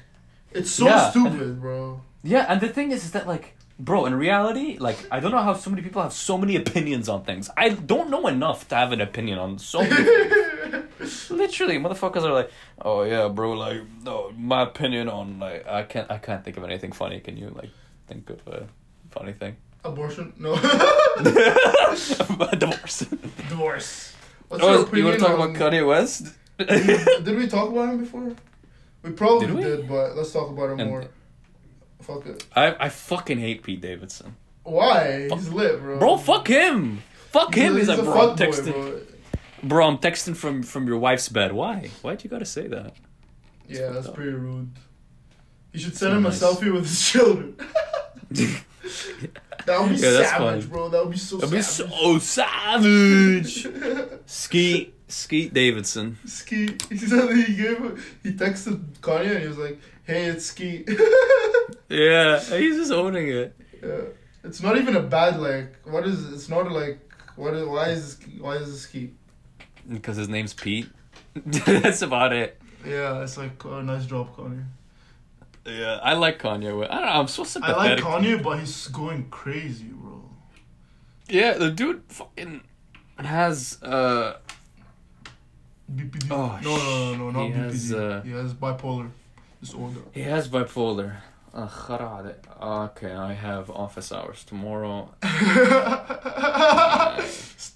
It's 0.52 0.70
so 0.70 0.86
Yeah. 0.86 1.10
stupid, 1.10 1.60
bro. 1.60 2.00
Yeah, 2.22 2.44
and 2.48 2.60
the 2.60 2.68
thing 2.68 2.90
is, 2.92 3.04
is 3.04 3.12
that 3.12 3.26
like, 3.26 3.56
bro, 3.78 4.06
in 4.06 4.14
reality, 4.14 4.76
like, 4.78 4.98
I 5.10 5.20
don't 5.20 5.30
know 5.32 5.42
how 5.42 5.54
so 5.54 5.70
many 5.70 5.82
people 5.82 6.02
have 6.02 6.12
so 6.12 6.36
many 6.38 6.56
opinions 6.56 7.08
on 7.08 7.24
things. 7.24 7.48
I 7.56 7.70
don't 7.70 8.10
know 8.10 8.26
enough 8.26 8.68
to 8.68 8.74
have 8.74 8.92
an 8.92 9.00
opinion 9.00 9.38
on 9.38 9.58
so 9.58 9.80
many. 9.82 9.94
Literally, 11.30 11.78
motherfuckers 11.78 12.22
are 12.24 12.32
like, 12.32 12.50
oh 12.80 13.02
yeah, 13.02 13.28
bro, 13.28 13.52
like, 13.52 13.82
no, 14.04 14.32
my 14.36 14.62
opinion 14.62 15.08
on 15.08 15.38
like, 15.38 15.66
I 15.66 15.82
can't, 15.82 16.10
I 16.10 16.18
can't 16.18 16.44
think 16.44 16.56
of 16.56 16.64
anything 16.64 16.92
funny. 16.92 17.20
Can 17.20 17.36
you 17.36 17.50
like 17.50 17.70
think 18.06 18.30
of 18.30 18.46
a 18.46 18.66
funny 19.10 19.32
thing? 19.32 19.56
Abortion? 19.84 20.32
No. 20.38 20.54
Divorce. 22.58 22.98
Divorce. 23.48 24.14
What's 24.48 24.62
oh, 24.62 24.68
your 24.68 24.76
you 24.78 24.82
opinion 24.84 25.04
want 25.06 25.18
to 25.18 25.24
talk 25.24 25.38
on- 25.38 25.56
about 25.56 25.72
Kanye 25.72 25.86
West? 25.86 26.34
Did 26.58 27.36
we 27.36 27.46
talk 27.46 27.70
about 27.70 27.90
him 27.90 27.98
before? 27.98 28.32
We 29.02 29.10
probably 29.12 29.46
Did 29.46 29.56
did, 29.78 29.88
but 29.88 30.16
let's 30.16 30.32
talk 30.32 30.50
about 30.50 30.70
him 30.70 30.80
And- 30.80 30.90
more. 30.90 31.04
Fuck 32.02 32.26
it. 32.26 32.44
I 32.54 32.76
I 32.78 32.88
fucking 32.90 33.38
hate 33.38 33.62
Pete 33.62 33.80
Davidson. 33.80 34.36
Why? 34.64 35.28
He's 35.32 35.48
lit, 35.48 35.80
bro. 35.80 35.98
Bro, 35.98 36.18
fuck 36.18 36.46
him. 36.48 37.02
Fuck 37.30 37.54
him. 37.54 37.76
He's, 37.76 37.88
like, 37.88 37.98
a 37.98 38.02
bro, 38.02 38.12
fuckboy, 38.12 38.36
texting. 38.36 38.72
bro. 38.72 39.00
Bro, 39.68 39.86
I'm 39.86 39.98
texting 39.98 40.36
from 40.36 40.62
from 40.62 40.86
your 40.86 40.98
wife's 40.98 41.28
bed. 41.28 41.52
Why? 41.52 41.90
Why'd 42.02 42.22
you 42.24 42.30
gotta 42.30 42.44
say 42.46 42.66
that? 42.68 42.94
Yeah, 43.68 43.90
that's 43.90 44.08
up. 44.08 44.14
pretty 44.14 44.32
rude. 44.32 44.70
You 45.72 45.80
should 45.80 45.96
send 45.96 46.12
So 46.12 46.16
him 46.16 46.22
nice. 46.22 46.42
a 46.42 46.44
selfie 46.46 46.72
with 46.72 46.84
his 46.88 47.10
children. 47.10 47.56
that 49.66 49.80
would 49.80 49.90
be 49.90 49.96
Yeah, 49.96 50.22
savage, 50.22 50.68
bro. 50.70 50.88
That 50.88 51.02
would 51.04 51.12
be 51.12 51.18
so 51.18 51.36
That'd 51.36 51.50
be 51.52 51.62
so 51.62 52.18
savage. 52.18 53.66
Skeet, 54.26 54.94
Skeet 55.08 55.52
Davidson. 55.54 56.18
Ski. 56.26 56.76
He 56.88 56.96
said 56.98 57.28
that 57.28 57.36
he 57.46 57.54
gave. 57.54 58.18
He 58.22 58.32
texted 58.32 58.82
Kanye 59.00 59.32
and 59.34 59.42
he 59.42 59.48
was 59.48 59.58
like, 59.58 59.78
"Hey, 60.04 60.26
it's 60.26 60.46
Ski." 60.46 60.84
Yeah, 61.88 62.40
he's 62.40 62.76
just 62.76 62.92
owning 62.92 63.28
it. 63.28 63.54
yeah. 63.82 64.02
It's 64.44 64.62
not 64.62 64.76
even 64.76 64.94
a 64.96 65.02
bad 65.02 65.40
like. 65.40 65.76
What 65.84 66.06
is? 66.06 66.32
It's 66.32 66.48
not 66.48 66.70
like. 66.70 66.98
What 67.36 67.54
is? 67.54 67.66
Why 67.66 67.88
is 67.90 68.16
this? 68.16 68.28
Why 68.40 68.56
is 68.56 68.70
this 68.70 68.82
Ski? 68.82 69.12
Because 69.88 70.16
his 70.16 70.28
name's 70.28 70.54
Pete. 70.54 70.88
That's 71.46 72.02
about 72.02 72.32
it. 72.32 72.60
Yeah, 72.84 73.22
it's 73.22 73.36
like 73.36 73.64
oh, 73.64 73.80
nice 73.80 74.06
job, 74.06 74.36
Kanye. 74.36 74.64
Yeah, 75.66 75.98
I 76.02 76.14
like 76.14 76.40
Kanye. 76.40 76.88
I 76.88 76.94
don't 76.94 77.06
know. 77.06 77.12
I'm 77.12 77.28
so 77.28 77.44
I 77.62 77.72
like 77.72 77.98
Kanye, 77.98 78.42
but 78.42 78.60
he's 78.60 78.86
going 78.88 79.28
crazy, 79.30 79.86
bro. 79.86 80.22
Yeah, 81.28 81.54
the 81.54 81.70
dude 81.70 82.02
fucking 82.08 82.60
has 83.18 83.78
uh. 83.82 84.34
BPD. 85.92 86.30
Oh, 86.30 86.58
no, 86.62 86.76
no, 86.76 87.14
no, 87.14 87.30
no, 87.30 87.30
not 87.30 87.46
he 87.46 87.52
BPD. 87.52 87.62
has, 87.62 87.92
uh, 87.92 88.22
he 88.24 88.30
has 88.32 88.54
bipolar 88.54 89.10
disorder. 89.60 90.00
He 90.12 90.22
has 90.22 90.48
bipolar. 90.48 91.16
Okay, 91.56 93.12
I 93.12 93.32
have 93.32 93.70
office 93.70 94.12
hours 94.12 94.44
tomorrow. 94.44 95.14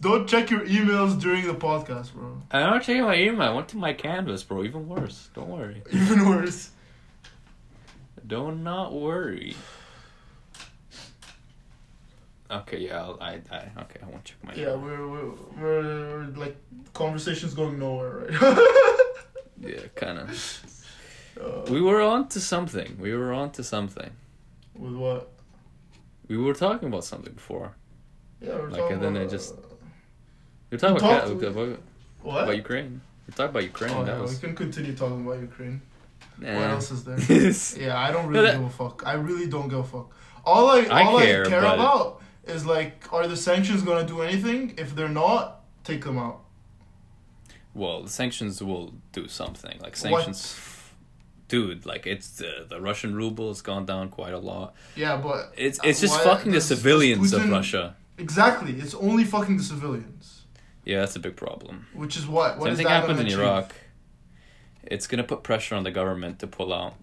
Don't 0.02 0.28
check 0.28 0.50
your 0.50 0.60
emails 0.66 1.18
during 1.18 1.46
the 1.46 1.54
podcast, 1.54 2.12
bro. 2.12 2.42
I 2.50 2.60
don't 2.60 2.82
check 2.82 3.00
my 3.00 3.16
email. 3.16 3.40
I 3.42 3.54
went 3.54 3.68
to 3.68 3.78
my 3.78 3.94
Canvas, 3.94 4.42
bro. 4.42 4.64
Even 4.64 4.86
worse. 4.86 5.30
Don't 5.34 5.48
worry. 5.48 5.82
Even 5.92 6.28
worse. 6.28 6.70
Don't 8.26 8.62
not 8.62 8.92
worry. 8.92 9.56
Okay, 12.50 12.78
yeah, 12.78 13.00
I'll, 13.02 13.18
I, 13.20 13.40
I, 13.50 13.70
okay, 13.82 14.00
I 14.02 14.06
won't 14.10 14.24
check 14.24 14.36
my. 14.44 14.54
Yeah, 14.54 14.74
we're, 14.74 15.08
we're, 15.08 15.30
we're, 15.58 15.82
we're 16.10 16.24
like 16.36 16.56
conversations 16.92 17.54
going 17.54 17.78
nowhere, 17.78 18.26
right? 18.28 18.58
yeah, 19.60 19.86
kind 19.94 20.18
of. 20.18 20.64
uh, 21.40 21.62
We 21.70 21.80
were 21.80 22.00
on 22.00 22.28
to 22.28 22.40
something. 22.40 22.96
We 23.00 23.14
were 23.14 23.32
on 23.32 23.50
to 23.52 23.62
something. 23.64 24.10
with 24.74 24.94
what? 24.94 25.28
We 26.28 26.36
were 26.36 26.54
talking 26.54 26.88
about 26.88 27.04
something 27.04 27.32
before. 27.34 27.72
Yeah, 28.40 28.54
we're 28.56 28.68
Like, 28.70 28.80
talking 28.80 28.94
and 28.94 29.02
then 29.04 29.16
about, 29.16 29.28
I 29.28 29.36
just- 29.36 29.54
uh, 29.54 29.56
We 30.70 30.76
were 30.76 30.78
talking 30.78 30.94
We 30.94 31.00
about, 31.00 31.26
talked- 31.28 31.42
about, 31.42 31.78
what? 32.22 32.42
about 32.44 32.56
Ukraine. 32.56 33.00
We 33.26 33.32
talking 33.34 33.50
about 33.50 33.64
Ukraine. 33.64 33.94
Oh, 33.96 34.04
that 34.04 34.16
yeah, 34.16 34.22
was. 34.22 34.32
we 34.34 34.38
can 34.44 34.54
continue 34.56 34.94
talking 35.02 35.22
about 35.26 35.40
Ukraine. 35.40 35.82
What 36.38 36.70
else 36.76 36.90
is 36.90 37.00
there? 37.04 37.18
Yeah, 37.84 37.98
I 38.06 38.10
don't 38.14 38.26
No, 38.26 38.30
really 38.38 38.46
that- 38.46 38.58
give 38.58 38.66
a 38.74 38.76
fuck. 38.82 38.96
I 39.12 39.14
really 39.28 39.46
don't 39.54 39.68
give 39.68 39.80
a 39.80 39.84
fuck. 39.94 40.08
All 40.44 40.64
I 40.70 40.78
I 41.00 41.02
all 41.04 41.18
care, 41.18 41.44
I 41.46 41.48
care 41.48 41.60
but- 41.60 41.74
about 41.74 42.22
is 42.54 42.64
like, 42.64 42.94
are 43.12 43.26
the 43.34 43.36
sanctions 43.36 43.82
gonna 43.82 44.06
do 44.14 44.18
anything? 44.22 44.60
If 44.78 44.88
they're 44.96 45.16
not, 45.24 45.42
take 45.84 46.02
them 46.04 46.18
out. 46.26 46.38
well, 47.74 48.02
the 48.02 48.08
sanctions 48.20 48.62
will 48.62 48.94
do 49.12 49.28
something. 49.28 49.76
Like 49.80 49.96
What? 49.98 50.24
Dude. 51.50 51.84
Like 51.92 52.06
it's 52.06 52.28
the 52.40 52.50
the 52.72 52.80
Russian 52.88 53.14
ruble 53.14 53.48
has 53.48 53.60
gone 53.70 53.84
down 53.92 54.08
quite 54.18 54.32
a 54.40 54.42
lot. 54.52 54.68
Yeah, 54.96 55.16
but 55.26 55.52
It's 55.66 55.78
Uh, 55.80 55.88
it's 55.88 56.00
just 56.00 56.16
why- 56.18 56.24
fucking 56.30 56.52
the 56.52 56.60
civilians 56.74 57.32
of 57.34 57.42
Russia. 57.58 57.84
exactly, 58.26 58.72
it's 58.84 58.94
only 59.08 59.24
fucking 59.34 59.56
the 59.58 59.66
civilians. 59.74 60.26
Yeah, 60.90 61.00
that's 61.00 61.16
a 61.16 61.20
big 61.20 61.36
problem. 61.36 61.86
Which 62.02 62.16
is 62.16 62.24
what? 62.26 62.50
What 62.58 62.66
Same 62.76 62.84
that 62.84 62.90
happened 62.90 63.20
in 63.20 63.26
achieve? 63.26 63.40
Iraq. 63.40 63.68
It's 64.94 65.06
gonna 65.10 65.28
put 65.32 65.42
pressure 65.42 65.74
on 65.78 65.84
the 65.84 65.90
government 66.00 66.38
to 66.42 66.46
pull 66.46 66.72
out. 66.72 66.94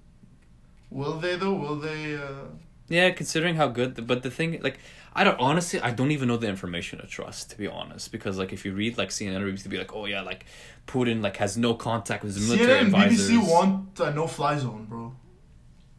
Will 0.89 1.20
they 1.24 1.36
though? 1.36 1.54
Will 1.64 1.76
they? 1.88 2.16
Uh... 2.16 2.48
Yeah, 2.89 3.10
considering 3.12 3.56
how 3.56 3.68
good, 3.80 3.95
the, 3.95 4.02
but 4.02 4.24
the 4.24 4.32
thing, 4.32 4.50
like, 4.68 4.80
I 5.20 5.24
don't 5.24 5.39
honestly, 5.39 5.80
I 5.82 5.91
don't 5.91 6.11
even 6.11 6.28
know 6.28 6.38
the 6.38 6.47
information 6.47 6.99
to 6.99 7.07
trust, 7.07 7.49
to 7.51 7.57
be 7.57 7.68
honest, 7.68 8.11
because 8.11 8.38
like 8.38 8.53
if 8.53 8.63
you 8.65 8.74
read 8.74 8.97
like 8.97 9.09
CNN 9.09 9.39
reviews 9.43 9.63
to 9.63 9.70
be 9.70 9.78
like, 9.78 9.93
oh 9.95 10.05
yeah, 10.05 10.22
like 10.22 10.45
Putin 10.86 11.22
like 11.24 11.38
has 11.38 11.57
no 11.57 11.74
contact 11.74 12.24
with 12.24 12.36
his 12.36 12.47
military 12.47 12.80
CNN 12.80 12.86
advisors. 12.86 13.30
BBC 13.32 13.49
want 13.51 13.99
a 13.99 14.13
no-fly 14.13 14.57
zone, 14.59 14.86
bro. 14.88 15.13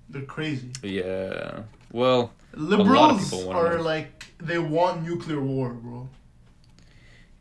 They're 0.08 0.22
crazy. 0.22 0.70
Yeah. 0.82 1.62
Well, 1.92 2.32
Liberals 2.54 3.32
are 3.48 3.80
like 3.80 4.26
they 4.40 4.58
want 4.58 5.02
nuclear 5.04 5.40
war, 5.40 5.70
bro. 5.74 6.08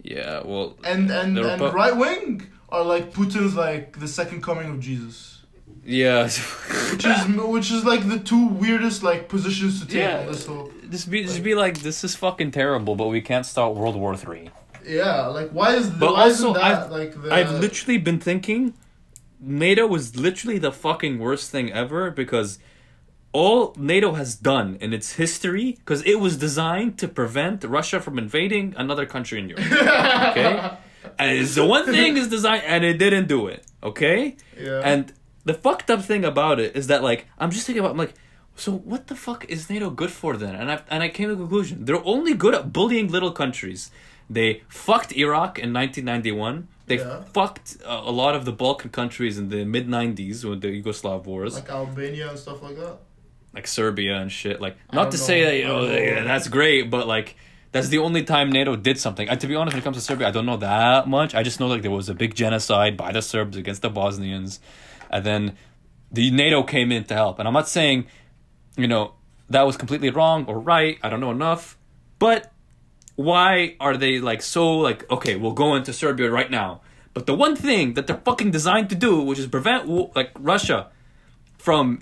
yeah. 0.01 0.41
Well. 0.43 0.77
And 0.83 1.11
and, 1.11 1.37
and 1.37 1.61
Repu- 1.61 1.73
right 1.73 1.95
wing 1.95 2.47
are 2.69 2.83
like 2.83 3.13
Putin's 3.13 3.55
like 3.55 3.99
the 3.99 4.07
second 4.07 4.41
coming 4.41 4.69
of 4.69 4.79
Jesus. 4.79 5.43
Yeah. 5.85 6.23
Which 6.23 7.05
is 7.05 7.27
which 7.55 7.71
is 7.71 7.85
like 7.85 8.07
the 8.09 8.19
two 8.19 8.47
weirdest 8.47 9.03
like 9.03 9.29
positions 9.29 9.79
to 9.81 9.85
take 9.85 9.97
Yeah. 9.97 10.19
on 10.21 10.25
this 10.27 10.45
whole 10.45 10.71
just 10.89 11.09
be 11.09 11.23
just 11.23 11.43
be 11.43 11.55
like 11.55 11.79
this 11.81 12.03
is 12.03 12.15
fucking 12.15 12.51
terrible, 12.51 12.95
but 12.95 13.07
we 13.07 13.21
can't 13.21 13.45
start 13.45 13.75
World 13.75 13.95
War 13.95 14.15
Three. 14.17 14.49
Yeah, 14.85 15.27
like 15.27 15.49
why 15.51 15.75
is 15.75 15.91
the, 15.91 15.97
But 15.97 16.13
why 16.13 16.23
also, 16.23 16.51
isn't 16.51 16.53
that 16.53 16.63
I've- 16.83 16.91
like 16.93 17.21
the 17.21 17.33
I've 17.33 17.51
literally 17.59 17.97
been 17.97 18.19
thinking 18.19 18.73
NATO 19.39 19.85
was 19.85 20.15
literally 20.15 20.57
the 20.57 20.71
fucking 20.71 21.19
worst 21.19 21.51
thing 21.51 21.71
ever 21.71 22.09
because 22.09 22.57
all 23.33 23.75
NATO 23.77 24.13
has 24.13 24.35
done 24.35 24.77
in 24.81 24.93
its 24.93 25.13
history 25.13 25.73
because 25.79 26.01
it 26.03 26.15
was 26.15 26.37
designed 26.37 26.97
to 26.99 27.07
prevent 27.07 27.63
Russia 27.63 27.99
from 27.99 28.17
invading 28.17 28.73
another 28.77 29.05
country 29.05 29.39
in 29.39 29.49
Europe. 29.49 29.65
Okay? 30.31 30.77
and 31.19 31.37
it's 31.37 31.55
the 31.55 31.65
one 31.65 31.85
thing 31.85 32.17
is 32.17 32.27
designed 32.29 32.63
and 32.65 32.83
it 32.83 32.97
didn't 32.97 33.27
do 33.27 33.47
it. 33.47 33.65
Okay? 33.83 34.37
yeah. 34.59 34.81
And 34.83 35.13
the 35.45 35.53
fucked 35.53 35.89
up 35.91 36.01
thing 36.03 36.23
about 36.25 36.59
it 36.59 36.75
is 36.75 36.87
that 36.87 37.03
like 37.03 37.27
I'm 37.37 37.51
just 37.51 37.65
thinking 37.67 37.81
about 37.81 37.91
I'm 37.91 37.97
like 37.97 38.13
so 38.57 38.71
what 38.91 39.07
the 39.07 39.15
fuck 39.15 39.45
is 39.45 39.69
NATO 39.69 39.89
good 39.89 40.11
for 40.11 40.35
then? 40.35 40.55
And 40.55 40.67
I 40.73 40.81
and 40.89 41.01
I 41.03 41.09
came 41.09 41.29
to 41.29 41.35
the 41.35 41.41
conclusion 41.45 41.85
they're 41.85 42.05
only 42.15 42.33
good 42.33 42.53
at 42.59 42.73
bullying 42.73 43.07
little 43.15 43.31
countries. 43.31 43.91
They 44.29 44.49
fucked 44.67 45.11
Iraq 45.15 45.57
in 45.57 45.71
1991. 45.71 46.67
They 46.87 46.97
Yeah. 46.97 47.21
fucked 47.33 47.77
uh, 47.85 48.01
a 48.03 48.11
lot 48.11 48.33
of 48.35 48.43
the 48.45 48.51
Balkan 48.51 48.89
countries 48.91 49.37
in 49.37 49.49
the 49.49 49.63
mid 49.65 49.87
90s 49.87 50.43
with 50.49 50.59
the 50.61 50.69
Yugoslav 50.81 51.25
wars, 51.25 51.55
like, 51.55 51.69
Albania 51.69 52.29
and 52.31 52.39
stuff 52.39 52.61
like 52.61 52.75
that. 52.77 52.97
Like 53.53 53.67
Serbia 53.67 54.17
and 54.17 54.29
shit. 54.31 54.59
Like 54.65 54.75
not 54.91 55.11
to 55.11 55.17
know. 55.17 55.23
say 55.29 55.43
that 55.45 55.55
you 55.57 55.65
know 55.67 55.85
know. 55.85 55.95
yeah, 55.95 56.23
that's 56.23 56.47
great, 56.47 56.89
but 56.89 57.07
like 57.07 57.35
that's 57.73 57.89
the 57.89 57.99
only 57.99 58.23
time 58.23 58.49
NATO 58.51 58.75
did 58.75 58.97
something. 58.99 59.27
And 59.29 59.39
to 59.41 59.47
be 59.47 59.55
honest, 59.55 59.73
when 59.75 59.81
it 59.81 59.83
comes 59.83 59.97
to 59.97 60.01
Serbia, 60.09 60.27
I 60.27 60.31
don't 60.31 60.45
know 60.45 60.57
that 60.57 61.07
much. 61.07 61.35
I 61.35 61.43
just 61.43 61.59
know 61.59 61.67
like 61.67 61.81
there 61.83 61.91
was 61.91 62.09
a 62.09 62.13
big 62.23 62.33
genocide 62.35 62.95
by 62.97 63.11
the 63.11 63.21
Serbs 63.21 63.55
against 63.57 63.81
the 63.81 63.89
Bosnians, 63.89 64.59
and 65.09 65.23
then 65.25 65.57
the 66.11 66.31
NATO 66.31 66.63
came 66.63 66.91
in 66.91 67.03
to 67.05 67.13
help. 67.13 67.39
And 67.39 67.47
I'm 67.47 67.53
not 67.53 67.67
saying, 67.67 68.07
you 68.77 68.87
know, 68.87 69.13
that 69.49 69.63
was 69.63 69.75
completely 69.77 70.09
wrong 70.09 70.45
or 70.45 70.59
right. 70.59 70.97
I 71.03 71.09
don't 71.09 71.19
know 71.19 71.31
enough, 71.31 71.77
but 72.19 72.51
why 73.15 73.75
are 73.79 73.97
they 73.97 74.19
like 74.19 74.41
so 74.41 74.77
like 74.77 75.09
okay, 75.11 75.35
we'll 75.35 75.53
go 75.53 75.75
into 75.75 75.91
Serbia 75.91 76.29
right 76.29 76.49
now. 76.49 76.81
But 77.13 77.25
the 77.25 77.33
one 77.33 77.55
thing 77.55 77.95
that 77.95 78.05
they're 78.05 78.21
fucking 78.23 78.51
designed 78.51 78.89
to 78.89 78.95
do, 78.95 79.21
which 79.21 79.39
is 79.39 79.47
prevent 79.47 79.87
like 80.15 80.31
Russia 80.37 80.91
from 81.57 81.99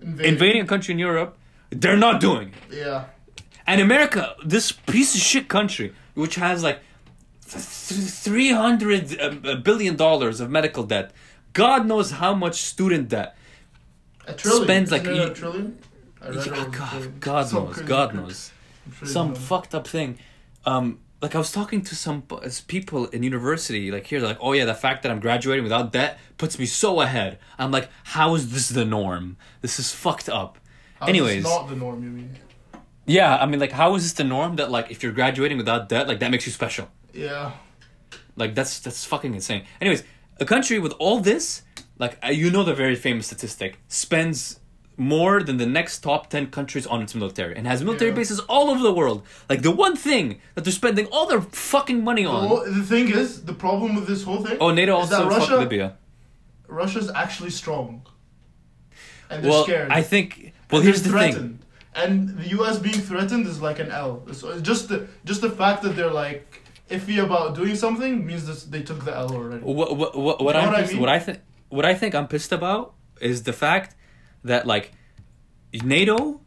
Invading. 0.00 0.32
invading 0.32 0.62
a 0.62 0.66
country 0.66 0.92
in 0.92 0.98
Europe, 0.98 1.38
they're 1.70 1.96
not 1.96 2.20
doing. 2.20 2.52
it. 2.70 2.78
Yeah. 2.78 3.04
And 3.66 3.80
America, 3.80 4.34
this 4.44 4.72
piece 4.72 5.14
of 5.14 5.20
shit 5.20 5.48
country, 5.48 5.92
which 6.14 6.36
has 6.36 6.62
like 6.62 6.80
three 7.42 8.50
hundred 8.50 9.20
uh, 9.20 9.56
billion 9.56 9.94
dollars 9.96 10.40
of 10.40 10.50
medical 10.50 10.84
debt, 10.84 11.12
God 11.52 11.86
knows 11.86 12.12
how 12.12 12.34
much 12.34 12.62
student 12.62 13.08
debt. 13.08 13.36
A 14.26 14.32
trillion. 14.32 14.64
Spends, 14.64 14.92
Isn't 14.92 15.06
like, 15.06 15.30
a 15.30 15.34
trillion? 15.34 15.78
Yeah, 16.32 16.36
was 16.36 16.46
a 16.46 16.50
trillion. 16.50 16.70
God, 16.70 17.20
God 17.20 17.52
knows, 17.52 17.82
God 17.82 18.14
knows. 18.14 18.52
I'm 18.86 18.92
sure 18.92 19.08
you 19.08 19.12
Some 19.12 19.34
fucked 19.34 19.74
up 19.74 19.86
thing. 19.86 20.18
Um, 20.64 21.00
like 21.20 21.34
I 21.34 21.38
was 21.38 21.50
talking 21.50 21.82
to 21.82 21.96
some 21.96 22.22
people 22.68 23.06
in 23.06 23.22
university, 23.22 23.90
like 23.90 24.06
here, 24.06 24.20
they're 24.20 24.28
like, 24.28 24.38
oh 24.40 24.52
yeah, 24.52 24.64
the 24.64 24.74
fact 24.74 25.02
that 25.02 25.10
I'm 25.10 25.20
graduating 25.20 25.64
without 25.64 25.92
debt 25.92 26.18
puts 26.36 26.58
me 26.58 26.66
so 26.66 27.00
ahead. 27.00 27.38
I'm 27.58 27.72
like, 27.72 27.88
how 28.04 28.34
is 28.34 28.52
this 28.52 28.68
the 28.68 28.84
norm? 28.84 29.36
This 29.60 29.78
is 29.80 29.92
fucked 29.92 30.28
up. 30.28 30.58
How 31.00 31.06
Anyways, 31.06 31.44
not 31.44 31.68
the 31.68 31.76
norm, 31.76 32.02
you 32.04 32.10
mean? 32.10 32.36
yeah, 33.06 33.36
I 33.36 33.46
mean, 33.46 33.58
like, 33.58 33.72
how 33.72 33.94
is 33.96 34.04
this 34.04 34.12
the 34.12 34.24
norm 34.24 34.56
that 34.56 34.70
like 34.70 34.90
if 34.90 35.02
you're 35.02 35.12
graduating 35.12 35.58
without 35.58 35.88
debt, 35.88 36.06
like 36.06 36.20
that 36.20 36.30
makes 36.30 36.46
you 36.46 36.52
special? 36.52 36.88
Yeah. 37.12 37.52
Like 38.36 38.54
that's 38.54 38.78
that's 38.78 39.04
fucking 39.04 39.34
insane. 39.34 39.64
Anyways, 39.80 40.04
a 40.38 40.44
country 40.44 40.78
with 40.78 40.92
all 41.00 41.18
this, 41.18 41.62
like 41.98 42.16
uh, 42.24 42.28
you 42.28 42.50
know 42.50 42.62
the 42.62 42.74
very 42.74 42.94
famous 42.94 43.26
statistic, 43.26 43.78
spends 43.88 44.60
more 44.98 45.42
than 45.42 45.56
the 45.58 45.66
next 45.66 46.00
top 46.00 46.28
10 46.28 46.48
countries 46.50 46.86
on 46.86 47.00
its 47.02 47.14
military 47.14 47.54
and 47.56 47.66
has 47.66 47.82
military 47.84 48.10
Yeah. 48.10 48.16
bases 48.16 48.40
all 48.40 48.68
over 48.70 48.82
the 48.82 48.92
world. 48.92 49.22
Like 49.48 49.62
the 49.62 49.70
one 49.70 49.94
thing 49.96 50.40
that 50.54 50.64
they're 50.64 50.72
spending 50.72 51.06
all 51.06 51.26
their 51.26 51.40
fucking 51.40 52.02
money 52.02 52.24
The, 52.24 52.30
on. 52.30 52.48
whole- 52.48 52.64
the 52.64 52.82
thing 52.82 53.08
is, 53.08 53.44
the 53.44 53.54
problem 53.54 53.94
with 53.94 54.06
this 54.08 54.24
whole 54.24 54.42
thing. 54.44 54.56
Oh, 54.60 54.70
NATO 54.72 54.94
also 54.96 55.16
fucked 55.18 55.30
Russia, 55.38 55.56
Libya. 55.58 55.96
Russia's 56.66 57.10
actually 57.14 57.50
strong. 57.50 58.02
And 59.30 59.44
they're 59.44 59.50
Well, 59.50 59.64
scared. 59.64 59.90
I 59.90 60.02
think 60.02 60.52
well 60.70 60.82
here's 60.82 61.02
the 61.02 61.10
they're 61.10 61.20
thing. 61.20 61.32
threatened. 61.32 61.58
And 61.94 62.38
the 62.38 62.48
U.S. 62.58 62.78
being 62.78 63.00
threatened 63.10 63.46
is 63.46 63.60
like 63.60 63.78
an 63.78 63.90
L. 63.90 64.22
So 64.32 64.50
it's 64.50 64.62
just 64.62 64.88
the 64.88 65.06
just 65.24 65.40
the 65.40 65.50
fact 65.50 65.82
that 65.82 65.96
they're 65.96 66.10
like 66.24 66.62
iffy 66.90 67.18
about 67.22 67.54
doing 67.54 67.74
something 67.74 68.24
means 68.26 68.46
that 68.46 68.70
they 68.72 68.82
took 68.82 69.04
the 69.04 69.14
L 69.14 69.32
already. 69.34 69.62
What 69.62 69.96
what 69.96 70.16
what, 70.16 70.42
what 70.44 70.54
You 70.56 70.62
know 70.62 70.70
what 70.70 70.80
I 70.84 70.86
mean? 70.86 71.00
what 71.00 71.08
I 71.08 71.18
think 71.18 71.38
what 71.76 71.84
I 71.84 71.94
think 71.94 72.14
I'm 72.14 72.28
pissed 72.28 72.52
about 72.52 72.94
is 73.20 73.42
the 73.44 73.52
fact 73.52 73.94
that 74.44 74.66
like 74.66 74.92
NATO 75.72 76.40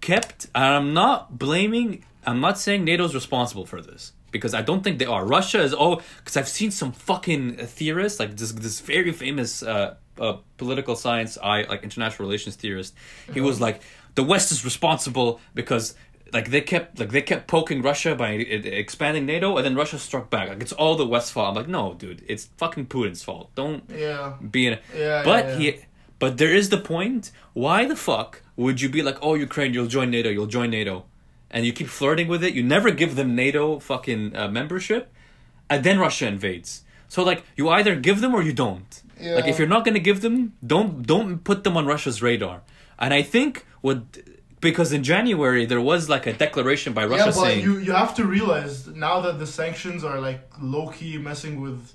kept 0.00 0.46
and 0.54 0.64
I'm 0.64 0.94
not 0.94 1.38
blaming 1.38 2.04
I'm 2.26 2.40
not 2.40 2.58
saying 2.58 2.84
NATO's 2.84 3.14
responsible 3.14 3.66
for 3.66 3.80
this 3.80 4.12
because 4.30 4.54
I 4.54 4.62
don't 4.62 4.84
think 4.84 4.98
they 4.98 5.06
are. 5.06 5.24
Russia 5.26 5.60
is 5.62 5.74
oh 5.76 6.00
because 6.18 6.36
I've 6.36 6.48
seen 6.48 6.70
some 6.70 6.92
fucking 6.92 7.56
theorists 7.56 8.20
like 8.20 8.36
this 8.36 8.52
this 8.52 8.80
very 8.80 9.12
famous 9.12 9.62
uh, 9.62 9.94
uh 10.18 10.36
political 10.56 10.96
science 10.96 11.38
I 11.42 11.62
like 11.62 11.82
international 11.82 12.26
relations 12.26 12.56
theorist. 12.56 12.94
He 13.32 13.40
was 13.40 13.60
like 13.60 13.82
the 14.14 14.22
West 14.24 14.52
is 14.52 14.64
responsible 14.64 15.40
because 15.54 15.94
like 16.32 16.50
they 16.50 16.60
kept 16.60 16.98
like 17.00 17.10
they 17.10 17.22
kept 17.22 17.48
poking 17.48 17.82
Russia 17.82 18.14
by 18.14 18.32
expanding 18.32 19.26
NATO 19.26 19.56
and 19.56 19.64
then 19.66 19.74
Russia 19.74 19.98
struck 19.98 20.30
back. 20.30 20.48
Like 20.48 20.60
it's 20.62 20.72
all 20.72 20.94
the 20.96 21.06
West's 21.06 21.30
fault. 21.30 21.48
I'm 21.48 21.54
like 21.54 21.68
no, 21.68 21.94
dude, 21.94 22.22
it's 22.28 22.44
fucking 22.56 22.86
Putin's 22.86 23.22
fault. 23.22 23.50
Don't 23.54 23.82
Yeah. 23.90 24.34
be 24.50 24.68
in. 24.68 24.78
Yeah, 24.96 25.22
but 25.24 25.44
yeah, 25.46 25.56
he, 25.56 25.66
yeah. 25.70 25.76
But 26.20 26.38
there 26.38 26.54
is 26.54 26.68
the 26.68 26.76
point. 26.78 27.32
Why 27.54 27.84
the 27.86 27.96
fuck 27.96 28.42
would 28.56 28.80
you 28.80 28.88
be 28.88 29.02
like, 29.02 29.18
oh 29.20 29.34
Ukraine, 29.34 29.74
you'll 29.74 29.94
join 29.98 30.10
NATO, 30.10 30.28
you'll 30.28 30.54
join 30.58 30.70
NATO, 30.70 31.06
and 31.50 31.66
you 31.66 31.72
keep 31.72 31.88
flirting 31.88 32.28
with 32.28 32.44
it. 32.44 32.54
You 32.54 32.62
never 32.62 32.92
give 32.92 33.16
them 33.16 33.34
NATO 33.34 33.80
fucking 33.80 34.36
uh, 34.36 34.48
membership, 34.48 35.12
and 35.68 35.82
then 35.82 35.98
Russia 35.98 36.28
invades. 36.28 36.84
So 37.08 37.24
like 37.24 37.42
you 37.56 37.68
either 37.70 37.96
give 37.96 38.20
them 38.20 38.34
or 38.34 38.42
you 38.42 38.52
don't. 38.52 39.02
Yeah. 39.18 39.34
Like 39.34 39.48
if 39.48 39.58
you're 39.58 39.72
not 39.76 39.84
gonna 39.84 40.06
give 40.10 40.20
them, 40.20 40.54
don't 40.64 41.04
don't 41.04 41.42
put 41.42 41.64
them 41.64 41.76
on 41.76 41.86
Russia's 41.86 42.22
radar. 42.22 42.62
And 42.98 43.12
I 43.12 43.22
think 43.22 43.66
what 43.80 43.98
because 44.60 44.92
in 44.92 45.02
January 45.02 45.64
there 45.64 45.80
was 45.80 46.08
like 46.08 46.26
a 46.26 46.34
declaration 46.34 46.92
by 46.92 47.04
Russia 47.06 47.18
yeah, 47.18 47.26
but 47.26 47.44
saying 47.46 47.64
you 47.64 47.78
you 47.78 47.92
have 47.92 48.14
to 48.16 48.24
realize 48.24 48.86
now 48.86 49.20
that 49.20 49.38
the 49.38 49.46
sanctions 49.46 50.04
are 50.04 50.20
like 50.20 50.40
low 50.60 50.88
key 50.88 51.16
messing 51.18 51.60
with 51.60 51.92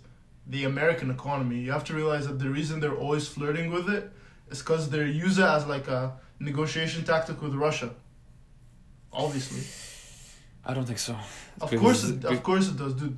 the 0.48 0.64
American 0.66 1.10
economy. 1.12 1.60
You 1.60 1.72
have 1.72 1.84
to 1.86 1.94
realize 1.94 2.28
that 2.28 2.40
the 2.40 2.50
reason 2.50 2.80
they're 2.80 2.96
always 3.06 3.28
flirting 3.28 3.72
with 3.72 3.90
it 3.90 4.12
is 4.50 4.60
because 4.60 4.90
they 4.90 5.06
use 5.10 5.38
it 5.40 5.46
as 5.46 5.66
like 5.66 5.88
a 5.88 6.14
negotiation 6.40 7.04
tactic 7.04 7.42
with 7.42 7.54
Russia. 7.56 7.90
Obviously, 9.14 9.64
I 10.66 10.74
don't 10.74 10.86
think 10.86 11.00
so. 11.00 11.14
of 11.62 11.70
Because- 11.70 11.80
course, 11.80 12.04
it, 12.10 12.26
of 12.26 12.44
course 12.44 12.68
it 12.70 12.78
does, 12.78 12.94
dude. 12.94 13.18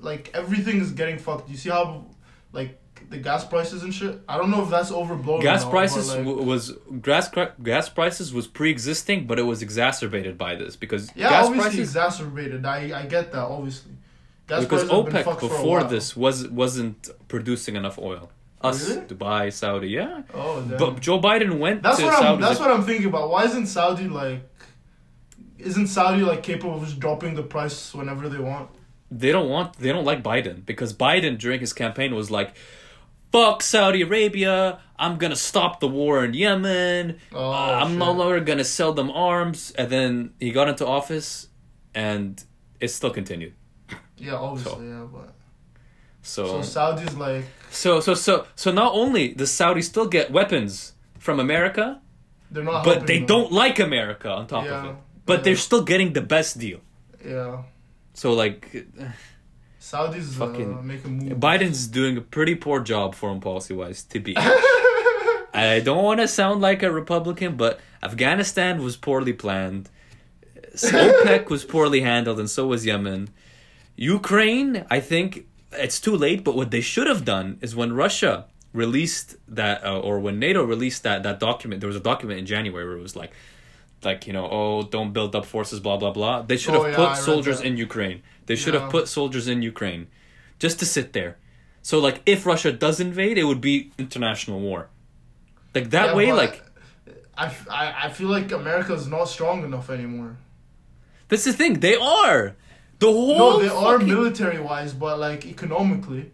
Like 0.00 0.30
everything 0.34 0.80
is 0.80 0.92
getting 0.92 1.18
fucked. 1.18 1.50
You 1.50 1.56
see 1.56 1.70
how 1.70 2.06
like 2.52 2.78
the 3.10 3.18
gas 3.18 3.44
prices 3.44 3.82
and 3.82 3.92
shit. 3.92 4.20
I 4.28 4.36
don't 4.36 4.50
know 4.50 4.62
if 4.62 4.70
that's 4.70 4.92
overblown. 4.92 5.40
gas 5.40 5.62
not, 5.64 5.70
prices 5.70 6.08
like, 6.08 6.18
w- 6.24 6.42
was 6.42 6.72
gas 7.02 7.28
cra- 7.28 7.54
gas 7.62 7.88
prices 7.88 8.32
was 8.32 8.46
pre-existing 8.46 9.26
but 9.26 9.38
it 9.38 9.42
was 9.42 9.62
exacerbated 9.62 10.36
by 10.38 10.54
this 10.56 10.76
because 10.76 11.10
yeah, 11.16 11.28
gas 11.30 11.46
obviously 11.46 11.62
prices 11.70 11.88
exacerbated. 11.90 12.64
I 12.64 13.00
I 13.00 13.06
get 13.06 13.32
that 13.32 13.42
obviously. 13.42 13.92
Gas 14.48 14.64
because 14.64 14.84
prices 14.84 14.90
have 14.90 15.04
been 15.04 15.14
OPEC 15.14 15.24
fucked 15.24 15.40
for 15.40 15.46
a 15.46 15.48
before 15.50 15.84
this 15.84 16.16
was 16.16 16.48
wasn't 16.48 17.10
producing 17.28 17.76
enough 17.76 17.98
oil. 17.98 18.30
Us, 18.60 18.88
Really? 18.88 19.02
Dubai, 19.02 19.52
Saudi, 19.52 19.88
yeah. 19.90 20.22
Oh, 20.34 20.60
damn. 20.60 20.78
But 20.78 21.00
Joe 21.00 21.20
Biden 21.20 21.60
went 21.60 21.80
That's 21.82 21.98
to 21.98 22.04
what 22.06 22.14
I'm. 22.14 22.22
Saudi. 22.22 22.42
That's 22.42 22.58
like, 22.58 22.68
what 22.68 22.76
I'm 22.80 22.84
thinking 22.84 23.06
about. 23.06 23.30
Why 23.30 23.44
isn't 23.44 23.66
Saudi 23.66 24.08
like? 24.08 24.40
Isn't 25.58 25.86
Saudi 25.86 26.22
like 26.22 26.42
capable 26.42 26.76
of 26.76 26.84
just 26.84 26.98
dropping 26.98 27.34
the 27.34 27.42
price 27.44 27.94
whenever 27.94 28.28
they 28.28 28.38
want? 28.38 28.70
they 29.10 29.32
don't 29.32 29.48
want 29.48 29.74
they 29.78 29.90
don't 29.90 30.04
like 30.04 30.22
Biden 30.22 30.64
because 30.66 30.92
Biden 30.92 31.38
during 31.38 31.60
his 31.60 31.72
campaign 31.72 32.14
was 32.14 32.30
like 32.30 32.54
fuck 33.32 33.62
Saudi 33.62 34.02
Arabia 34.02 34.80
I'm 34.98 35.16
going 35.16 35.30
to 35.30 35.36
stop 35.36 35.80
the 35.80 35.88
war 35.88 36.24
in 36.24 36.34
Yemen 36.34 37.18
Oh, 37.32 37.50
uh, 37.50 37.80
I'm 37.82 37.96
no 37.98 38.12
longer 38.12 38.40
going 38.40 38.58
to 38.58 38.64
sell 38.64 38.92
them 38.92 39.10
arms 39.10 39.72
and 39.78 39.88
then 39.88 40.34
he 40.40 40.50
got 40.50 40.68
into 40.68 40.86
office 40.86 41.48
and 41.94 42.42
it 42.80 42.88
still 42.88 43.10
continued 43.10 43.54
Yeah, 44.18 44.34
obviously, 44.34 44.88
yeah, 44.88 45.06
but 45.12 45.32
so 46.22 46.46
so 46.46 46.62
Saudi's 46.62 47.14
like, 47.14 47.44
so 47.70 48.00
so 48.00 48.14
so 48.14 48.46
so 48.54 48.72
not 48.72 48.92
only 48.94 49.32
the 49.34 49.44
Saudis 49.44 49.84
still 49.84 50.06
get 50.08 50.30
weapons 50.30 50.92
from 51.18 51.40
America 51.40 52.00
they're 52.50 52.64
not. 52.64 52.84
but 52.84 53.06
they 53.06 53.18
them. 53.18 53.26
don't 53.26 53.52
like 53.52 53.78
America 53.78 54.30
on 54.30 54.46
top 54.46 54.66
of 54.66 54.84
it 54.84 54.96
but 55.26 55.44
they're 55.44 55.56
still 55.56 55.82
getting 55.84 56.12
the 56.14 56.20
best 56.22 56.58
deal 56.58 56.80
Yeah, 57.24 57.62
so 58.14 58.32
like 58.32 58.86
Saudi's 59.78 60.34
Fucking- 60.36 60.78
uh, 60.78 60.82
making 60.82 61.18
moves. 61.18 61.34
Biden's 61.34 61.86
doing 61.86 62.16
a 62.16 62.20
pretty 62.20 62.54
poor 62.54 62.80
job 62.80 63.14
foreign 63.14 63.40
policy 63.40 63.72
wise, 63.74 64.02
to 64.04 64.20
be. 64.20 64.34
I 65.54 65.80
don't 65.82 66.04
want 66.04 66.20
to 66.20 66.28
sound 66.28 66.60
like 66.60 66.82
a 66.82 66.90
Republican, 66.92 67.56
but 67.56 67.80
Afghanistan 68.02 68.82
was 68.82 68.96
poorly 68.96 69.32
planned. 69.32 69.88
OPEC 70.74 71.48
was 71.48 71.64
poorly 71.64 72.02
handled, 72.02 72.38
and 72.38 72.50
so 72.50 72.66
was 72.66 72.84
Yemen. 72.84 73.30
Ukraine, 73.98 74.86
I 74.90 75.00
think 75.00 75.46
it's 75.72 76.00
too 76.00 76.16
late. 76.16 76.44
But 76.44 76.54
what 76.56 76.70
they 76.70 76.80
should 76.80 77.06
have 77.08 77.24
done 77.24 77.58
is 77.60 77.74
when 77.74 77.92
Russia 77.92 78.46
released 78.72 79.36
that, 79.48 79.84
uh, 79.84 79.98
or 79.98 80.20
when 80.20 80.38
NATO 80.38 80.62
released 80.62 81.02
that 81.02 81.22
that 81.24 81.40
document, 81.40 81.80
there 81.80 81.88
was 81.88 81.96
a 81.96 82.00
document 82.12 82.38
in 82.38 82.46
January 82.46 82.84
where 82.86 82.96
it 82.96 83.02
was 83.02 83.16
like, 83.16 83.32
like 84.04 84.26
you 84.26 84.32
know, 84.32 84.48
oh, 84.50 84.82
don't 84.84 85.12
build 85.12 85.34
up 85.34 85.44
forces, 85.44 85.80
blah 85.80 85.96
blah 85.96 86.12
blah. 86.12 86.42
They 86.42 86.56
should 86.56 86.74
Oh, 86.74 86.84
have 86.84 86.90
yeah, 86.92 86.96
put 86.96 87.08
read 87.08 87.16
soldiers 87.16 87.60
in 87.60 87.76
Ukraine. 87.76 88.22
They 88.46 88.56
should 88.56 88.74
Yeah. 88.74 88.80
have 88.82 88.88
put 88.96 89.08
soldiers 89.08 89.48
in 89.48 89.62
Ukraine, 89.62 90.06
just 90.58 90.78
to 90.78 90.86
sit 90.86 91.12
there. 91.12 91.36
So 91.82 91.98
like, 91.98 92.22
if 92.24 92.46
Russia 92.46 92.70
does 92.72 93.00
invade, 93.00 93.36
it 93.36 93.44
would 93.44 93.60
be 93.60 93.90
international 93.98 94.60
war. 94.60 94.80
Like 95.74 95.90
that 95.90 96.08
Yeah, 96.08 96.14
way, 96.18 96.32
like 96.32 96.54
I 97.36 98.08
feel 98.10 98.28
like 98.28 98.50
America's 98.52 99.06
not 99.06 99.24
strong 99.24 99.64
enough 99.64 99.90
anymore. 99.90 100.36
that's 101.28 101.44
the 101.44 101.52
thing. 101.52 101.80
They 101.80 101.96
are 101.96 102.56
the 102.98 103.06
whole. 103.06 103.38
No, 103.38 103.58
they 103.62 103.68
are 103.68 103.98
fucking- 103.98 104.08
military 104.08 104.60
wise, 104.60 104.92
but 104.92 105.18
like 105.18 105.46
economically, 105.46 106.30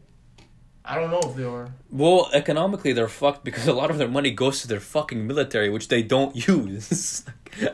I 0.84 0.94
don't 0.98 1.10
know 1.10 1.20
if 1.30 1.34
they 1.36 1.44
are. 1.44 1.68
Well, 1.90 2.28
economically, 2.32 2.92
they're 2.92 3.08
fucked 3.08 3.44
because 3.44 3.66
a 3.66 3.72
lot 3.72 3.90
of 3.90 3.98
their 3.98 4.08
money 4.08 4.30
goes 4.30 4.60
to 4.62 4.68
their 4.68 4.80
fucking 4.80 5.26
military, 5.26 5.70
which 5.70 5.88
they 5.88 6.02
don't 6.02 6.34
use 6.48 7.24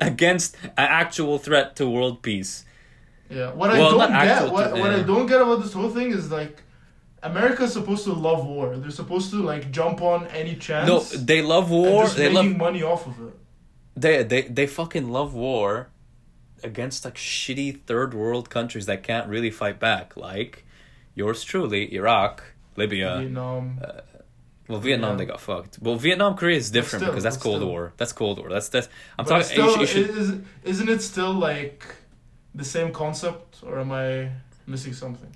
against 0.01 0.57
an 0.65 0.71
actual 1.03 1.39
threat 1.39 1.77
to 1.77 1.89
world 1.89 2.23
peace. 2.23 2.65
Yeah. 3.29 3.53
What 3.53 3.71
Well, 3.71 4.01
I 4.01 4.07
don't 4.07 4.11
get, 4.11 4.29
actual 4.29 4.53
what, 4.53 4.75
to- 4.75 4.81
what 4.81 4.91
I 4.91 5.03
don't 5.03 5.27
get 5.27 5.41
about 5.41 5.63
this 5.63 5.73
whole 5.73 5.91
thing 5.91 6.11
is 6.13 6.31
like, 6.31 6.63
America's 7.23 7.73
supposed 7.75 8.05
to 8.05 8.13
love 8.13 8.45
war. 8.47 8.77
They're 8.77 8.91
supposed 8.91 9.31
to 9.33 9.37
like 9.43 9.71
jump 9.71 10.01
on 10.03 10.27
any 10.29 10.57
chance. 10.57 10.89
No, 10.89 11.01
they 11.01 11.43
love 11.43 11.71
and 11.71 11.81
war. 11.81 12.03
just 12.05 12.17
They 12.17 12.33
making 12.33 12.51
love 12.53 12.57
money 12.59 12.83
off 12.83 13.07
of 13.07 13.21
it. 13.27 13.35
they 13.97 14.23
they 14.23 14.43
they 14.43 14.67
fucking 14.67 15.09
love 15.11 15.35
war 15.35 15.91
against 16.65 17.05
like 17.05 17.15
shitty 17.17 17.83
third 17.87 18.15
world 18.15 18.51
countries 18.51 18.87
that 18.87 19.03
can't 19.03 19.29
really 19.29 19.51
fight 19.51 19.79
back, 19.81 20.17
like 20.17 20.65
yours 21.15 21.43
truly, 21.45 21.93
Iraq, 21.95 22.43
Libya. 22.77 23.19
Vietnam. 23.19 23.79
Uh, 23.83 24.01
well, 24.69 24.79
Vietnam 24.81 25.11
Yeah. 25.13 25.17
they 25.17 25.25
got 25.27 25.41
fucked. 25.41 25.79
Well, 25.81 25.97
Vietnam 25.97 26.37
Korea 26.37 26.57
is 26.57 26.71
different 26.71 27.03
still, 27.03 27.11
because 27.13 27.25
that's 27.25 27.37
Cold 27.37 27.57
still. 27.59 27.69
War. 27.69 27.93
That's 27.97 28.13
Cold 28.13 28.39
War. 28.39 28.49
That's 28.49 28.69
that's. 28.69 28.89
I'm 29.19 29.25
but 29.25 29.31
talking. 29.31 29.45
still, 29.47 29.77
you 29.81 29.87
should, 29.87 30.07
you 30.07 30.15
should- 30.15 30.17
is, 30.17 30.33
isn't 30.65 30.89
it 30.89 31.03
still 31.03 31.33
like 31.33 31.85
the 32.55 32.65
same 32.65 32.93
concept, 32.93 33.59
or 33.65 33.81
am 33.81 33.91
I 33.93 34.31
missing 34.67 34.93
something? 34.93 35.31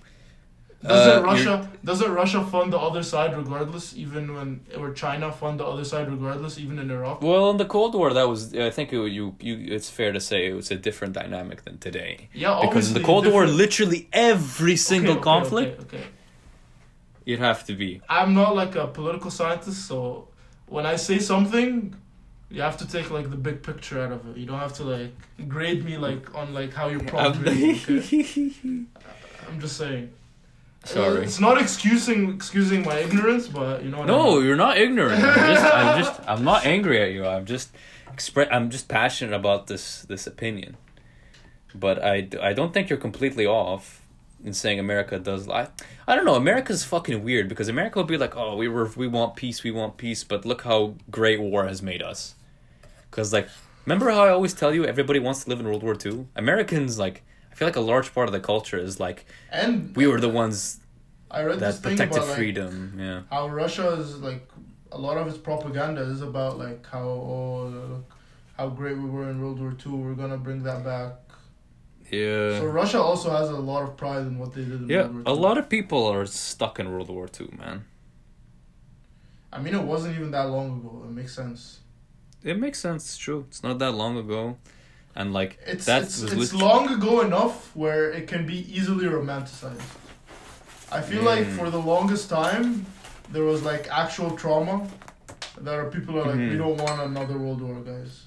Doesn't 0.87 1.19
Uh, 1.25 1.27
Russia 1.33 1.55
doesn't 1.83 2.13
Russia 2.13 2.41
fund 2.45 2.71
the 2.73 2.79
other 2.89 3.03
side 3.03 3.33
regardless, 3.43 3.97
even 3.97 4.35
when 4.35 4.49
or 4.81 4.93
China 4.93 5.33
fund 5.33 5.59
the 5.61 5.65
other 5.73 5.85
side 5.93 6.07
regardless, 6.17 6.59
even 6.59 6.79
in 6.79 6.91
Iraq? 6.91 7.23
Well, 7.23 7.51
in 7.53 7.57
the 7.57 7.65
Cold 7.77 7.95
War, 7.95 8.13
that 8.13 8.29
was 8.29 8.41
I 8.55 8.71
think 8.77 8.93
it, 8.93 8.99
you 9.19 9.25
you. 9.41 9.55
It's 9.77 9.89
fair 9.89 10.13
to 10.13 10.21
say 10.21 10.39
it 10.51 10.55
was 10.55 10.71
a 10.71 10.77
different 10.77 11.13
dynamic 11.15 11.59
than 11.65 11.79
today. 11.79 12.29
Yeah, 12.35 12.61
Because 12.61 12.89
in 12.89 12.95
the 13.01 13.07
Cold 13.11 13.27
War, 13.27 13.47
literally 13.47 14.01
every 14.13 14.77
single 14.77 15.13
Okay, 15.13 15.21
okay, 15.21 15.33
conflict, 15.33 15.81
Okay, 15.85 15.97
okay. 15.97 16.07
you'd 17.25 17.41
have 17.51 17.65
to 17.69 17.73
be. 17.83 18.03
I'm 18.19 18.35
not 18.35 18.55
like 18.55 18.75
a 18.75 18.87
political 18.87 19.31
scientist, 19.31 19.87
so 19.91 20.29
when 20.67 20.85
I 20.85 20.97
say 20.97 21.19
something, 21.19 21.95
you 22.51 22.61
have 22.69 22.77
to 22.83 22.87
take 22.87 23.11
like 23.11 23.31
the 23.31 23.41
big 23.49 23.63
picture 23.63 23.99
out 24.05 24.13
of 24.13 24.21
it. 24.29 24.37
You 24.37 24.47
don't 24.51 24.61
have 24.67 24.75
to 24.81 24.85
like 24.85 25.15
grade 25.49 25.83
me 25.89 25.97
like 25.97 26.35
on 26.35 26.53
like 26.53 26.73
how 26.75 26.89
you 26.89 27.01
prompt 27.01 27.41
me. 27.41 27.81
Okay? 27.89 28.85
I'm 29.49 29.61
just 29.61 29.77
saying. 29.79 30.11
Uh, 30.85 30.87
Sorry. 30.87 31.23
It's 31.25 31.41
not 31.41 31.61
excusing 31.61 32.31
excusing 32.35 32.83
my 32.85 32.97
ignorance, 32.97 33.49
but 33.49 33.83
you 33.83 33.91
know. 33.91 33.99
What 33.99 34.11
I 34.11 34.13
No, 34.13 34.37
mean. 34.37 34.45
you're 34.47 34.57
not 34.57 34.77
ignorant. 34.79 35.23
I'm 35.25 35.55
just, 35.55 35.75
I'm 35.75 35.99
just, 36.05 36.21
I'm 36.29 36.45
not 36.45 36.67
angry 36.67 37.01
at 37.03 37.13
you. 37.13 37.27
I'm 37.27 37.47
just 37.47 37.71
express. 38.13 38.49
I'm 38.53 38.71
just 38.71 38.89
passionate 38.89 39.35
about 39.35 39.67
this 39.67 40.03
this 40.03 40.27
opinion. 40.27 40.77
But 41.75 42.05
I, 42.05 42.29
I 42.41 42.53
don't 42.53 42.73
think 42.73 42.89
you're 42.89 42.99
completely 43.01 43.47
off 43.47 44.03
in 44.45 44.53
saying 44.53 44.79
America 44.79 45.19
does. 45.19 45.49
I, 45.49 45.69
I 46.07 46.15
don't 46.15 46.25
know. 46.25 46.35
America's 46.37 46.85
fucking 46.85 47.25
weird 47.25 47.49
because 47.49 47.67
America 47.69 47.99
will 47.99 48.05
be 48.07 48.17
like, 48.19 48.37
oh, 48.37 48.55
we 48.57 48.69
were, 48.69 48.91
we 48.95 49.09
want 49.09 49.35
peace, 49.35 49.65
we 49.65 49.71
want 49.73 49.97
peace, 49.97 50.23
but 50.23 50.45
look 50.45 50.63
how 50.63 50.95
great 51.11 51.41
war 51.41 51.67
has 51.67 51.83
made 51.83 52.01
us. 52.03 52.35
Because 53.11 53.33
like, 53.33 53.49
remember 53.87 54.11
how 54.11 54.23
I 54.23 54.29
always 54.29 54.55
tell 54.55 54.73
you 54.73 54.85
everybody 54.85 55.19
wants 55.19 55.43
to 55.45 55.51
live 55.51 55.59
in 55.61 55.67
World 55.67 55.83
War 55.83 55.95
Two. 55.97 56.29
Americans 56.37 56.97
like, 56.99 57.25
I 57.55 57.57
feel 57.57 57.69
like 57.69 57.77
a 57.77 57.81
large 57.81 58.13
part 58.13 58.29
of 58.29 58.33
the 58.33 58.41
culture 58.41 58.77
is 58.77 58.99
like 58.99 59.27
And 59.53 59.95
we 59.95 60.09
were 60.09 60.21
the 60.21 60.29
ones 60.29 60.81
I 61.31 61.45
read 61.45 61.61
this 61.61 61.77
that 61.77 61.83
thing 61.83 61.93
protected 61.93 62.17
about 62.19 62.29
like, 62.31 62.37
freedom. 62.37 62.97
Yeah. 62.99 63.23
how 63.31 63.49
Russia 63.49 63.91
is 63.91 64.19
like 64.19 64.49
a 64.91 64.99
lot 64.99 65.17
of 65.19 65.29
its 65.29 65.39
propaganda 65.39 66.03
is 66.03 66.21
about 66.21 66.59
like 66.59 66.85
how 66.85 67.07
oh 67.07 68.05
how 68.57 68.69
great 68.71 68.97
we 68.99 69.09
were 69.09 69.31
in 69.31 69.41
World 69.41 69.61
War 69.61 69.73
Two. 69.73 69.95
We're 69.95 70.15
gonna 70.15 70.37
bring 70.37 70.65
that 70.65 70.85
back. 70.85 71.13
Yeah. 72.11 72.59
So 72.59 72.67
Russia 72.67 73.01
also 73.01 73.31
has 73.31 73.51
a 73.51 73.57
lot 73.57 73.85
of 73.85 73.97
pride 73.97 74.27
in 74.27 74.37
what 74.41 74.53
they 74.53 74.63
did 74.63 74.83
in 74.83 74.89
Yeah, 74.89 75.03
World 75.03 75.15
War 75.15 75.23
a 75.27 75.33
lot 75.47 75.57
of 75.59 75.69
people 75.69 76.07
are 76.07 76.27
stuck 76.27 76.81
in 76.81 76.91
World 76.93 77.09
War 77.09 77.29
Two, 77.29 77.51
man. 77.57 77.85
I 79.53 79.61
mean, 79.61 79.75
it 79.77 79.83
wasn't 79.83 80.17
even 80.17 80.33
that 80.33 80.51
long 80.51 80.81
ago. 80.81 81.03
It 81.05 81.13
makes 81.13 81.35
sense. 81.35 81.79
It 82.43 82.59
makes 82.59 82.81
sense. 82.81 83.05
It's 83.05 83.17
true. 83.17 83.47
It's 83.49 83.63
not 83.63 83.79
that 83.79 83.93
long 83.93 84.17
ago, 84.19 84.59
and 85.17 85.33
like 85.33 85.59
It's 85.67 85.87
that 85.87 86.03
it's, 86.03 86.23
it's 86.23 86.53
long 86.55 86.89
ago 86.93 87.21
enough 87.21 87.75
where 87.77 88.11
it 88.11 88.27
can 88.27 88.47
be 88.47 88.59
easily 88.77 89.07
romanticized. 89.07 89.81
I 90.93 91.01
feel 91.01 91.23
like 91.23 91.47
Mm. 91.47 91.57
for 91.59 91.71
the 91.71 91.79
longest 91.81 92.29
time 92.29 92.87
there 93.33 93.45
was 93.45 93.63
like 93.63 93.89
actual 93.91 94.31
trauma 94.37 94.87
that 95.61 95.75
are 95.75 95.89
people 95.91 96.19
are 96.19 96.27
like 96.27 96.37
we 96.51 96.57
Mhm. 96.57 96.59
don't 96.59 96.79
want 96.81 97.01
another 97.01 97.39
world 97.39 97.61
war, 97.63 97.81
guys. 97.81 98.27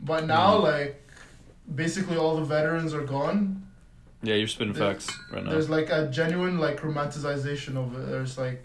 But 0.00 0.26
now 0.26 0.58
Mhm. 0.58 0.62
like 0.72 1.02
basically 1.74 2.16
all 2.16 2.36
the 2.36 2.44
veterans 2.44 2.94
are 2.94 3.04
gone. 3.04 3.62
Yeah, 4.22 4.34
you're 4.36 4.48
spitting 4.48 4.74
facts 4.74 5.08
right 5.32 5.44
now. 5.44 5.50
There's 5.50 5.68
like 5.70 5.90
a 5.90 6.08
genuine 6.08 6.58
like 6.58 6.80
romanticization 6.80 7.76
of 7.76 7.94
it. 7.98 8.06
There's 8.10 8.36
like 8.38 8.62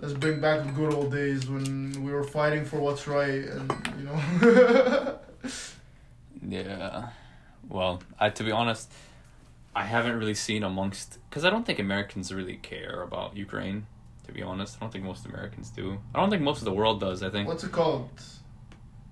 let's 0.00 0.14
bring 0.14 0.40
back 0.40 0.64
the 0.64 0.72
good 0.72 0.92
old 0.94 1.10
days 1.10 1.48
when 1.48 1.64
we 2.04 2.12
were 2.12 2.22
fighting 2.24 2.64
for 2.64 2.78
what's 2.78 3.08
right 3.08 3.44
and 3.54 3.72
you 3.98 4.04
know 4.08 4.18
Yeah. 6.48 7.10
Well, 7.68 8.02
I 8.18 8.30
to 8.30 8.42
be 8.42 8.50
honest, 8.50 8.90
I 9.74 9.84
haven't 9.84 10.18
really 10.18 10.34
seen 10.34 10.64
amongst 10.64 11.18
because 11.28 11.44
I 11.44 11.50
don't 11.50 11.66
think 11.66 11.78
Americans 11.78 12.32
really 12.32 12.56
care 12.56 13.02
about 13.02 13.36
Ukraine. 13.36 13.86
To 14.26 14.32
be 14.32 14.42
honest, 14.42 14.76
I 14.76 14.80
don't 14.80 14.92
think 14.92 15.04
most 15.04 15.24
Americans 15.26 15.70
do. 15.70 15.98
I 16.14 16.20
don't 16.20 16.30
think 16.30 16.42
most 16.42 16.58
of 16.58 16.64
the 16.64 16.72
world 16.72 17.00
does. 17.00 17.22
I 17.22 17.30
think. 17.30 17.46
what's 17.48 17.64
it 17.64 17.72
called? 17.72 18.10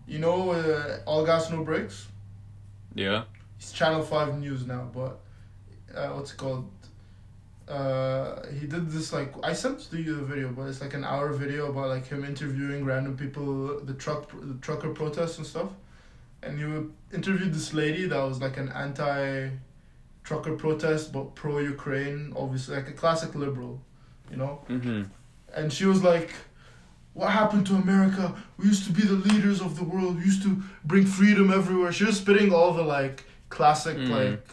You 0.06 0.18
know, 0.18 0.50
uh, 0.52 0.98
all 1.06 1.24
gas 1.24 1.50
no 1.50 1.62
brakes. 1.62 2.06
Yeah. 2.94 3.24
It's 3.58 3.72
Channel 3.72 4.02
Five 4.02 4.38
News 4.38 4.66
now, 4.66 4.88
but 4.94 5.20
uh, 5.94 6.08
what's 6.08 6.32
it 6.32 6.36
called? 6.36 6.70
Uh, 7.68 8.46
he 8.60 8.66
did 8.66 8.90
this 8.90 9.12
like 9.12 9.34
I 9.42 9.52
sent 9.52 9.90
to 9.90 10.00
you 10.00 10.16
the 10.16 10.22
video, 10.22 10.50
but 10.50 10.62
it's 10.68 10.80
like 10.80 10.94
an 10.94 11.04
hour 11.04 11.32
video 11.32 11.70
about 11.70 11.88
like 11.88 12.06
him 12.06 12.24
interviewing 12.24 12.84
random 12.84 13.16
people, 13.16 13.80
the 13.80 13.94
truck, 13.94 14.30
the 14.30 14.54
trucker 14.60 14.90
protests 14.90 15.38
and 15.38 15.46
stuff, 15.46 15.70
and 16.46 16.58
you 16.58 16.94
interviewed 17.12 17.52
this 17.54 17.72
lady 17.74 18.06
that 18.06 18.22
was 18.28 18.40
like 18.40 18.56
an 18.56 18.68
anti, 18.70 19.50
trucker 20.24 20.54
protest 20.56 21.12
but 21.12 21.34
pro 21.34 21.58
Ukraine, 21.58 22.32
obviously 22.36 22.76
like 22.76 22.88
a 22.88 22.92
classic 22.92 23.34
liberal, 23.34 23.80
you 24.30 24.36
know, 24.36 24.60
Mm-hmm. 24.68 25.02
and 25.54 25.72
she 25.72 25.84
was 25.86 26.02
like. 26.02 26.30
What 27.20 27.30
happened 27.30 27.66
to 27.68 27.74
America? 27.76 28.24
We 28.58 28.66
used 28.66 28.84
to 28.88 28.92
be 28.92 29.00
the 29.00 29.14
leaders 29.28 29.62
of 29.62 29.70
the 29.78 29.84
world. 29.84 30.12
We 30.18 30.24
used 30.32 30.42
to 30.42 30.62
bring 30.84 31.06
freedom 31.06 31.50
everywhere. 31.50 31.90
She 31.90 32.04
was 32.04 32.18
spitting 32.18 32.52
all 32.52 32.74
the 32.74 32.82
like 32.82 33.24
classic 33.48 33.96
Mm. 33.96 34.10
like 34.20 34.46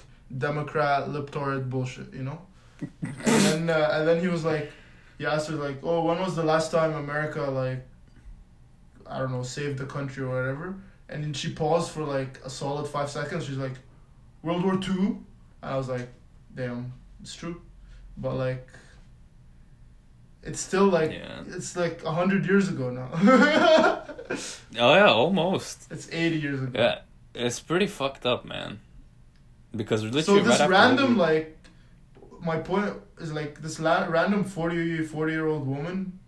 Democrat 0.48 1.00
libtard 1.10 1.70
bullshit, 1.70 2.14
you 2.14 2.24
know. 2.24 2.40
and 3.32 3.42
then 3.48 3.70
uh, 3.70 3.90
and 3.96 4.08
then 4.08 4.18
he 4.22 4.30
was 4.36 4.46
like, 4.46 4.72
he 5.18 5.26
asked 5.26 5.50
her 5.50 5.58
like, 5.68 5.78
oh, 5.84 6.00
when 6.08 6.18
was 6.26 6.36
the 6.38 6.44
last 6.54 6.72
time 6.72 6.94
America 6.94 7.42
like, 7.64 7.82
I 9.06 9.20
don't 9.20 9.32
know, 9.36 9.44
saved 9.44 9.78
the 9.78 9.86
country 9.98 10.24
or 10.24 10.30
whatever? 10.30 10.68
And 11.10 11.24
then 11.24 11.34
she 11.34 11.52
paused 11.54 11.92
for 11.92 12.04
like 12.04 12.40
a 12.46 12.50
solid 12.50 12.88
five 12.88 13.10
seconds. 13.10 13.46
She's 13.46 13.58
like, 13.58 13.74
World 14.42 14.64
War 14.64 14.78
Two. 14.78 15.24
I 15.62 15.78
was 15.78 15.88
like, 15.90 16.08
damn, 16.56 16.94
it's 17.22 17.36
true, 17.36 17.62
but 18.18 18.36
like. 18.36 18.68
It's 20.46 20.60
still 20.60 20.88
like 20.88 21.12
Yeah. 21.12 21.44
it's 21.48 21.78
like 21.78 22.04
a 22.04 22.12
hundred 22.12 22.46
years 22.46 22.68
ago 22.70 22.90
now. 22.90 23.10
Oh 24.80 24.94
yeah, 24.96 25.10
almost. 25.12 25.88
it's 25.92 26.10
eighty 26.12 26.38
years 26.38 26.62
ago. 26.62 26.72
Yeah, 26.82 27.00
it's 27.36 27.60
pretty 27.60 27.88
fucked 27.88 28.26
up, 28.26 28.44
man. 28.46 28.80
Because 29.76 30.02
So 30.02 30.08
literally 30.08 30.42
this 30.42 30.60
right 30.60 30.70
random 30.70 31.18
like, 31.18 31.58
my 32.42 32.58
point 32.58 32.94
is 33.20 33.32
like 33.32 33.62
this 33.62 33.80
la- 33.80 34.06
random 34.08 34.44
40, 34.44 35.04
40 35.04 35.32
year 35.32 35.48
old 35.48 35.66
woman, 35.68 36.20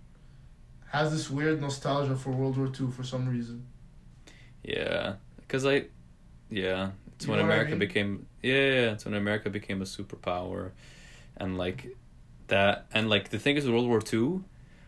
has 0.92 1.12
this 1.12 1.30
weird 1.30 1.60
nostalgia 1.62 2.16
for 2.16 2.30
World 2.30 2.58
War 2.58 2.68
Two 2.68 2.92
for 2.92 3.04
some 3.04 3.28
reason. 3.28 3.66
Yeah, 4.68 5.16
because 5.38 5.66
I, 5.66 5.86
yeah, 6.50 6.92
it's 7.16 7.26
You 7.26 7.32
when 7.32 7.40
America 7.40 7.76
became 7.76 8.26
yeah, 8.42 8.94
it's 8.94 9.06
when 9.06 9.14
America 9.14 9.50
became 9.50 9.82
a 9.82 9.86
superpower, 9.86 10.72
and 11.38 11.58
like 11.58 11.96
that, 12.48 12.88
and 12.94 13.10
like 13.10 13.30
the 13.30 13.40
thing 13.40 13.58
is, 13.58 13.66
with 13.66 13.74
World 13.74 13.88
War 13.88 14.02
Two, 14.02 14.44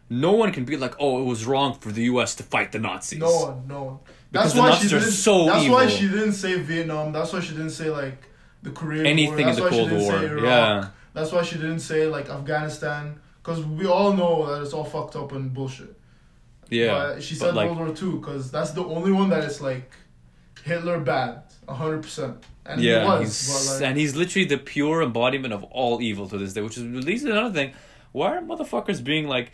no 0.09 0.31
one 0.31 0.51
can 0.51 0.65
be 0.65 0.77
like, 0.77 0.95
oh, 0.99 1.21
it 1.21 1.25
was 1.25 1.45
wrong 1.45 1.73
for 1.75 1.91
the 1.91 2.03
U.S. 2.03 2.33
to 2.35 2.43
fight 2.43 2.71
the 2.71 2.79
Nazis. 2.79 3.19
No 3.19 3.29
one, 3.35 3.67
no 3.67 3.83
one. 3.83 3.97
Because 4.31 4.53
That's 4.53 4.53
the 4.55 4.61
why 4.61 4.69
Nazis 4.69 4.89
she 4.89 4.95
are 4.95 4.99
didn't. 4.99 5.11
so 5.13 5.45
that's 5.45 5.69
why 5.69 5.87
she 5.87 6.07
didn't 6.07 6.33
say 6.33 6.59
Vietnam. 6.59 7.11
That's 7.13 7.31
why 7.33 7.39
she 7.39 7.51
didn't 7.51 7.69
say 7.71 7.89
like 7.89 8.23
the 8.63 8.71
Korean 8.71 9.05
Anything 9.05 9.29
War. 9.31 9.39
in 9.39 9.45
That's 9.45 9.57
the 9.57 9.63
why 9.63 9.69
she 9.69 9.75
Cold 9.77 9.89
didn't 9.89 10.03
War, 10.03 10.11
Say 10.19 10.25
Iraq. 10.27 10.43
yeah. 10.43 10.87
That's 11.13 11.31
why 11.31 11.41
she 11.43 11.55
didn't 11.55 11.79
say 11.79 12.07
like 12.07 12.29
Afghanistan, 12.29 13.19
because 13.41 13.63
we 13.63 13.85
all 13.85 14.13
know 14.13 14.45
that 14.53 14.61
it's 14.63 14.73
all 14.73 14.83
fucked 14.83 15.15
up 15.15 15.31
and 15.31 15.53
bullshit. 15.53 15.96
Yeah, 16.69 17.13
But 17.13 17.23
she 17.23 17.35
but, 17.35 17.39
said 17.39 17.55
like, 17.55 17.67
World 17.67 17.79
War 17.79 17.95
Two 17.95 18.19
because 18.19 18.51
that's 18.51 18.71
the 18.71 18.83
only 18.83 19.11
one 19.11 19.29
that 19.29 19.43
is 19.43 19.61
like 19.61 19.91
Hitler 20.63 20.99
bad, 20.99 21.43
hundred 21.67 22.03
percent. 22.03 22.43
And 22.65 22.81
yeah, 22.81 23.03
he 23.03 23.19
was, 23.19 23.19
he's, 23.21 23.69
but 23.69 23.73
like, 23.73 23.89
and 23.89 23.97
he's 23.97 24.15
literally 24.15 24.45
the 24.45 24.57
pure 24.57 25.01
embodiment 25.01 25.53
of 25.53 25.63
all 25.65 26.01
evil 26.01 26.27
to 26.29 26.37
this 26.37 26.53
day. 26.53 26.61
Which 26.61 26.77
is 26.77 26.83
at 26.83 27.03
least 27.03 27.25
another 27.25 27.53
thing. 27.53 27.73
Why 28.11 28.37
are 28.37 28.41
motherfuckers 28.41 29.03
being 29.03 29.27
like, 29.27 29.51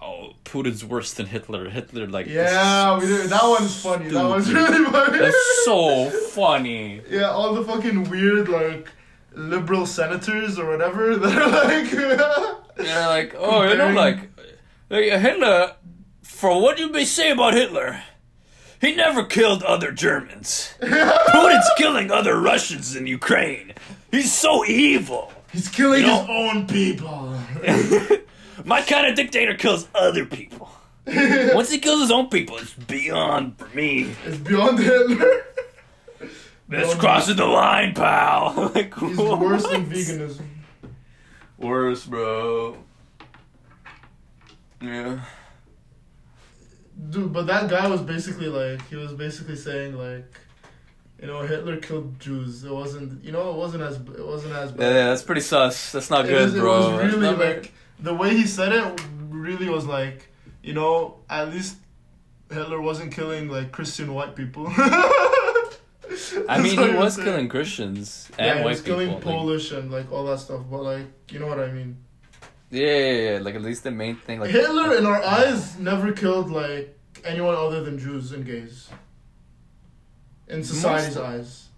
oh, 0.00 0.32
Putin's 0.44 0.84
worse 0.84 1.12
than 1.12 1.26
Hitler? 1.26 1.68
Hitler 1.68 2.06
like 2.06 2.26
yeah, 2.26 2.98
we 2.98 3.06
did. 3.06 3.28
That 3.28 3.42
one's 3.42 3.76
funny. 3.82 4.08
That 4.08 4.24
one's 4.24 4.52
really 4.52 4.84
funny. 4.90 5.18
That's 5.18 5.64
so 5.64 6.08
funny. 6.30 7.02
Yeah, 7.10 7.30
all 7.30 7.54
the 7.54 7.64
fucking 7.64 8.08
weird 8.08 8.48
like 8.48 8.88
liberal 9.34 9.84
senators 9.84 10.58
or 10.58 10.70
whatever 10.70 11.16
that 11.22 11.36
are 11.36 11.50
like. 11.50 11.90
They're 12.74 13.06
like, 13.08 13.34
oh, 13.36 13.68
you 13.68 13.76
know, 13.76 13.90
like 13.90 14.18
like, 14.88 15.04
Hitler. 15.04 15.74
For 16.42 16.60
what 16.60 16.80
you 16.80 16.90
may 16.90 17.04
say 17.04 17.30
about 17.30 17.54
Hitler, 17.54 18.02
he 18.80 18.96
never 18.96 19.22
killed 19.22 19.62
other 19.62 19.92
Germans. 19.92 20.74
Putin's 20.82 21.70
killing 21.76 22.10
other 22.10 22.36
Russians 22.40 22.96
in 22.96 23.06
Ukraine. 23.06 23.74
He's 24.10 24.32
so 24.32 24.64
evil. 24.64 25.32
He's 25.52 25.68
killing 25.68 26.00
You 26.00 26.08
know- 26.08 26.20
his 26.22 26.28
own 26.28 26.66
people. 26.66 27.38
My 28.64 28.82
kind 28.82 29.06
of 29.06 29.14
dictator 29.14 29.54
kills 29.54 29.86
other 29.94 30.24
people. 30.26 30.68
Once 31.06 31.70
he 31.70 31.78
kills 31.78 32.00
his 32.00 32.10
own 32.10 32.28
people, 32.28 32.56
it's 32.58 32.74
beyond 32.74 33.56
for 33.56 33.68
me. 33.68 34.12
It's 34.24 34.38
beyond 34.38 34.80
Hitler. 34.80 35.44
That's 36.68 36.86
Beyond- 36.88 36.98
crossing 36.98 37.36
the 37.36 37.46
line, 37.46 37.94
pal. 37.94 38.72
like, 38.74 38.92
He's 38.98 39.16
worse 39.16 39.64
than 39.68 39.86
veganism. 39.86 40.46
Worse, 41.58 42.04
bro. 42.04 42.78
Yeah. 44.80 45.20
Dude, 47.10 47.32
but 47.32 47.46
that 47.46 47.68
guy 47.68 47.88
was 47.88 48.00
basically 48.02 48.46
like 48.48 48.86
he 48.88 48.96
was 48.96 49.12
basically 49.12 49.56
saying 49.56 49.96
like, 49.98 50.38
you 51.20 51.26
know, 51.26 51.40
Hitler 51.42 51.76
killed 51.78 52.18
Jews. 52.20 52.64
It 52.64 52.72
wasn't, 52.72 53.22
you 53.24 53.32
know, 53.32 53.50
it 53.50 53.56
wasn't 53.56 53.82
as 53.82 53.96
it 53.96 54.26
wasn't 54.26 54.54
as 54.54 54.70
Yeah, 54.70 54.76
bad. 54.76 54.94
yeah, 54.94 55.06
that's 55.08 55.22
pretty 55.22 55.40
sus. 55.40 55.92
That's 55.92 56.10
not 56.10 56.24
It 56.26 56.28
good, 56.28 56.44
was- 56.44 56.54
it 56.54 56.60
bro. 56.60 56.78
was 56.96 57.12
really 57.12 57.34
like 57.36 57.72
the 57.98 58.14
way 58.14 58.30
he 58.36 58.46
said 58.46 58.72
it. 58.72 59.00
Really 59.28 59.68
was 59.68 59.86
like, 59.86 60.28
you 60.62 60.74
know, 60.74 61.18
at 61.28 61.50
least 61.50 61.76
Hitler 62.50 62.80
wasn't 62.80 63.12
killing 63.12 63.48
like 63.48 63.72
Christian 63.72 64.12
white 64.14 64.36
people. 64.36 64.66
I 66.48 66.60
mean, 66.62 66.78
he 66.78 66.90
was 66.94 67.16
killing 67.16 67.48
Christians 67.48 68.30
and 68.38 68.46
yeah, 68.46 68.58
he 68.58 68.64
white 68.64 68.70
was 68.70 68.80
killing 68.82 69.08
people. 69.14 69.32
like- 69.32 69.38
Polish 69.40 69.72
and 69.72 69.90
like 69.90 70.12
all 70.12 70.24
that 70.26 70.38
stuff. 70.40 70.60
But 70.70 70.82
like, 70.82 71.06
you 71.30 71.38
know 71.38 71.46
what 71.46 71.58
I 71.58 71.70
mean. 71.72 71.96
Yeah, 72.72 72.86
yeah, 72.98 73.30
yeah. 73.32 73.38
Like 73.40 73.54
at 73.54 73.62
least 73.62 73.84
the 73.84 73.90
main 73.92 74.16
thing, 74.16 74.40
like 74.40 74.50
Hitler, 74.50 74.96
in 74.96 75.06
our 75.06 75.22
eyes, 75.22 75.78
never 75.78 76.12
killed 76.12 76.50
like 76.50 76.98
anyone 77.24 77.54
other 77.54 77.84
than 77.84 77.98
Jews 77.98 78.32
and 78.32 78.44
gays. 78.44 78.88
In 80.48 80.64
society's 80.64 81.16
eyes, 81.16 81.68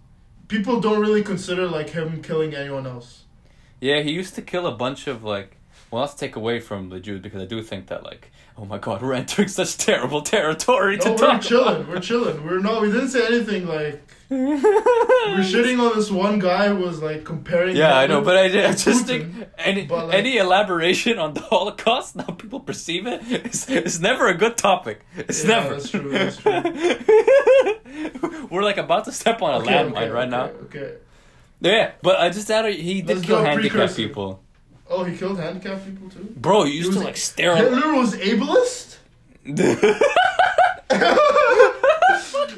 people 0.47 0.81
don't 0.81 0.99
really 0.99 1.23
consider 1.23 1.67
like 1.67 1.89
him 1.91 2.21
killing 2.21 2.53
anyone 2.55 2.87
else. 2.87 3.23
Yeah, 3.79 4.01
he 4.01 4.11
used 4.11 4.35
to 4.35 4.41
kill 4.41 4.65
a 4.67 4.75
bunch 4.75 5.07
of 5.07 5.23
like. 5.23 5.57
Well, 5.91 6.01
let's 6.01 6.15
take 6.15 6.35
away 6.35 6.59
from 6.59 6.89
the 6.89 6.99
Jews 6.99 7.21
because 7.21 7.41
I 7.41 7.45
do 7.45 7.61
think 7.61 7.87
that 7.87 8.03
like, 8.03 8.31
oh 8.57 8.65
my 8.65 8.77
god, 8.79 9.01
we're 9.01 9.13
entering 9.21 9.47
such 9.47 9.77
terrible 9.77 10.21
territory 10.21 10.97
to 10.97 11.05
No, 11.05 11.11
we're 11.11 11.17
talk. 11.17 11.41
chilling. 11.41 11.87
We're 11.87 11.99
chilling. 11.99 12.43
We're 12.45 12.59
not. 12.59 12.81
We 12.81 12.91
didn't 12.91 13.09
say 13.09 13.25
anything 13.27 13.67
like 13.67 14.01
we're 14.29 14.55
we're 14.55 14.57
shitting 15.51 15.79
on 15.79 15.95
this 15.95 16.09
one 16.09 16.39
guy 16.39 16.69
who 16.69 16.77
was 16.77 17.01
like 17.01 17.23
comparing. 17.23 17.75
Yeah, 17.75 17.97
I 17.97 18.07
know, 18.07 18.21
but 18.21 18.37
I, 18.37 18.45
I 18.45 18.49
just 18.71 18.87
Putin. 18.87 19.05
think 19.05 19.47
any 19.57 19.87
like- 19.87 20.13
any 20.13 20.37
elaboration 20.37 21.19
on 21.19 21.33
the 21.33 21.41
Holocaust, 21.41 22.15
how 22.17 22.33
people 22.33 22.59
perceive 22.59 23.05
it, 23.07 23.21
is 23.45 23.69
it's 23.69 23.99
never 23.99 24.27
a 24.27 24.33
good 24.33 24.57
topic. 24.57 25.05
It's 25.17 25.43
Yeah, 25.43 25.49
never. 25.49 25.69
that's 25.75 25.89
true, 25.89 26.09
that's 26.11 26.37
true. 26.37 26.61
We're 28.49 28.63
like 28.63 28.77
about 28.77 29.05
to 29.05 29.11
step 29.11 29.41
on 29.41 29.53
a 29.53 29.57
Okay, 29.63 29.73
landmine 29.73 29.91
okay, 29.91 30.09
right 30.09 30.27
okay, 30.27 30.29
now. 30.29 30.45
Okay. 30.65 30.93
Yeah, 31.61 31.91
but 32.01 32.19
I 32.19 32.29
just 32.29 32.49
added 32.51 32.75
he 32.75 33.01
did 33.01 33.17
Let's 33.17 33.27
kill 33.27 33.39
do 33.39 33.45
handicapped 33.45 33.95
people. 33.95 34.41
Oh, 34.89 35.03
he 35.03 35.17
killed 35.17 35.39
handicapped 35.39 35.85
people 35.85 36.09
too. 36.09 36.33
Bro, 36.35 36.65
you 36.65 36.73
used 36.73 36.89
was 36.89 36.97
to 36.97 37.03
like 37.03 37.17
stare 37.17 37.53
at. 37.53 37.63
Hitler 37.63 37.93
was 37.95 38.15
ableist. 38.15 38.97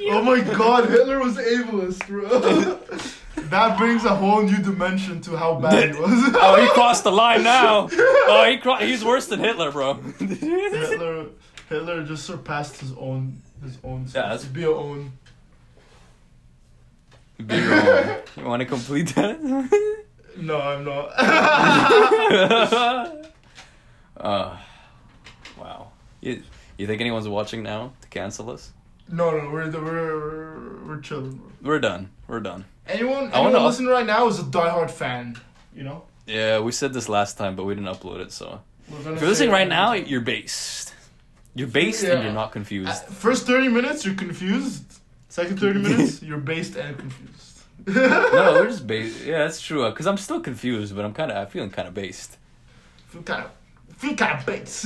Oh 0.10 0.22
my 0.24 0.40
god, 0.42 0.90
Hitler 0.90 1.20
was 1.20 1.38
ableist, 1.38 2.06
bro. 2.08 2.80
that 3.50 3.78
brings 3.78 4.06
a 4.06 4.16
whole 4.16 4.42
new 4.44 4.58
dimension 4.62 5.22
to 5.22 5.36
how 5.38 5.56
bad 5.60 5.90
it 5.90 6.00
was. 6.00 6.10
oh, 6.36 6.62
he 6.62 6.68
crossed 6.74 7.04
the 7.04 7.12
line 7.12 7.44
now. 7.44 7.88
Oh, 7.92 8.48
he 8.50 8.58
cro- 8.58 8.76
he's 8.78 9.04
worse 9.04 9.28
than 9.28 9.40
Hitler, 9.40 9.72
bro. 9.72 9.96
Hitler, 9.96 11.26
Hitler 11.70 12.04
just 12.04 12.26
surpassed 12.26 12.80
his 12.80 12.94
own, 12.94 13.42
his 13.64 13.78
own. 13.84 14.06
Yeah, 14.06 14.22
that's- 14.24 14.46
be 14.46 14.62
your 14.62 14.76
own. 14.76 15.12
Be 17.46 17.60
wrong. 17.62 18.16
You 18.36 18.46
want 18.46 18.62
to 18.62 18.66
complete 18.66 19.14
that? 19.16 19.40
No, 20.38 20.60
I'm 20.60 20.84
not. 20.84 21.12
uh, 24.18 24.58
wow. 25.58 25.92
You, 26.22 26.42
you 26.78 26.88
think 26.88 27.00
anyone's 27.02 27.28
watching 27.28 27.62
now 27.64 27.94
to 28.02 28.08
cancel 28.10 28.50
us? 28.50 28.72
No, 29.10 29.32
no, 29.32 29.50
we're 29.50 29.70
we're 29.72 30.86
we're 30.86 31.00
chilling. 31.02 31.42
We're 31.62 31.80
done. 31.80 32.10
We're 32.28 32.40
done. 32.40 32.66
Anyone, 32.88 33.32
I 33.34 33.40
wanna 33.42 33.60
listening 33.60 33.90
right 33.90 34.06
now 34.06 34.28
is 34.28 34.40
a 34.40 34.44
diehard 34.44 34.90
fan. 34.92 35.38
You 35.76 35.84
know. 35.84 36.04
Yeah, 36.26 36.60
we 36.60 36.72
said 36.72 36.94
this 36.94 37.08
last 37.10 37.38
time, 37.38 37.56
but 37.56 37.64
we 37.66 37.74
didn't 37.76 37.90
upload 37.94 38.20
it. 38.20 38.32
So 38.32 38.62
We're 38.90 38.98
gonna 39.04 39.16
if 39.16 39.22
you're 39.22 39.30
listening 39.30 39.50
it 39.50 39.54
right 39.54 39.68
now, 39.68 39.94
you're 39.94 40.22
based. 40.22 40.94
You're 41.56 41.68
based 41.68 42.04
and 42.04 42.14
Yeah. 42.20 42.24
you're 42.26 42.34
not 42.34 42.50
Uh, 42.50 42.60
confused. 42.60 43.04
First 43.06 43.46
thirty 43.48 43.68
minutes, 43.68 44.06
you're 44.06 44.16
confused. 44.16 44.84
Second 45.30 45.60
thirty 45.60 45.80
minutes, 45.80 46.22
you're 46.28 46.38
based 46.40 46.76
and 46.76 46.98
confused. 46.98 47.62
no, 47.88 48.54
we're 48.62 48.68
just 48.74 48.86
based. 48.88 49.24
Yeah, 49.26 49.40
that's 49.40 49.62
true. 49.62 49.90
Cause 49.94 50.06
I'm 50.08 50.18
still 50.18 50.40
confused, 50.42 50.96
but 50.96 51.06
I'm 51.06 51.14
kind 51.14 51.32
of. 51.32 51.38
I'm 51.38 51.48
feeling 51.48 51.70
kind 51.70 51.88
of 51.88 51.94
based. 51.94 52.38
feel 53.08 53.24
kind 53.24 53.46
of 53.46 53.52
feel 53.98 54.16
kind 54.16 54.40
of 54.40 54.46
base. 54.46 54.86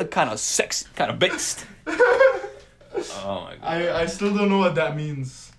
Feeling 0.00 0.10
kind 0.10 0.30
of 0.30 0.38
sexy, 0.40 0.86
kind 0.94 1.10
of 1.10 1.18
based. 1.18 1.66
oh 1.86 2.50
my 3.44 3.56
god. 3.56 3.58
I 3.62 4.02
I 4.02 4.06
still 4.06 4.34
don't 4.34 4.48
know 4.48 4.58
what 4.58 4.74
that 4.74 4.96
means. 4.96 5.52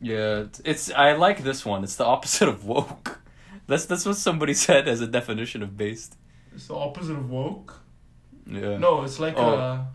Yeah, 0.00 0.40
it's, 0.40 0.60
it's. 0.64 0.90
I 0.92 1.12
like 1.14 1.42
this 1.42 1.64
one. 1.64 1.82
It's 1.84 1.96
the 1.96 2.04
opposite 2.04 2.48
of 2.48 2.64
woke. 2.64 3.20
That's 3.66 3.86
that's 3.86 4.04
what 4.06 4.16
somebody 4.16 4.54
said 4.66 4.86
as 4.88 5.00
a 5.00 5.06
definition 5.06 5.62
of 5.62 5.76
based. 5.76 6.16
It's 6.54 6.66
the 6.68 6.74
opposite 6.74 7.16
of 7.16 7.30
woke. 7.30 7.80
Yeah. 8.46 8.78
No, 8.78 9.02
it's 9.04 9.18
like 9.18 9.34
Oh. 9.36 9.54
a, 9.54 9.86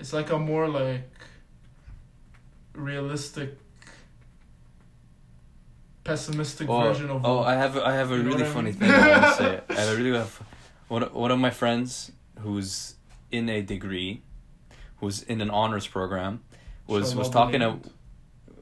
it's 0.00 0.12
like 0.12 0.30
a 0.30 0.38
more 0.38 0.68
like 0.68 1.10
realistic, 2.74 3.58
pessimistic 6.04 6.68
Oh, 6.68 6.80
version 6.82 7.10
of. 7.10 7.24
oh, 7.24 7.36
woke. 7.38 7.46
I 7.46 7.54
have 7.54 7.76
I 7.78 7.94
have 7.94 8.10
a 8.12 8.16
You 8.16 8.22
really 8.22 8.42
what 8.42 8.50
I 8.50 8.54
funny 8.54 8.70
mean? 8.70 8.80
thing 8.80 8.90
I 8.90 9.10
want 9.20 9.22
to 9.24 9.32
say. 9.42 9.60
I 9.90 9.92
really 9.94 10.16
have 10.18 10.40
one 10.88 11.02
one 11.12 11.30
of 11.30 11.38
my 11.38 11.50
friends 11.50 12.12
who's 12.40 12.94
in 13.30 13.48
a 13.48 13.62
degree, 13.62 14.22
who's 14.98 15.22
in 15.22 15.40
an 15.40 15.50
honors 15.50 15.86
program, 15.86 16.42
was 16.86 17.10
Shall 17.10 17.18
was 17.18 17.30
talking 17.30 17.60
to, 17.60 17.78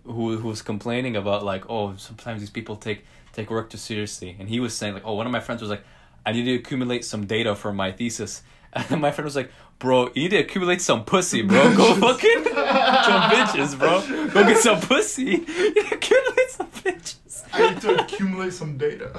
who 0.04 0.36
who 0.38 0.48
was 0.48 0.62
complaining 0.62 1.16
about 1.16 1.44
like 1.44 1.68
oh 1.70 1.96
sometimes 1.96 2.40
these 2.40 2.50
people 2.50 2.76
take 2.76 3.04
take 3.32 3.50
work 3.50 3.70
too 3.70 3.78
seriously, 3.78 4.36
and 4.38 4.48
he 4.48 4.60
was 4.60 4.74
saying 4.74 4.94
like 4.94 5.04
oh 5.04 5.14
one 5.14 5.26
of 5.26 5.32
my 5.32 5.40
friends 5.40 5.60
was 5.60 5.70
like 5.70 5.84
I 6.26 6.32
need 6.32 6.44
to 6.44 6.54
accumulate 6.54 7.04
some 7.04 7.26
data 7.26 7.54
for 7.54 7.72
my 7.72 7.92
thesis. 7.92 8.42
And 8.90 9.00
my 9.00 9.12
friend 9.12 9.24
was 9.24 9.36
like, 9.36 9.52
"Bro, 9.78 10.10
you 10.16 10.22
need 10.24 10.30
to 10.30 10.38
accumulate 10.38 10.80
some 10.80 11.04
pussy, 11.04 11.42
bro. 11.42 11.76
Go 11.76 11.94
fucking 11.94 12.42
some 12.44 13.22
bitches, 13.30 13.78
bro. 13.78 14.00
Go 14.30 14.42
get 14.42 14.58
some 14.58 14.80
pussy. 14.80 15.46
You 15.46 15.84
accumulate 15.92 16.50
some 16.50 16.66
bitches." 16.82 17.44
I 17.52 17.70
need 17.70 17.80
to 17.82 18.02
accumulate 18.02 18.52
some 18.52 18.76
data. 18.76 19.12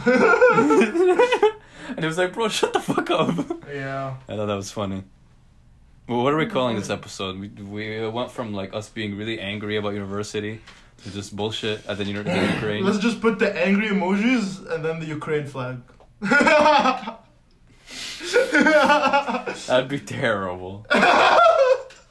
and 1.88 2.00
he 2.00 2.06
was 2.06 2.18
like, 2.18 2.34
bro, 2.34 2.50
shut 2.50 2.74
the 2.74 2.82
fuck 2.82 3.10
up. 3.12 3.30
yeah. 3.74 4.18
I 4.28 4.36
thought 4.36 4.48
that 4.48 4.56
was 4.56 4.72
funny. 4.72 5.06
Well, 6.08 6.22
what 6.24 6.34
are 6.34 6.38
we 6.38 6.46
calling 6.46 6.76
this 6.76 6.90
episode? 6.92 7.40
We, 7.40 7.48
we 7.50 8.08
went 8.08 8.30
from 8.32 8.54
like 8.54 8.74
us 8.76 8.90
being 8.90 9.18
really 9.18 9.40
angry 9.40 9.78
about 9.78 9.94
university 9.96 10.62
to 11.04 11.12
just 11.12 11.36
bullshit 11.36 11.86
at 11.88 11.98
the, 11.98 12.04
uni- 12.06 12.22
the 12.24 12.52
Ukraine. 12.54 12.86
Let's 12.86 13.00
just 13.00 13.22
put 13.22 13.40
the 13.40 13.52
angry 13.58 13.88
emojis 13.88 14.70
and 14.72 14.86
then 14.86 15.00
the 15.00 15.08
Ukraine 15.08 15.48
flag. 15.48 15.82
That'd 19.68 19.88
be 19.90 20.00
terrible. 20.00 20.86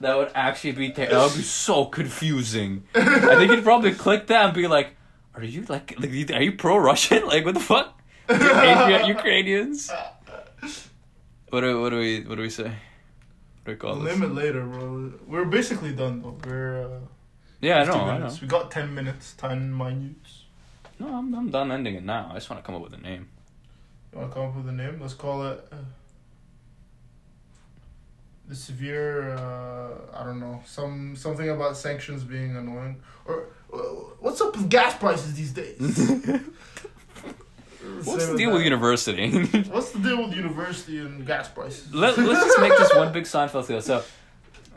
That 0.00 0.16
would 0.18 0.32
actually 0.34 0.72
be 0.72 0.90
terrible. 0.90 1.16
that 1.16 1.24
would 1.30 1.36
be 1.36 1.42
so 1.44 1.86
confusing. 1.86 2.82
I 2.94 3.36
think 3.36 3.52
you'd 3.52 3.64
probably 3.64 3.92
click 3.94 4.26
that 4.26 4.44
and 4.46 4.52
be 4.52 4.66
like, 4.66 4.96
"Are 5.34 5.42
you 5.42 5.62
like, 5.66 5.94
like 5.98 6.10
are 6.32 6.42
you 6.42 6.52
pro 6.52 6.76
Russian? 6.76 7.24
Like 7.26 7.44
what 7.46 7.54
the 7.54 7.60
fuck?" 7.60 7.98
Patriot 8.26 9.06
Ukrainians. 9.06 9.90
What 11.48 11.60
do 11.62 11.80
what 11.80 11.90
do 11.90 11.98
we 12.00 12.20
what 12.24 12.34
do 12.34 12.42
we 12.42 12.50
say? 12.50 12.72
What 13.64 13.66
do 13.66 13.72
we 13.72 13.76
call 13.76 13.94
We'll 13.96 14.04
this? 14.04 14.18
name 14.18 14.30
it 14.30 14.34
later, 14.34 14.62
bro. 14.64 15.12
We're 15.26 15.46
basically 15.46 15.92
done 15.94 16.20
though. 16.22 16.36
We're 16.44 16.84
uh, 16.84 16.98
Yeah, 17.60 17.80
I 17.80 17.84
50 17.86 17.98
know, 17.98 18.04
I 18.04 18.18
know. 18.18 18.36
We 18.42 18.46
got 18.46 18.70
ten 18.70 18.94
minutes, 18.94 19.34
ten 19.38 19.76
minutes. 19.76 20.44
No, 20.98 21.08
I'm 21.08 21.34
I'm 21.34 21.50
done 21.50 21.72
ending 21.72 21.94
it 21.94 22.04
now. 22.04 22.28
I 22.30 22.34
just 22.34 22.50
want 22.50 22.62
to 22.62 22.66
come 22.66 22.74
up 22.74 22.82
with 22.82 22.92
a 22.94 22.98
name. 22.98 23.28
You 24.12 24.18
wanna 24.20 24.32
come 24.32 24.46
up 24.48 24.56
with 24.56 24.68
a 24.68 24.72
name? 24.72 24.98
Let's 25.00 25.14
call 25.14 25.46
it 25.48 25.66
uh, 25.72 25.76
the 28.46 28.54
severe. 28.54 29.30
Uh, 29.34 29.88
I 30.20 30.24
don't 30.24 30.40
know. 30.40 30.62
Some 30.66 31.16
something 31.16 31.48
about 31.48 31.76
sanctions 31.76 32.22
being 32.22 32.54
annoying. 32.56 33.00
Or 33.24 33.48
uh, 33.72 33.78
what's 34.20 34.40
up 34.42 34.54
with 34.56 34.68
gas 34.68 34.94
prices 34.98 35.34
these 35.34 35.52
days? 35.52 35.78
What's 38.02 38.26
the 38.26 38.36
deal 38.36 38.52
with 38.52 38.62
university? 38.62 39.30
What's 39.70 39.90
the 39.92 39.98
deal 40.00 40.24
with 40.26 40.34
university 40.34 40.98
and 40.98 41.26
gas 41.26 41.48
prices? 41.48 41.94
Let, 41.94 42.18
let's 42.18 42.44
just 42.44 42.60
make 42.60 42.76
this 42.76 42.94
one 42.94 43.12
big 43.12 43.24
Seinfeld 43.24 43.66
deal. 43.68 43.80
So, 43.80 44.02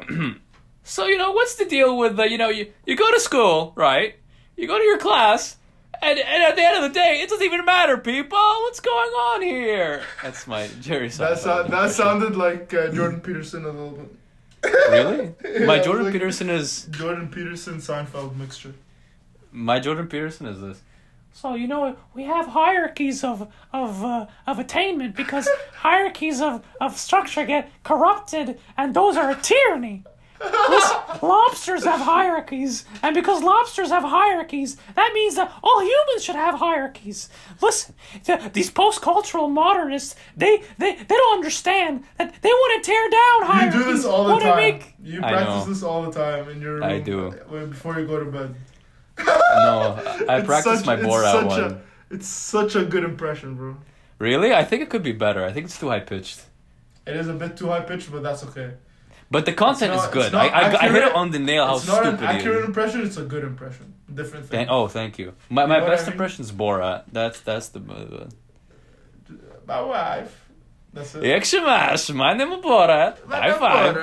so 0.84 1.05
you 1.05 1.18
know, 1.18 1.32
what's 1.32 1.55
the 1.55 1.65
deal 1.65 1.97
with 1.97 2.18
the, 2.18 2.30
you 2.30 2.38
know, 2.38 2.49
you, 2.49 2.72
you 2.86 2.95
go 2.95 3.11
to 3.11 3.20
school, 3.20 3.74
right? 3.76 4.15
You 4.55 4.68
go 4.68 4.78
to 4.78 4.84
your 4.84 4.97
class, 4.97 5.57
and, 6.01 6.18
and 6.20 6.43
at 6.43 6.55
the 6.55 6.61
end 6.63 6.84
of 6.84 6.91
the 6.91 6.99
day, 6.99 7.22
it 7.22 7.30
doesn't 7.30 7.45
even 7.45 7.65
matter, 7.65 7.97
people. 7.97 8.38
What's 8.38 8.80
going 8.80 9.11
on 9.11 9.41
here? 9.41 10.03
That's 10.24 10.47
my 10.47 10.68
Jerry 10.82 11.09
Seinfeld. 11.09 11.18
That, 11.18 11.38
sound, 11.39 11.74
that 11.74 11.91
sounded 11.91 12.36
like 12.36 12.74
uh, 12.74 12.89
Jordan 12.91 13.22
Peterson 13.22 13.63
a 13.65 13.70
little 13.70 13.91
bit. 13.91 14.09
Really? 14.89 15.34
Yeah, 15.59 15.65
My 15.65 15.80
Jordan 15.80 16.05
like 16.05 16.13
Peterson 16.13 16.49
is 16.49 16.88
Jordan 16.91 17.30
Peterson 17.30 17.78
Seinfeld 17.78 18.36
mixture. 18.36 18.74
my 19.51 19.80
Jordan 19.80 20.07
Peterson 20.07 20.47
is 20.47 20.59
this. 20.61 20.82
So 21.39 21.53
you 21.53 21.67
know 21.67 21.95
we 22.15 22.23
have 22.23 22.47
hierarchies 22.47 23.23
of 23.23 23.47
of 23.71 24.03
uh, 24.03 24.25
of 24.47 24.57
attainment 24.57 25.15
because 25.15 25.47
hierarchies 25.88 26.41
of, 26.41 26.65
of 26.81 26.97
structure 26.97 27.45
get 27.45 27.69
corrupted 27.83 28.59
and 28.75 28.95
those 28.95 29.15
are 29.17 29.29
a 29.29 29.35
tyranny. 29.35 30.03
Listen, 30.69 30.97
lobsters 31.21 31.83
have 31.83 31.99
hierarchies, 31.99 32.85
and 33.03 33.15
because 33.15 33.41
lobsters 33.43 33.89
have 33.89 34.03
hierarchies, 34.03 34.77
that 34.95 35.11
means 35.13 35.35
that 35.35 35.51
all 35.63 35.79
humans 35.81 36.23
should 36.23 36.35
have 36.35 36.55
hierarchies. 36.55 37.29
Listen, 37.59 37.95
th- 38.23 38.53
these 38.53 38.69
post-cultural 38.69 39.47
modernists, 39.49 40.15
they, 40.35 40.61
they, 40.77 40.93
they 40.93 41.15
don't 41.21 41.38
understand 41.38 42.03
that 42.19 42.39
they 42.43 42.49
want 42.49 42.83
to 42.83 42.88
tear 42.91 43.09
down 43.09 43.38
hierarchies. 43.51 43.79
You 43.79 43.85
do 43.88 43.93
this 43.95 44.05
all 44.05 44.27
the 44.27 44.39
time. 44.39 44.57
Make, 44.57 44.93
You 45.03 45.21
practice 45.21 45.65
this 45.65 45.81
all 45.81 46.03
the 46.03 46.11
time 46.11 46.49
in 46.49 46.61
your 46.61 46.75
room. 46.75 46.83
I 46.83 46.99
do. 46.99 47.29
uh, 47.29 47.65
Before 47.65 47.99
you 47.99 48.05
go 48.05 48.23
to 48.23 48.29
bed. 48.29 48.53
No, 49.20 49.99
I 50.30 50.38
It's 50.38 50.45
practiced 50.47 50.86
such- 50.86 50.86
my 50.86 50.95
Borat 50.97 51.32
such 51.32 51.45
one. 51.45 51.63
A, 51.63 51.82
it's 52.11 52.28
such 52.28 52.76
a 52.76 52.84
good 52.84 53.03
impression, 53.03 53.55
bro. 53.55 53.78
Really? 54.20 54.53
I 54.53 54.63
think 54.63 54.82
it 54.82 54.89
could 54.89 55.03
be 55.03 55.11
better. 55.11 55.43
I 55.45 55.51
think 55.51 55.65
it's 55.65 55.80
too 55.80 55.89
high 55.89 55.99
pitched. 55.99 56.41
It 57.05 57.15
is 57.15 57.28
a 57.28 57.34
bit 57.34 57.57
too 57.57 57.68
high 57.68 57.82
pitched, 57.82 58.11
but 58.11 58.24
that's 58.24 58.43
okay. 58.45 58.72
But 59.30 59.45
the 59.45 59.53
content 59.53 59.93
It's 59.93 60.05
is 60.05 60.09
good. 60.09 60.34
I, 60.34 60.47
I, 60.47 60.86
I 60.86 60.89
hit 60.89 61.03
it 61.03 61.13
on 61.13 61.32
the 61.32 61.39
nail 61.39 61.65
how 61.68 61.76
it's 61.78 61.88
not 61.88 62.01
stupid 62.03 62.20
an 62.22 62.26
accurate 62.26 62.63
impression, 62.65 63.01
it's 63.01 63.18
a 63.18 63.24
good 63.24 63.43
impression. 63.43 63.93
Different 64.13 64.45
thing. 64.45 64.59
Thank, 64.59 64.70
oh, 64.70 64.88
thank 64.88 65.20
you. 65.20 65.34
My, 65.49 65.65
my 65.65 65.82
best 65.82 66.03
I 66.03 66.05
mean? 66.05 66.11
impression 66.13 66.43
is 66.45 66.51
Borat. 66.51 67.03
That's 67.11 67.41
that's 67.41 67.68
the. 67.70 67.80
Uh, 67.82 68.28
My 69.68 69.82
wife. 69.82 70.45
That's 70.93 71.13
it. 71.15 71.61
Masz? 71.63 72.09
My 72.11 72.34
name 72.34 72.51
is 72.53 72.63
Borat. 72.63 73.18
High 73.28 73.53
five. 73.53 73.95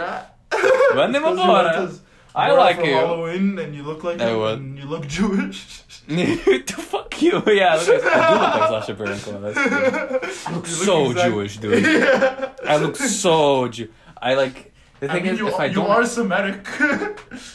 My 0.94 1.06
name 1.06 1.24
is 1.24 1.38
Borat. 1.38 1.98
I 2.34 2.50
like 2.52 2.76
for 2.80 2.84
you. 2.86 2.94
Halloween 2.94 3.58
and 3.58 3.74
you 3.74 3.82
look 3.84 4.02
like 4.04 4.20
I 4.20 4.30
him 4.30 4.38
would. 4.38 4.58
and 4.58 4.78
you 4.78 4.84
look 4.86 5.06
Jewish. 5.06 5.58
Fuck 6.68 7.22
you. 7.22 7.42
Yeah, 7.46 7.74
look 7.76 7.88
at, 8.04 8.04
I 8.04 8.34
do 8.34 8.40
look 8.40 8.54
like 8.70 8.84
Sacha 8.84 8.94
Baron 8.94 9.18
Cohen. 9.20 9.42
That's 9.42 10.34
true. 10.34 10.52
I 10.52 10.54
look 10.56 10.66
so 10.66 11.10
exact- 11.10 11.30
Jewish, 11.30 11.56
dude. 11.58 11.82
yeah. 11.84 12.52
I 12.66 12.76
look 12.76 12.96
so 12.96 13.68
Jew. 13.68 13.88
I 14.20 14.34
like. 14.34 14.72
The 15.00 15.10
I 15.10 15.14
thing 15.14 15.24
mean, 15.24 15.32
is, 15.34 15.38
you, 15.40 15.48
if 15.48 15.54
I 15.54 15.66
you 15.66 15.74
don't, 15.74 15.90
are 15.90 16.04
Semitic. 16.06 16.66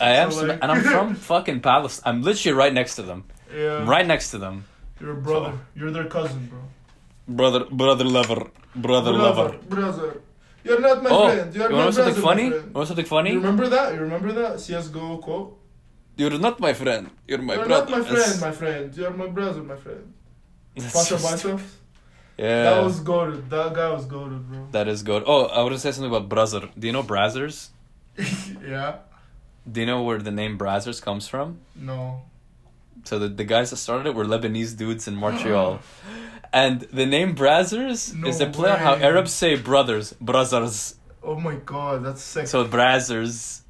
I 0.01 0.11
am, 0.15 0.32
so, 0.32 0.39
Sem- 0.39 0.47
like- 0.49 0.59
and 0.61 0.71
I'm 0.71 0.82
from 0.82 1.15
fucking 1.15 1.61
Palestine. 1.61 2.03
I'm 2.15 2.21
literally 2.21 2.57
right 2.57 2.73
next 2.73 2.95
to 2.95 3.01
them. 3.03 3.23
yeah. 3.55 3.88
Right 3.88 4.05
next 4.05 4.32
to 4.32 4.38
them. 4.38 4.65
You're 4.99 5.11
a 5.11 5.15
brother. 5.15 5.53
You're 5.75 5.91
their 5.91 6.05
cousin, 6.05 6.47
bro. 6.47 6.59
Brother, 7.27 7.65
brother 7.71 8.03
lover, 8.05 8.47
brother 8.75 9.11
lover. 9.13 9.57
Brother. 9.69 10.21
You're 10.64 10.82
not 10.82 11.03
my 11.03 11.10
Oh, 11.10 11.30
friend. 11.30 11.53
you 11.53 11.62
You're 11.62 11.70
want 11.72 11.80
to 11.80 11.86
know 11.86 11.91
something 11.91 12.14
brother, 12.22 12.28
funny? 12.28 12.43
my 12.43 12.55
You 12.55 12.62
friend. 12.62 12.74
want 12.76 12.88
something 12.88 13.26
You 13.34 13.39
remember 13.39 13.68
that? 13.70 13.93
You 13.93 13.99
remember 14.01 14.32
that 14.34 14.60
CS:GO 14.60 15.18
quote? 15.18 15.57
You're 16.18 16.38
not 16.38 16.60
my 16.60 16.74
friend. 16.74 17.10
You're 17.28 17.41
my 17.41 17.55
brother. 17.55 17.70
You're 17.70 17.80
not 17.80 17.89
my 17.89 18.01
friend, 18.01 18.41
my 18.41 18.51
friend. 18.51 18.97
You're 18.97 19.12
my 19.24 19.28
brother, 19.28 19.64
my 19.64 19.78
friend. 19.78 20.14
Pasha. 20.76 21.16
Biceps. 21.16 21.64
Yeah. 22.38 22.64
That 22.64 22.84
was 22.84 22.99
goaded. 23.01 23.49
That 23.49 23.74
guy 23.74 23.89
was 23.91 24.05
goaded, 24.05 24.47
bro. 24.49 24.68
That 24.72 24.88
is 24.88 25.03
good. 25.03 25.24
Oh, 25.26 25.45
I 25.45 25.62
want 25.62 25.74
to 25.74 25.80
say 25.80 25.91
something 25.91 26.10
about 26.14 26.30
Brother. 26.30 26.70
Do 26.78 26.88
you 26.88 26.93
know 26.93 27.03
Brazzers? 27.03 27.70
yeah. 28.66 28.97
Do 29.70 29.82
you 29.82 29.86
know 29.86 30.03
where 30.03 30.20
the 30.20 30.32
name 30.32 30.57
Brazzers 30.57 31.01
comes 31.01 31.28
from? 31.28 31.60
No. 31.76 32.22
So 33.03 33.20
the, 33.20 33.28
the 33.28 33.43
guys 33.43 33.70
that 33.72 33.76
started 33.78 34.07
it 34.07 34.16
were 34.16 34.26
Lebanese 34.26 34.78
dudes 34.78 35.07
in 35.07 35.16
Montreal. 35.16 35.80
and 36.54 36.82
the 36.82 37.06
name 37.06 37.36
Brazzers 37.36 38.14
No 38.14 38.28
is 38.28 38.41
a 38.41 38.47
play 38.47 38.72
on 38.72 38.80
how. 38.80 38.95
Arabs 38.95 39.34
say 39.34 39.56
brothers, 39.56 40.14
brothers. 40.14 40.95
Oh 41.24 41.36
my 41.36 41.56
god, 41.56 42.04
that's 42.04 42.22
sick. 42.22 42.47
So 42.47 42.66
Brazzers. 42.66 43.62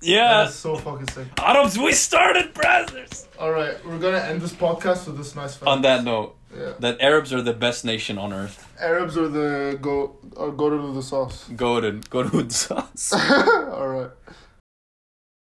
Yeah. 0.00 0.46
is 0.46 0.54
so 0.54 0.76
fucking 0.76 1.08
sick. 1.08 1.26
Arabs, 1.38 1.76
we 1.76 1.92
started 1.92 2.54
Brazzers. 2.54 3.26
All 3.38 3.50
right, 3.50 3.84
we're 3.84 3.98
gonna 3.98 4.18
end 4.18 4.40
this 4.40 4.52
podcast 4.52 5.06
with 5.06 5.16
this 5.16 5.34
nice 5.34 5.56
fact. 5.56 5.68
On 5.68 5.82
that 5.82 6.04
note, 6.04 6.36
yeah, 6.56 6.74
that 6.78 7.00
Arabs 7.00 7.32
are 7.32 7.42
the 7.42 7.52
best 7.52 7.84
nation 7.84 8.16
on 8.18 8.32
earth. 8.32 8.72
Arabs 8.80 9.16
are 9.18 9.28
the 9.28 9.78
go 9.80 10.16
are 10.36 10.50
goaded 10.50 10.80
of 10.80 10.94
the 10.94 11.02
sauce. 11.02 11.48
Go 11.56 11.80
to 11.80 11.92
go 12.10 12.22
to 12.22 12.50
sauce. 12.50 13.12
All 13.12 13.88
right. 13.88 14.10